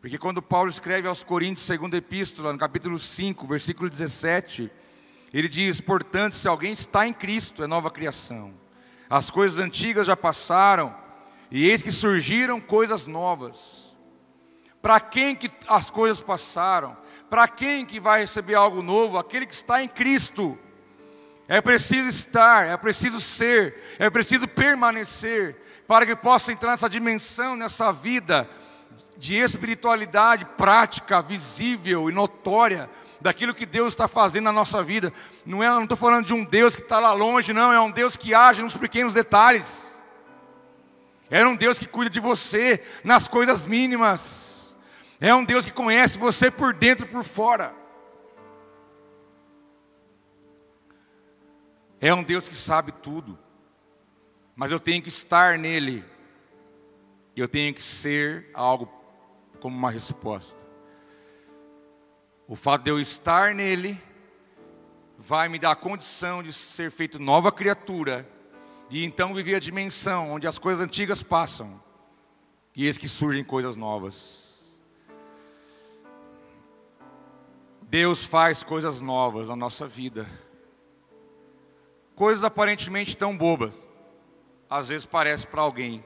Porque 0.00 0.18
quando 0.18 0.42
Paulo 0.42 0.70
escreve 0.70 1.08
aos 1.08 1.22
Coríntios, 1.22 1.66
segunda 1.66 1.96
epístola, 1.96 2.52
no 2.52 2.58
capítulo 2.58 2.98
5, 2.98 3.46
versículo 3.46 3.90
17, 3.90 4.70
ele 5.32 5.48
diz: 5.48 5.80
Portanto, 5.80 6.34
se 6.34 6.46
alguém 6.46 6.72
está 6.72 7.06
em 7.06 7.12
Cristo, 7.12 7.62
é 7.62 7.66
nova 7.66 7.90
criação. 7.90 8.54
As 9.08 9.30
coisas 9.30 9.58
antigas 9.58 10.06
já 10.06 10.16
passaram, 10.16 10.94
e 11.50 11.68
eis 11.68 11.82
que 11.82 11.92
surgiram 11.92 12.60
coisas 12.60 13.06
novas. 13.06 13.85
Para 14.86 15.00
quem 15.00 15.34
que 15.34 15.50
as 15.66 15.90
coisas 15.90 16.20
passaram? 16.20 16.96
Para 17.28 17.48
quem 17.48 17.84
que 17.84 17.98
vai 17.98 18.20
receber 18.20 18.54
algo 18.54 18.82
novo? 18.82 19.18
Aquele 19.18 19.44
que 19.44 19.52
está 19.52 19.82
em 19.82 19.88
Cristo. 19.88 20.56
É 21.48 21.60
preciso 21.60 22.08
estar, 22.08 22.68
é 22.68 22.76
preciso 22.76 23.20
ser, 23.20 23.82
é 23.98 24.08
preciso 24.08 24.46
permanecer, 24.46 25.56
para 25.88 26.06
que 26.06 26.14
possa 26.14 26.52
entrar 26.52 26.70
nessa 26.70 26.88
dimensão, 26.88 27.56
nessa 27.56 27.92
vida 27.92 28.48
de 29.16 29.34
espiritualidade 29.34 30.44
prática, 30.56 31.20
visível 31.20 32.08
e 32.08 32.12
notória 32.12 32.88
daquilo 33.20 33.54
que 33.54 33.66
Deus 33.66 33.88
está 33.88 34.06
fazendo 34.06 34.44
na 34.44 34.52
nossa 34.52 34.84
vida. 34.84 35.12
Não 35.44 35.64
é, 35.64 35.66
não 35.66 35.82
estou 35.82 35.98
falando 35.98 36.26
de 36.26 36.32
um 36.32 36.44
Deus 36.44 36.76
que 36.76 36.82
está 36.82 37.00
lá 37.00 37.12
longe, 37.12 37.52
não. 37.52 37.72
É 37.72 37.80
um 37.80 37.90
Deus 37.90 38.16
que 38.16 38.32
age 38.32 38.62
nos 38.62 38.76
pequenos 38.76 39.12
detalhes. 39.12 39.92
É 41.28 41.44
um 41.44 41.56
Deus 41.56 41.76
que 41.76 41.86
cuida 41.86 42.08
de 42.08 42.20
você 42.20 42.80
nas 43.02 43.26
coisas 43.26 43.64
mínimas. 43.64 44.45
É 45.20 45.34
um 45.34 45.44
Deus 45.44 45.64
que 45.64 45.72
conhece 45.72 46.18
você 46.18 46.50
por 46.50 46.74
dentro 46.74 47.06
e 47.06 47.08
por 47.08 47.24
fora. 47.24 47.74
É 52.00 52.12
um 52.12 52.22
Deus 52.22 52.48
que 52.48 52.54
sabe 52.54 52.92
tudo 52.92 53.38
mas 54.56 54.72
eu 54.72 54.80
tenho 54.80 55.02
que 55.02 55.10
estar 55.10 55.58
nele. 55.58 56.02
Eu 57.36 57.46
tenho 57.46 57.74
que 57.74 57.82
ser 57.82 58.48
algo 58.54 58.90
como 59.60 59.76
uma 59.76 59.90
resposta. 59.90 60.64
O 62.48 62.56
fato 62.56 62.84
de 62.84 62.90
eu 62.90 62.98
estar 62.98 63.54
nele 63.54 64.00
vai 65.18 65.46
me 65.48 65.58
dar 65.58 65.72
a 65.72 65.76
condição 65.76 66.42
de 66.42 66.54
ser 66.54 66.90
feito 66.90 67.18
nova 67.18 67.52
criatura 67.52 68.26
e 68.88 69.04
então 69.04 69.34
viver 69.34 69.56
a 69.56 69.60
dimensão 69.60 70.30
onde 70.30 70.46
as 70.46 70.58
coisas 70.58 70.82
antigas 70.82 71.22
passam 71.22 71.82
e 72.74 72.86
eis 72.86 72.96
que 72.96 73.08
surgem 73.08 73.44
coisas 73.44 73.76
novas. 73.76 74.45
Deus 77.96 78.22
faz 78.22 78.62
coisas 78.62 79.00
novas 79.00 79.48
na 79.48 79.56
nossa 79.56 79.88
vida. 79.88 80.26
Coisas 82.14 82.44
aparentemente 82.44 83.16
tão 83.16 83.34
bobas 83.34 83.88
às 84.68 84.88
vezes 84.88 85.06
parece 85.06 85.46
para 85.46 85.62
alguém. 85.62 86.04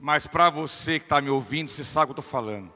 Mas 0.00 0.26
para 0.26 0.50
você 0.50 0.98
que 0.98 1.04
está 1.04 1.20
me 1.20 1.30
ouvindo, 1.30 1.68
você 1.68 1.84
sabe 1.84 2.10
o 2.10 2.14
que 2.14 2.18
eu 2.18 2.22
estou 2.22 2.32
falando. 2.32 2.72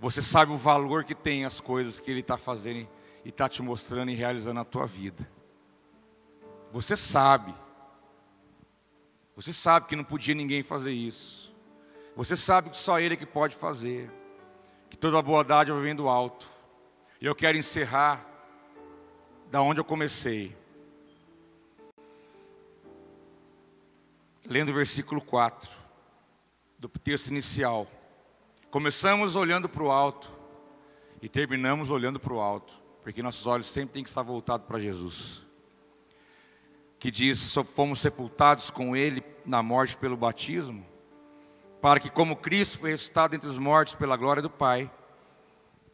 Você 0.00 0.20
sabe 0.20 0.50
o 0.50 0.56
valor 0.56 1.04
que 1.04 1.14
tem 1.14 1.44
as 1.44 1.60
coisas 1.60 2.00
que 2.00 2.10
Ele 2.10 2.18
está 2.18 2.36
fazendo 2.36 2.88
e 3.24 3.28
está 3.28 3.48
te 3.48 3.62
mostrando 3.62 4.10
e 4.10 4.14
realizando 4.16 4.56
na 4.56 4.64
tua 4.64 4.84
vida. 4.84 5.30
Você 6.72 6.96
sabe. 6.96 7.54
Você 9.36 9.52
sabe 9.52 9.86
que 9.86 9.94
não 9.94 10.02
podia 10.02 10.34
ninguém 10.34 10.64
fazer 10.64 10.90
isso. 10.90 11.54
Você 12.16 12.36
sabe 12.36 12.70
que 12.70 12.76
só 12.76 12.98
Ele 12.98 13.14
é 13.14 13.16
que 13.16 13.24
pode 13.24 13.54
fazer. 13.54 14.10
Que 14.90 14.98
toda 14.98 15.22
boa 15.22 15.44
dádiva 15.44 15.80
vem 15.80 15.94
do 15.94 16.08
alto. 16.08 16.53
E 17.24 17.26
eu 17.26 17.34
quero 17.34 17.56
encerrar 17.56 18.22
da 19.50 19.62
onde 19.62 19.80
eu 19.80 19.84
comecei. 19.84 20.54
Lendo 24.46 24.68
o 24.68 24.74
versículo 24.74 25.22
4 25.22 25.70
do 26.78 26.86
texto 26.86 27.28
inicial. 27.28 27.86
Começamos 28.70 29.36
olhando 29.36 29.70
para 29.70 29.82
o 29.82 29.90
alto 29.90 30.30
e 31.22 31.26
terminamos 31.26 31.88
olhando 31.88 32.20
para 32.20 32.34
o 32.34 32.40
alto, 32.42 32.74
porque 33.02 33.22
nossos 33.22 33.46
olhos 33.46 33.68
sempre 33.68 33.94
têm 33.94 34.02
que 34.02 34.10
estar 34.10 34.20
voltados 34.20 34.66
para 34.66 34.78
Jesus. 34.78 35.40
Que 36.98 37.10
diz: 37.10 37.54
fomos 37.74 38.00
sepultados 38.00 38.68
com 38.68 38.94
Ele 38.94 39.24
na 39.46 39.62
morte 39.62 39.96
pelo 39.96 40.14
batismo, 40.14 40.86
para 41.80 41.98
que, 41.98 42.10
como 42.10 42.36
Cristo 42.36 42.80
foi 42.80 42.90
ressuscitado 42.90 43.34
entre 43.34 43.48
os 43.48 43.56
mortos 43.56 43.94
pela 43.94 44.14
glória 44.14 44.42
do 44.42 44.50
Pai, 44.50 44.90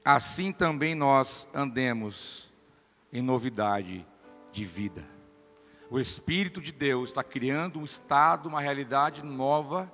assim 0.05 0.53
também 0.53 0.95
nós 0.95 1.49
andemos 1.55 2.51
em 3.13 3.23
novidade 3.23 4.07
de 4.53 4.65
vida. 4.65 5.05
O 5.91 5.99
Espírito 5.99 6.61
de 6.61 6.73
Deus 6.73 7.11
está 7.11 7.25
criando 7.25 7.81
um 7.81 7.85
estado, 7.85 8.49
uma 8.49 8.61
realidade 8.61 9.25
nova 9.25 9.93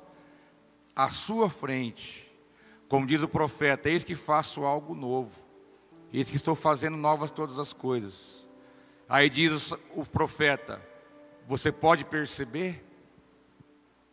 à 0.95 1.09
sua 1.09 1.49
frente. 1.49 2.31
Como 2.89 3.07
diz 3.07 3.23
o 3.23 3.29
profeta: 3.29 3.89
Eis 3.89 4.05
que 4.05 4.15
faço 4.15 4.65
algo 4.65 4.95
novo, 4.95 5.33
eis 6.13 6.31
que 6.31 6.37
estou 6.37 6.55
fazendo 6.55 6.97
novas 6.97 7.31
todas 7.31 7.59
as 7.59 7.73
coisas. 7.73 8.47
Aí 9.09 9.31
diz 9.31 9.73
o 9.95 10.05
profeta: 10.05 10.81
Você 11.47 11.73
pode 11.73 12.05
perceber? 12.05 12.85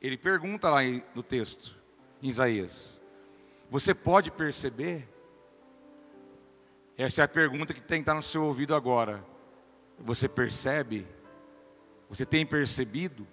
Ele 0.02 0.18
pergunta 0.18 0.70
lá 0.70 0.80
no 1.14 1.22
texto, 1.22 1.76
em 2.22 2.30
Isaías: 2.30 3.00
Você 3.70 3.94
pode 3.94 4.32
perceber? 4.32 5.13
Essa 6.98 7.22
é 7.22 7.26
a 7.26 7.28
pergunta 7.28 7.74
que 7.74 7.82
tem 7.82 8.00
que 8.00 8.04
estar 8.04 8.14
no 8.14 8.22
seu 8.22 8.44
ouvido 8.44 8.76
agora. 8.76 9.24
Você 10.00 10.28
percebe? 10.28 11.08
Você 12.10 12.26
tem 12.26 12.46
percebido? 12.46 13.28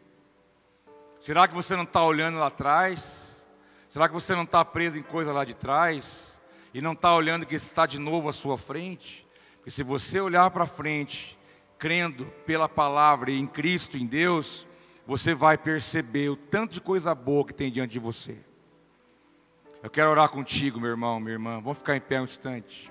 Será 1.20 1.46
que 1.46 1.54
você 1.54 1.76
não 1.76 1.84
está 1.84 2.02
olhando 2.02 2.38
lá 2.38 2.46
atrás? 2.46 3.46
Será 3.88 4.08
que 4.08 4.14
você 4.14 4.34
não 4.34 4.44
está 4.44 4.64
preso 4.64 4.96
em 4.96 5.02
coisa 5.02 5.32
lá 5.32 5.44
de 5.44 5.52
trás? 5.52 6.40
E 6.72 6.80
não 6.80 6.92
está 6.92 7.14
olhando 7.14 7.44
que 7.44 7.54
está 7.54 7.84
de 7.84 7.98
novo 7.98 8.28
à 8.28 8.32
sua 8.32 8.56
frente? 8.56 9.26
Porque 9.56 9.70
se 9.70 9.82
você 9.82 10.20
olhar 10.20 10.50
para 10.50 10.66
frente, 10.66 11.38
crendo 11.78 12.24
pela 12.46 12.68
palavra 12.68 13.30
e 13.30 13.38
em 13.38 13.46
Cristo, 13.46 13.98
em 13.98 14.06
Deus, 14.06 14.66
você 15.06 15.34
vai 15.34 15.58
perceber 15.58 16.30
o 16.30 16.36
tanto 16.36 16.74
de 16.74 16.80
coisa 16.80 17.14
boa 17.14 17.44
que 17.44 17.52
tem 17.52 17.70
diante 17.70 17.92
de 17.92 17.98
você. 17.98 18.38
Eu 19.82 19.90
quero 19.90 20.10
orar 20.10 20.30
contigo, 20.30 20.80
meu 20.80 20.90
irmão, 20.90 21.20
minha 21.20 21.32
irmã. 21.32 21.60
Vamos 21.60 21.78
ficar 21.78 21.96
em 21.96 22.00
pé 22.00 22.20
um 22.20 22.24
instante. 22.24 22.89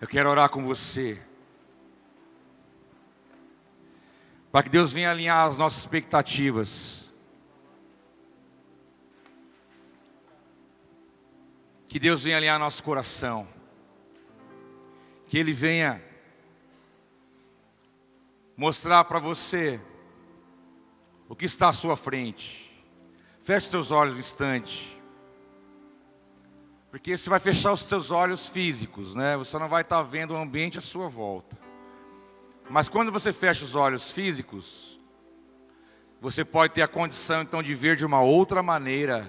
Eu 0.00 0.06
quero 0.06 0.28
orar 0.28 0.50
com 0.50 0.62
você. 0.64 1.20
Para 4.52 4.64
que 4.64 4.68
Deus 4.68 4.92
venha 4.92 5.10
alinhar 5.10 5.46
as 5.46 5.56
nossas 5.56 5.80
expectativas. 5.80 7.12
Que 11.88 11.98
Deus 11.98 12.24
venha 12.24 12.36
alinhar 12.36 12.58
nosso 12.58 12.82
coração. 12.82 13.48
Que 15.26 15.38
Ele 15.38 15.52
venha 15.52 16.02
mostrar 18.56 19.04
para 19.04 19.18
você 19.18 19.80
o 21.28 21.34
que 21.34 21.44
está 21.44 21.68
à 21.68 21.72
sua 21.72 21.96
frente. 21.96 22.84
Feche 23.42 23.70
seus 23.70 23.90
olhos 23.90 24.16
um 24.16 24.20
instante. 24.20 24.95
Porque 26.96 27.14
você 27.14 27.28
vai 27.28 27.38
fechar 27.38 27.74
os 27.74 27.80
seus 27.80 28.10
olhos 28.10 28.46
físicos, 28.46 29.14
né? 29.14 29.36
Você 29.36 29.58
não 29.58 29.68
vai 29.68 29.82
estar 29.82 30.02
vendo 30.02 30.32
o 30.32 30.36
ambiente 30.38 30.78
à 30.78 30.80
sua 30.80 31.10
volta. 31.10 31.54
Mas 32.70 32.88
quando 32.88 33.12
você 33.12 33.34
fecha 33.34 33.66
os 33.66 33.74
olhos 33.74 34.10
físicos, 34.10 34.98
você 36.22 36.42
pode 36.42 36.72
ter 36.72 36.80
a 36.80 36.88
condição 36.88 37.42
então 37.42 37.62
de 37.62 37.74
ver 37.74 37.96
de 37.96 38.06
uma 38.06 38.22
outra 38.22 38.62
maneira, 38.62 39.28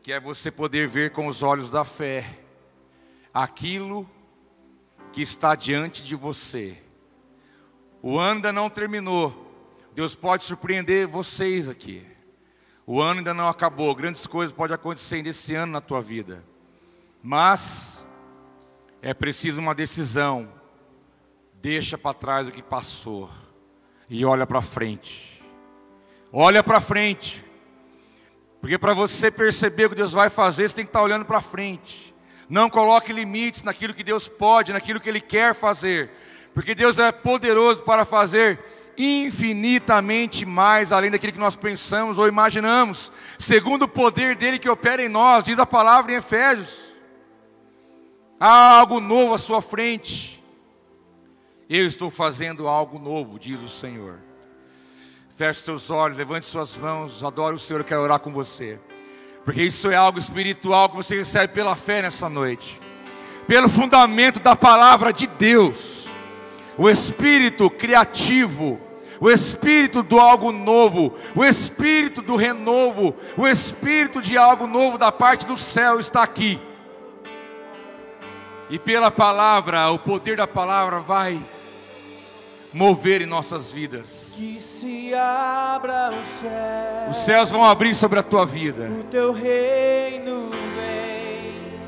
que 0.00 0.12
é 0.12 0.20
você 0.20 0.48
poder 0.48 0.86
ver 0.86 1.10
com 1.10 1.26
os 1.26 1.42
olhos 1.42 1.68
da 1.68 1.84
fé 1.84 2.38
aquilo 3.34 4.08
que 5.12 5.22
está 5.22 5.56
diante 5.56 6.04
de 6.04 6.14
você. 6.14 6.80
O 8.00 8.16
ano 8.16 8.36
ainda 8.36 8.52
não 8.52 8.70
terminou. 8.70 9.52
Deus 9.92 10.14
pode 10.14 10.44
surpreender 10.44 11.08
vocês 11.08 11.68
aqui. 11.68 12.06
O 12.86 13.00
ano 13.00 13.18
ainda 13.18 13.34
não 13.34 13.48
acabou. 13.48 13.92
Grandes 13.92 14.24
coisas 14.24 14.54
podem 14.54 14.76
acontecer 14.76 15.20
nesse 15.20 15.52
ano 15.56 15.72
na 15.72 15.80
tua 15.80 16.00
vida. 16.00 16.48
Mas 17.22 18.06
é 19.02 19.12
preciso 19.12 19.60
uma 19.60 19.74
decisão. 19.74 20.48
Deixa 21.60 21.98
para 21.98 22.14
trás 22.14 22.48
o 22.48 22.50
que 22.50 22.62
passou 22.62 23.28
e 24.08 24.24
olha 24.24 24.46
para 24.46 24.60
frente. 24.62 25.42
Olha 26.32 26.62
para 26.62 26.80
frente. 26.80 27.44
Porque 28.60 28.78
para 28.78 28.94
você 28.94 29.30
perceber 29.30 29.86
o 29.86 29.90
que 29.90 29.96
Deus 29.96 30.12
vai 30.12 30.28
fazer, 30.28 30.68
você 30.68 30.76
tem 30.76 30.84
que 30.84 30.90
estar 30.90 31.00
tá 31.00 31.04
olhando 31.04 31.24
para 31.24 31.40
frente. 31.40 32.14
Não 32.48 32.68
coloque 32.68 33.12
limites 33.12 33.62
naquilo 33.62 33.94
que 33.94 34.02
Deus 34.02 34.28
pode, 34.28 34.72
naquilo 34.72 35.00
que 35.00 35.08
Ele 35.08 35.20
quer 35.20 35.54
fazer. 35.54 36.10
Porque 36.52 36.74
Deus 36.74 36.98
é 36.98 37.12
poderoso 37.12 37.82
para 37.82 38.04
fazer 38.04 38.58
infinitamente 38.98 40.44
mais 40.44 40.92
além 40.92 41.10
daquilo 41.10 41.32
que 41.32 41.38
nós 41.38 41.56
pensamos 41.56 42.18
ou 42.18 42.28
imaginamos, 42.28 43.10
segundo 43.38 43.84
o 43.84 43.88
poder 43.88 44.36
dele 44.36 44.58
que 44.58 44.68
opera 44.68 45.02
em 45.02 45.08
nós, 45.08 45.44
diz 45.44 45.58
a 45.58 45.64
palavra 45.64 46.12
em 46.12 46.16
Efésios. 46.16 46.89
Há 48.42 48.78
algo 48.78 49.00
novo 49.00 49.34
à 49.34 49.38
sua 49.38 49.60
frente. 49.60 50.42
Eu 51.68 51.86
estou 51.86 52.10
fazendo 52.10 52.66
algo 52.66 52.98
novo, 52.98 53.38
diz 53.38 53.60
o 53.60 53.68
Senhor. 53.68 54.18
Feche 55.36 55.60
seus 55.60 55.90
olhos, 55.90 56.16
levante 56.16 56.46
suas 56.46 56.74
mãos, 56.74 57.22
adore 57.22 57.54
o 57.54 57.58
Senhor, 57.58 57.80
eu 57.80 57.84
quero 57.84 58.00
orar 58.00 58.18
com 58.18 58.32
você. 58.32 58.80
Porque 59.44 59.62
isso 59.62 59.90
é 59.90 59.94
algo 59.94 60.18
espiritual 60.18 60.88
que 60.88 60.96
você 60.96 61.16
recebe 61.16 61.52
pela 61.52 61.76
fé 61.76 62.00
nessa 62.00 62.30
noite. 62.30 62.80
Pelo 63.46 63.68
fundamento 63.68 64.40
da 64.40 64.56
palavra 64.56 65.12
de 65.12 65.26
Deus. 65.26 66.08
O 66.78 66.88
espírito 66.88 67.68
criativo, 67.68 68.80
o 69.20 69.30
espírito 69.30 70.02
do 70.02 70.18
algo 70.18 70.50
novo, 70.50 71.14
o 71.36 71.44
espírito 71.44 72.22
do 72.22 72.36
renovo, 72.36 73.14
o 73.36 73.46
espírito 73.46 74.22
de 74.22 74.38
algo 74.38 74.66
novo 74.66 74.96
da 74.96 75.12
parte 75.12 75.44
do 75.44 75.58
céu 75.58 76.00
está 76.00 76.22
aqui 76.22 76.58
e 78.70 78.78
pela 78.78 79.10
palavra, 79.10 79.90
o 79.90 79.98
poder 79.98 80.36
da 80.36 80.46
palavra 80.46 81.00
vai 81.00 81.42
mover 82.72 83.20
em 83.20 83.26
nossas 83.26 83.72
vidas. 83.72 84.32
Que 84.36 84.60
se 84.60 85.12
abra 85.12 86.10
o 86.10 86.40
céu. 86.40 87.10
Os 87.10 87.16
céus 87.16 87.50
vão 87.50 87.64
abrir 87.64 87.92
sobre 87.96 88.20
a 88.20 88.22
tua 88.22 88.46
vida. 88.46 88.88
O 88.88 89.02
teu 89.04 89.32
reino 89.32 90.50
vem. 90.50 91.80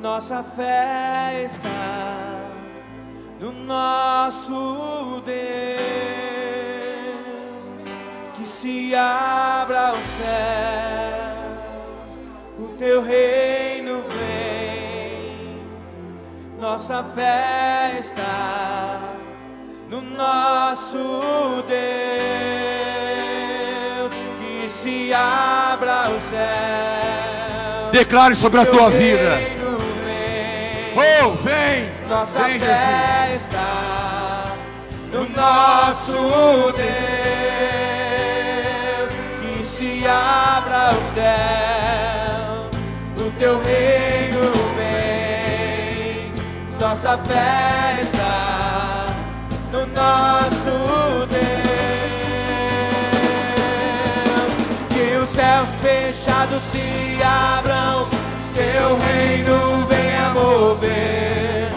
Nossa 0.00 0.42
fé 0.42 1.44
está 1.44 2.40
no 3.38 3.52
nosso 3.52 5.22
Deus. 5.26 5.80
Que 8.34 8.46
se 8.46 8.94
abra 8.94 9.92
o 9.92 10.02
céu. 10.16 11.20
O 12.58 12.68
teu 12.78 13.02
reino 13.02 13.69
nossa 16.70 17.02
fé 17.16 17.98
está 17.98 19.00
no 19.88 20.00
nosso 20.02 21.64
Deus, 21.66 21.82
que 24.38 24.70
se 24.80 25.12
abra 25.12 26.10
o 26.10 26.20
céu. 26.30 27.90
Declare 27.90 28.36
sobre 28.36 28.60
a 28.60 28.66
tua 28.66 28.88
vida. 28.88 29.40
Oh, 30.94 31.30
vem! 31.42 31.90
Nossa 32.08 32.38
vem, 32.44 32.60
fé 32.60 33.26
Jesus. 33.30 33.42
está 33.42 34.54
no 35.12 35.28
nosso 35.28 36.72
Deus, 36.76 37.00
que 39.42 39.64
se 39.76 40.06
abra 40.06 40.90
o 40.92 41.02
céu, 41.14 42.70
o 43.26 43.30
teu 43.40 43.60
reino 43.60 44.29
nossa 46.90 47.16
festa 47.18 48.32
no 49.70 49.86
nosso 49.94 51.26
Deus. 51.28 51.70
fechados 55.80 56.60
se 56.72 57.22
abram, 57.22 58.08
teu 58.54 58.98
reino 58.98 59.86
venha 59.86 60.30
mover. 60.34 61.68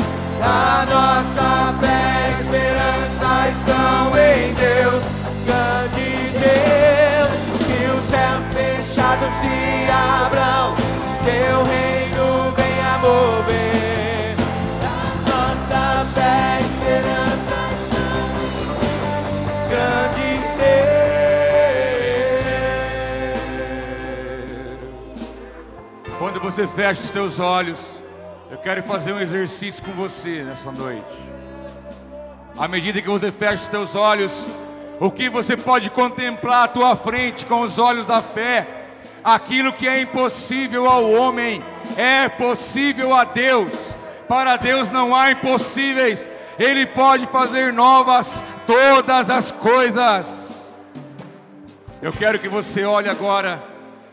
A 0.42 0.86
nossa 0.90 1.74
fé 1.80 2.30
e 2.30 2.42
esperança 2.42 3.50
estão 3.50 4.18
em 4.18 4.54
Deus, 4.56 5.04
grande 5.46 6.10
Deus. 6.40 7.32
Que 7.68 7.80
os 7.86 8.04
céus 8.10 8.44
fechados 8.52 9.32
se 9.42 9.58
abram, 9.92 10.76
teu 11.24 11.64
reino 11.64 12.52
venha 12.58 12.98
mover. 12.98 13.73
Você 26.44 26.68
fecha 26.68 27.02
os 27.02 27.10
teus 27.10 27.40
olhos, 27.40 27.80
eu 28.52 28.58
quero 28.58 28.84
fazer 28.84 29.14
um 29.14 29.20
exercício 29.22 29.82
com 29.82 29.94
você 29.94 30.44
nessa 30.44 30.74
noite. 30.74 31.08
À 32.58 32.68
medida 32.68 33.02
que 33.02 33.08
você 33.08 33.32
fecha 33.32 33.64
os 33.64 33.70
teus 33.70 33.96
olhos, 33.96 34.46
o 35.00 35.10
que 35.10 35.30
você 35.30 35.56
pode 35.56 35.90
contemplar 35.90 36.66
à 36.66 36.68
tua 36.68 36.98
frente 36.98 37.46
com 37.46 37.62
os 37.62 37.80
olhos 37.80 38.06
da 38.06 38.22
fé, 38.22 38.68
aquilo 39.24 39.72
que 39.72 39.88
é 39.88 40.02
impossível 40.02 40.86
ao 40.86 41.10
homem, 41.10 41.64
é 41.96 42.28
possível 42.28 43.14
a 43.14 43.24
Deus. 43.24 43.72
Para 44.28 44.58
Deus 44.58 44.92
não 44.92 45.16
há 45.16 45.32
impossíveis, 45.32 46.28
Ele 46.60 46.86
pode 46.86 47.26
fazer 47.26 47.72
novas 47.72 48.42
todas 48.68 49.30
as 49.30 49.50
coisas. 49.50 50.68
Eu 52.02 52.12
quero 52.12 52.38
que 52.38 52.50
você 52.50 52.84
olhe 52.84 53.08
agora 53.08 53.64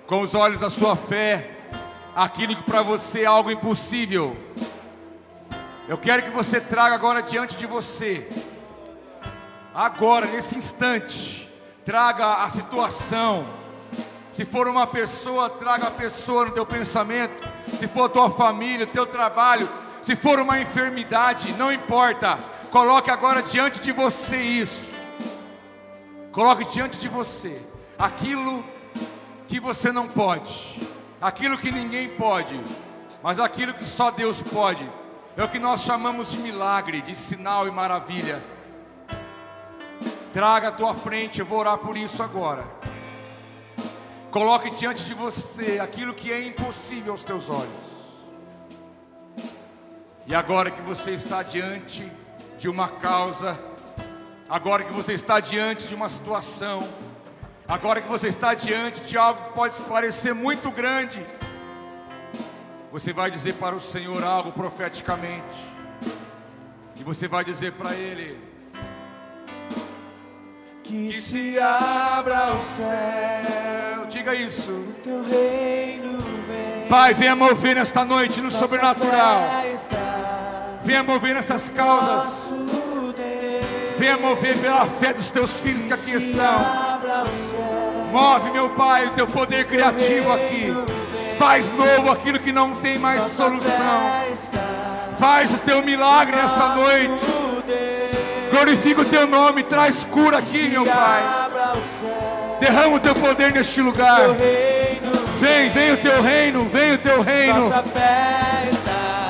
com 0.07 0.21
os 0.21 0.33
olhos 0.33 0.61
da 0.61 0.71
sua 0.71 0.95
fé, 0.95 1.57
aquilo 2.15 2.57
que 2.57 2.63
para 2.63 2.83
você 2.83 3.23
é 3.23 3.27
algo 3.27 3.51
impossível. 3.51 4.37
Eu 5.89 5.99
quero 5.99 6.23
que 6.23 6.31
você 6.31 6.61
traga 6.61 6.95
agora 6.95 7.23
diante 7.23 7.57
de 7.57 7.67
você, 7.67 8.29
agora, 9.75 10.27
nesse 10.27 10.57
instante, 10.57 11.49
traga 11.85 12.45
a 12.45 12.51
situação. 12.51 13.47
Se 14.33 14.45
for 14.45 14.69
uma 14.69 14.87
pessoa, 14.87 15.51
traga 15.51 15.89
a 15.89 15.91
pessoa 15.91 16.47
no 16.47 16.53
teu 16.53 16.65
pensamento. 16.65 17.43
Se 17.79 17.89
for 17.89 18.05
a 18.05 18.09
tua 18.09 18.31
família, 18.31 18.87
teu 18.87 19.07
trabalho, 19.07 19.69
se 20.03 20.15
for 20.15 20.39
uma 20.39 20.61
enfermidade, 20.61 21.53
não 21.55 21.73
importa. 21.73 22.39
Coloque 22.71 23.11
agora 23.11 23.43
diante 23.43 23.81
de 23.81 23.91
você 23.91 24.37
isso. 24.37 24.91
Coloque 26.31 26.65
diante 26.67 26.99
de 26.99 27.09
você 27.09 27.61
aquilo 27.99 28.65
que 29.49 29.61
você 29.61 29.91
não 29.91 30.07
pode, 30.07 30.81
aquilo 31.21 31.59
que 31.59 31.71
ninguém 31.71 32.09
pode, 32.09 32.61
mas 33.23 33.39
aquilo 33.39 33.75
que 33.75 33.85
só 33.85 34.11
Deus 34.11 34.43
pode. 34.43 34.89
É 35.37 35.45
o 35.45 35.49
que 35.49 35.59
nós 35.59 35.83
chamamos 35.83 36.31
de 36.31 36.39
milagre, 36.39 37.01
de 37.01 37.15
sinal 37.15 37.69
e 37.69 37.71
maravilha. 37.71 38.43
Traga 40.33 40.69
à 40.69 40.73
tua 40.73 40.95
frente, 40.95 41.41
eu 41.41 41.47
vou 41.47 41.59
orar 41.59 41.79
por 41.79 41.97
isso 41.97 42.23
agora. 42.23 42.65
Coloque 44.31 44.71
diante 44.71 45.05
de 45.05 45.15
você 45.15 45.81
aquilo 45.81 46.15
que 46.15 46.33
é 46.33 46.43
impossível 46.43 47.13
aos 47.13 47.25
teus 47.25 47.49
olhos. 47.49 47.91
E 50.27 50.35
agora 50.35 50.71
que 50.71 50.81
você 50.83 51.13
está 51.13 51.43
diante 51.43 52.11
de 52.59 52.69
uma 52.69 52.89
causa, 52.89 53.59
agora 54.49 54.85
que 54.85 54.93
você 54.93 55.15
está 55.15 55.41
diante 55.41 55.89
de 55.89 55.95
uma 55.95 56.09
situação, 56.09 56.89
agora 57.71 58.01
que 58.01 58.09
você 58.09 58.27
está 58.27 58.53
diante 58.53 59.01
de 59.03 59.17
algo 59.17 59.45
que 59.45 59.53
pode 59.53 59.77
parecer 59.83 60.35
muito 60.35 60.71
grande, 60.73 61.25
você 62.91 63.13
vai 63.13 63.31
dizer 63.31 63.55
para 63.55 63.77
o 63.77 63.81
Senhor 63.81 64.25
algo 64.25 64.51
profeticamente, 64.51 65.45
e 66.97 67.03
você 67.05 67.29
vai 67.29 67.45
dizer 67.45 67.73
para 67.73 67.95
Ele: 67.95 68.39
Que 70.83 71.23
se 71.23 71.59
abra 71.61 72.53
o 72.55 72.63
céu, 72.77 74.07
diga 74.07 74.35
isso. 74.35 74.73
teu 75.05 75.23
reino 75.23 76.19
vem. 76.49 76.89
Pai, 76.89 77.15
venha 77.15 77.37
mover 77.37 77.77
nesta 77.77 78.05
noite 78.05 78.41
no 78.41 78.51
sobrenatural, 78.51 79.45
venha 80.83 81.05
mover 81.05 81.35
nessas 81.35 81.69
causas. 81.69 82.80
Venha 84.01 84.17
mover 84.17 84.57
pela 84.57 84.87
fé 84.87 85.13
dos 85.13 85.29
teus 85.29 85.51
filhos 85.61 85.85
que 85.85 85.93
aqui 85.93 86.13
estão. 86.13 86.59
Move, 88.11 88.51
meu 88.51 88.71
Pai, 88.71 89.05
o 89.05 89.11
teu 89.11 89.27
poder 89.27 89.67
criativo 89.67 90.33
aqui. 90.33 90.75
Faz 91.39 91.71
novo 91.75 92.11
aquilo 92.11 92.39
que 92.39 92.51
não 92.51 92.75
tem 92.77 92.99
mais 92.99 93.31
solução. 93.33 94.01
Faz 95.19 95.53
o 95.53 95.59
teu 95.59 95.83
milagre 95.83 96.35
nesta 96.35 96.75
noite. 96.75 97.13
Glorifica 98.51 99.03
o 99.03 99.05
teu 99.05 99.27
nome, 99.27 99.63
traz 99.65 100.03
cura 100.03 100.39
aqui, 100.39 100.71
meu 100.71 100.87
Pai. 100.87 101.23
Derrama 102.59 102.97
o 102.97 103.01
teu 103.01 103.15
poder 103.15 103.53
neste 103.53 103.83
lugar. 103.83 104.31
Vem, 105.41 105.69
vem 105.69 105.93
o 105.93 105.97
teu 105.99 106.23
reino, 106.23 106.65
vem 106.65 106.95
o 106.95 106.99
teu 106.99 107.21
reino. 107.21 107.71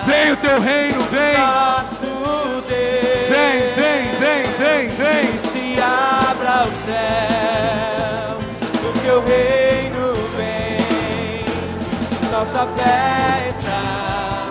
Vem 0.06 0.32
o 0.32 0.36
teu 0.36 0.60
reino, 0.60 1.02
vem. 1.10 1.99
Nossa 12.61 12.72
fé 12.76 13.54
está 13.58 14.44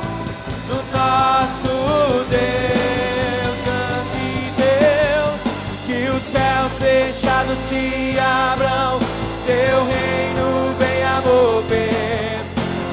no 0.68 0.78
nosso 0.98 2.26
Deus, 2.28 3.56
grande 3.66 4.30
Deus. 4.58 5.38
Que 5.86 6.10
os 6.10 6.24
céus 6.32 6.72
fechados 6.80 7.58
se 7.70 8.18
abram, 8.18 8.98
teu 9.46 9.86
reino 9.86 10.74
venha 10.80 11.22
mover. 11.22 12.42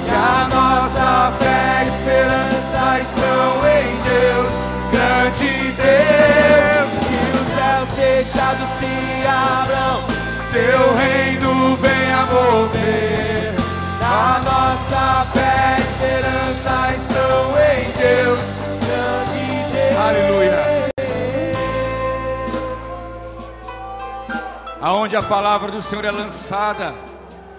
Que 0.05 0.11
a 0.11 0.49
nossa 0.51 1.33
fé 1.39 1.85
e 1.85 1.89
esperança 1.89 3.01
estão 3.01 3.49
em 3.73 3.89
Deus, 4.05 4.53
grande 4.93 5.73
Deus. 5.73 6.91
Que 7.09 7.21
os 7.39 7.49
céus 7.57 7.89
fechados 7.97 8.69
se 8.79 8.95
abram, 9.27 10.05
teu 10.53 10.95
reino 10.95 11.36
Aonde 24.87 25.16
a 25.16 25.22
palavra 25.22 25.72
do 25.72 25.82
Senhor 25.82 26.05
é 26.05 26.12
lançada, 26.12 26.95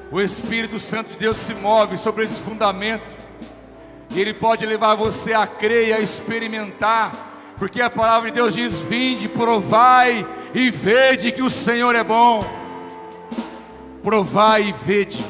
o 0.10 0.22
Espírito 0.22 0.80
Santo 0.80 1.12
de 1.12 1.18
Deus 1.18 1.36
se 1.36 1.54
move 1.54 1.98
sobre 1.98 2.24
esse 2.24 2.40
fundamento. 2.40 3.18
E 4.12 4.22
ele 4.22 4.34
pode 4.34 4.66
levar 4.66 4.96
você 4.96 5.34
a 5.34 5.46
crer 5.46 5.90
e 5.90 5.94
a 5.94 6.00
experimentar, 6.00 7.12
porque 7.60 7.82
a 7.82 7.90
palavra 7.90 8.30
de 8.32 8.36
Deus 8.36 8.54
diz: 8.54 8.78
Vinde, 8.78 9.28
provai 9.28 10.26
e 10.56 10.72
vede 10.72 11.34
que 11.34 11.42
o 11.42 11.50
Senhor 11.50 11.94
é 11.96 12.04
bom. 12.06 12.46
Provai 14.02 14.70
e 14.70 14.72
vede. 14.72 15.22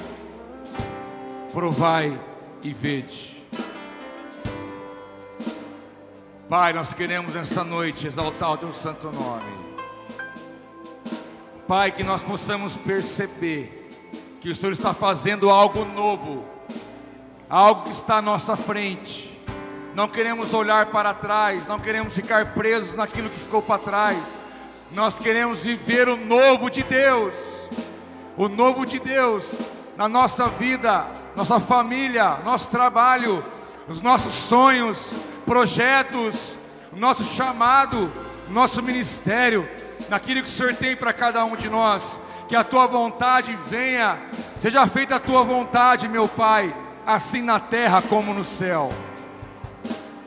Provai 1.51 2.15
e 2.61 2.73
vede. 2.73 3.43
Pai, 6.47 6.73
nós 6.73 6.93
queremos 6.93 7.33
nessa 7.33 7.63
noite 7.63 8.05
exaltar 8.05 8.51
o 8.51 8.57
teu 8.57 8.71
santo 8.71 9.11
nome. 9.11 9.66
Pai, 11.67 11.91
que 11.91 12.01
nós 12.01 12.23
possamos 12.23 12.77
perceber 12.77 13.89
que 14.39 14.49
o 14.49 14.55
Senhor 14.55 14.71
está 14.71 14.93
fazendo 14.93 15.49
algo 15.49 15.83
novo, 15.83 16.45
algo 17.49 17.83
que 17.83 17.89
está 17.89 18.19
à 18.19 18.21
nossa 18.21 18.55
frente. 18.55 19.37
Não 19.93 20.07
queremos 20.07 20.53
olhar 20.53 20.85
para 20.85 21.13
trás, 21.13 21.67
não 21.67 21.77
queremos 21.77 22.13
ficar 22.13 22.53
presos 22.53 22.95
naquilo 22.95 23.29
que 23.29 23.41
ficou 23.41 23.61
para 23.61 23.79
trás. 23.79 24.41
Nós 24.93 25.19
queremos 25.19 25.65
viver 25.65 26.07
o 26.07 26.15
novo 26.15 26.69
de 26.69 26.83
Deus, 26.83 27.33
o 28.37 28.47
novo 28.47 28.85
de 28.85 28.97
Deus 28.97 29.53
na 29.97 30.07
nossa 30.07 30.47
vida, 30.47 31.05
nossa 31.35 31.59
família, 31.59 32.37
nosso 32.45 32.69
trabalho, 32.69 33.43
os 33.89 34.01
nossos 34.01 34.33
sonhos, 34.33 35.11
projetos, 35.45 36.55
nosso 36.93 37.25
chamado, 37.25 38.09
nosso 38.47 38.81
ministério, 38.81 39.67
naquilo 40.09 40.41
que 40.41 40.49
o 40.49 40.51
Senhor 40.51 40.73
tem 40.75 40.95
para 40.95 41.13
cada 41.13 41.43
um 41.45 41.55
de 41.55 41.69
nós. 41.69 42.19
Que 42.47 42.55
a 42.55 42.63
tua 42.63 42.87
vontade 42.87 43.57
venha, 43.67 44.19
seja 44.59 44.87
feita 44.87 45.15
a 45.15 45.19
tua 45.19 45.43
vontade, 45.43 46.07
meu 46.07 46.27
Pai, 46.27 46.73
assim 47.05 47.41
na 47.41 47.59
terra 47.59 48.01
como 48.01 48.33
no 48.33 48.43
céu. 48.43 48.91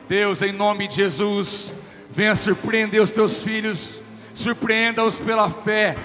Deus, 0.07 0.41
em 0.41 0.51
nome 0.51 0.87
de 0.87 0.95
Jesus, 0.95 1.73
venha 2.09 2.35
surpreender 2.35 3.01
os 3.01 3.11
teus 3.11 3.41
filhos, 3.41 4.01
surpreenda-os 4.33 5.19
pela 5.19 5.49
fé 5.49 5.95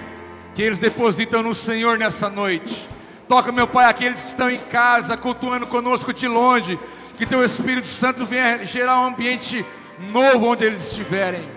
que 0.54 0.62
eles 0.62 0.78
depositam 0.78 1.42
no 1.42 1.54
Senhor 1.54 1.98
nessa 1.98 2.30
noite. 2.30 2.88
Toca, 3.28 3.50
meu 3.50 3.66
Pai, 3.66 3.90
aqueles 3.90 4.22
que 4.22 4.28
estão 4.28 4.48
em 4.50 4.58
casa, 4.58 5.16
cultuando 5.16 5.66
conosco 5.66 6.14
de 6.14 6.26
longe. 6.28 6.78
Que 7.18 7.26
teu 7.26 7.44
Espírito 7.44 7.88
Santo 7.88 8.24
venha 8.24 8.64
gerar 8.64 9.00
um 9.00 9.06
ambiente 9.06 9.64
novo 9.98 10.46
onde 10.46 10.64
eles 10.64 10.90
estiverem. 10.90 11.55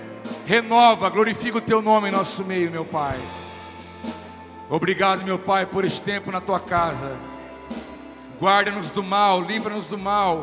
Renova, 0.49 1.11
glorifica 1.11 1.59
o 1.59 1.61
teu 1.61 1.79
nome 1.79 2.07
em 2.07 2.11
nosso 2.11 2.43
meio, 2.43 2.71
meu 2.71 2.83
Pai. 2.83 3.15
Obrigado, 4.67 5.23
meu 5.23 5.37
Pai, 5.37 5.67
por 5.67 5.85
este 5.85 6.01
tempo 6.01 6.31
na 6.31 6.41
tua 6.41 6.59
casa. 6.59 7.15
Guarda-nos 8.41 8.89
do 8.89 9.03
mal, 9.03 9.43
livra-nos 9.43 9.85
do 9.85 9.95
mal, 9.95 10.41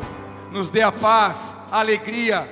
nos 0.49 0.69
dê 0.69 0.81
a 0.81 0.93
paz, 0.93 1.59
a 1.69 1.81
alegria, 1.81 2.49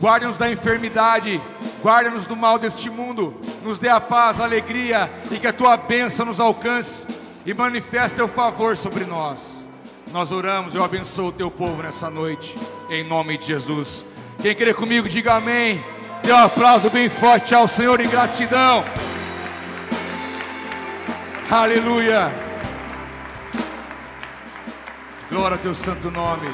guarda-nos 0.00 0.36
da 0.36 0.50
enfermidade, 0.50 1.40
guarda-nos 1.80 2.26
do 2.26 2.34
mal 2.34 2.58
deste 2.58 2.90
mundo, 2.90 3.36
nos 3.62 3.78
dê 3.78 3.88
a 3.88 4.00
paz, 4.00 4.40
a 4.40 4.44
alegria 4.44 5.08
e 5.30 5.38
que 5.38 5.46
a 5.46 5.52
tua 5.52 5.76
bênção 5.76 6.26
nos 6.26 6.40
alcance 6.40 7.06
e 7.46 7.54
manifeste 7.54 8.16
teu 8.16 8.26
favor 8.26 8.76
sobre 8.76 9.04
nós. 9.04 9.64
Nós 10.10 10.32
oramos, 10.32 10.74
eu 10.74 10.82
abençoo 10.82 11.28
o 11.28 11.32
teu 11.32 11.52
povo 11.52 11.84
nessa 11.84 12.10
noite, 12.10 12.58
em 12.90 13.04
nome 13.04 13.38
de 13.38 13.46
Jesus. 13.46 14.04
Quem 14.42 14.56
crê 14.56 14.74
comigo, 14.74 15.08
diga 15.08 15.36
amém. 15.36 15.80
Dê 16.26 16.32
um 16.32 16.38
aplauso 16.38 16.90
bem 16.90 17.08
forte 17.08 17.54
ao 17.54 17.68
Senhor 17.68 18.00
em 18.00 18.08
gratidão. 18.08 18.82
Aleluia. 21.48 22.32
Glória 25.30 25.54
a 25.54 25.58
teu 25.58 25.72
santo 25.72 26.10
nome. 26.10 26.48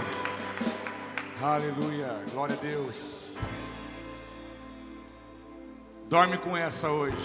Aleluia. 1.43 2.23
Glória 2.33 2.55
a 2.55 2.59
Deus. 2.59 3.33
Dorme 6.07 6.37
com 6.37 6.55
essa 6.55 6.91
hoje. 6.91 7.17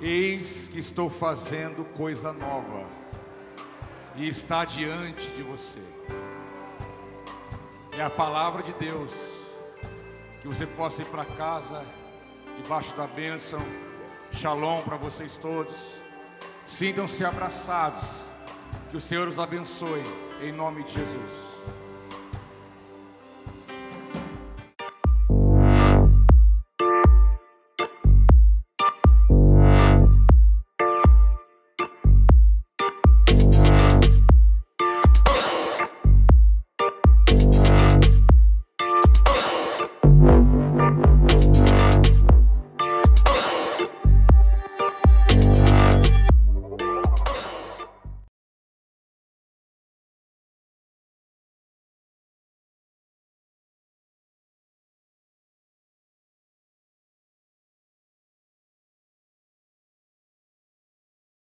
Eis 0.00 0.68
que 0.68 0.78
estou 0.78 1.10
fazendo 1.10 1.84
coisa 1.96 2.32
nova. 2.32 2.86
E 4.14 4.28
está 4.28 4.64
diante 4.64 5.28
de 5.30 5.42
você. 5.42 5.80
É 7.98 8.04
a 8.04 8.10
palavra 8.10 8.62
de 8.62 8.72
Deus. 8.74 9.35
Que 10.46 10.54
você 10.54 10.64
possa 10.64 11.02
ir 11.02 11.06
para 11.06 11.24
casa 11.24 11.82
debaixo 12.62 12.94
da 12.94 13.04
bênção. 13.04 13.58
Shalom 14.30 14.80
para 14.82 14.96
vocês 14.96 15.36
todos. 15.36 15.96
Sintam-se 16.68 17.24
abraçados. 17.24 18.22
Que 18.88 18.96
o 18.96 19.00
Senhor 19.00 19.26
os 19.26 19.40
abençoe. 19.40 20.04
Em 20.40 20.52
nome 20.52 20.84
de 20.84 20.92
Jesus. 20.92 21.45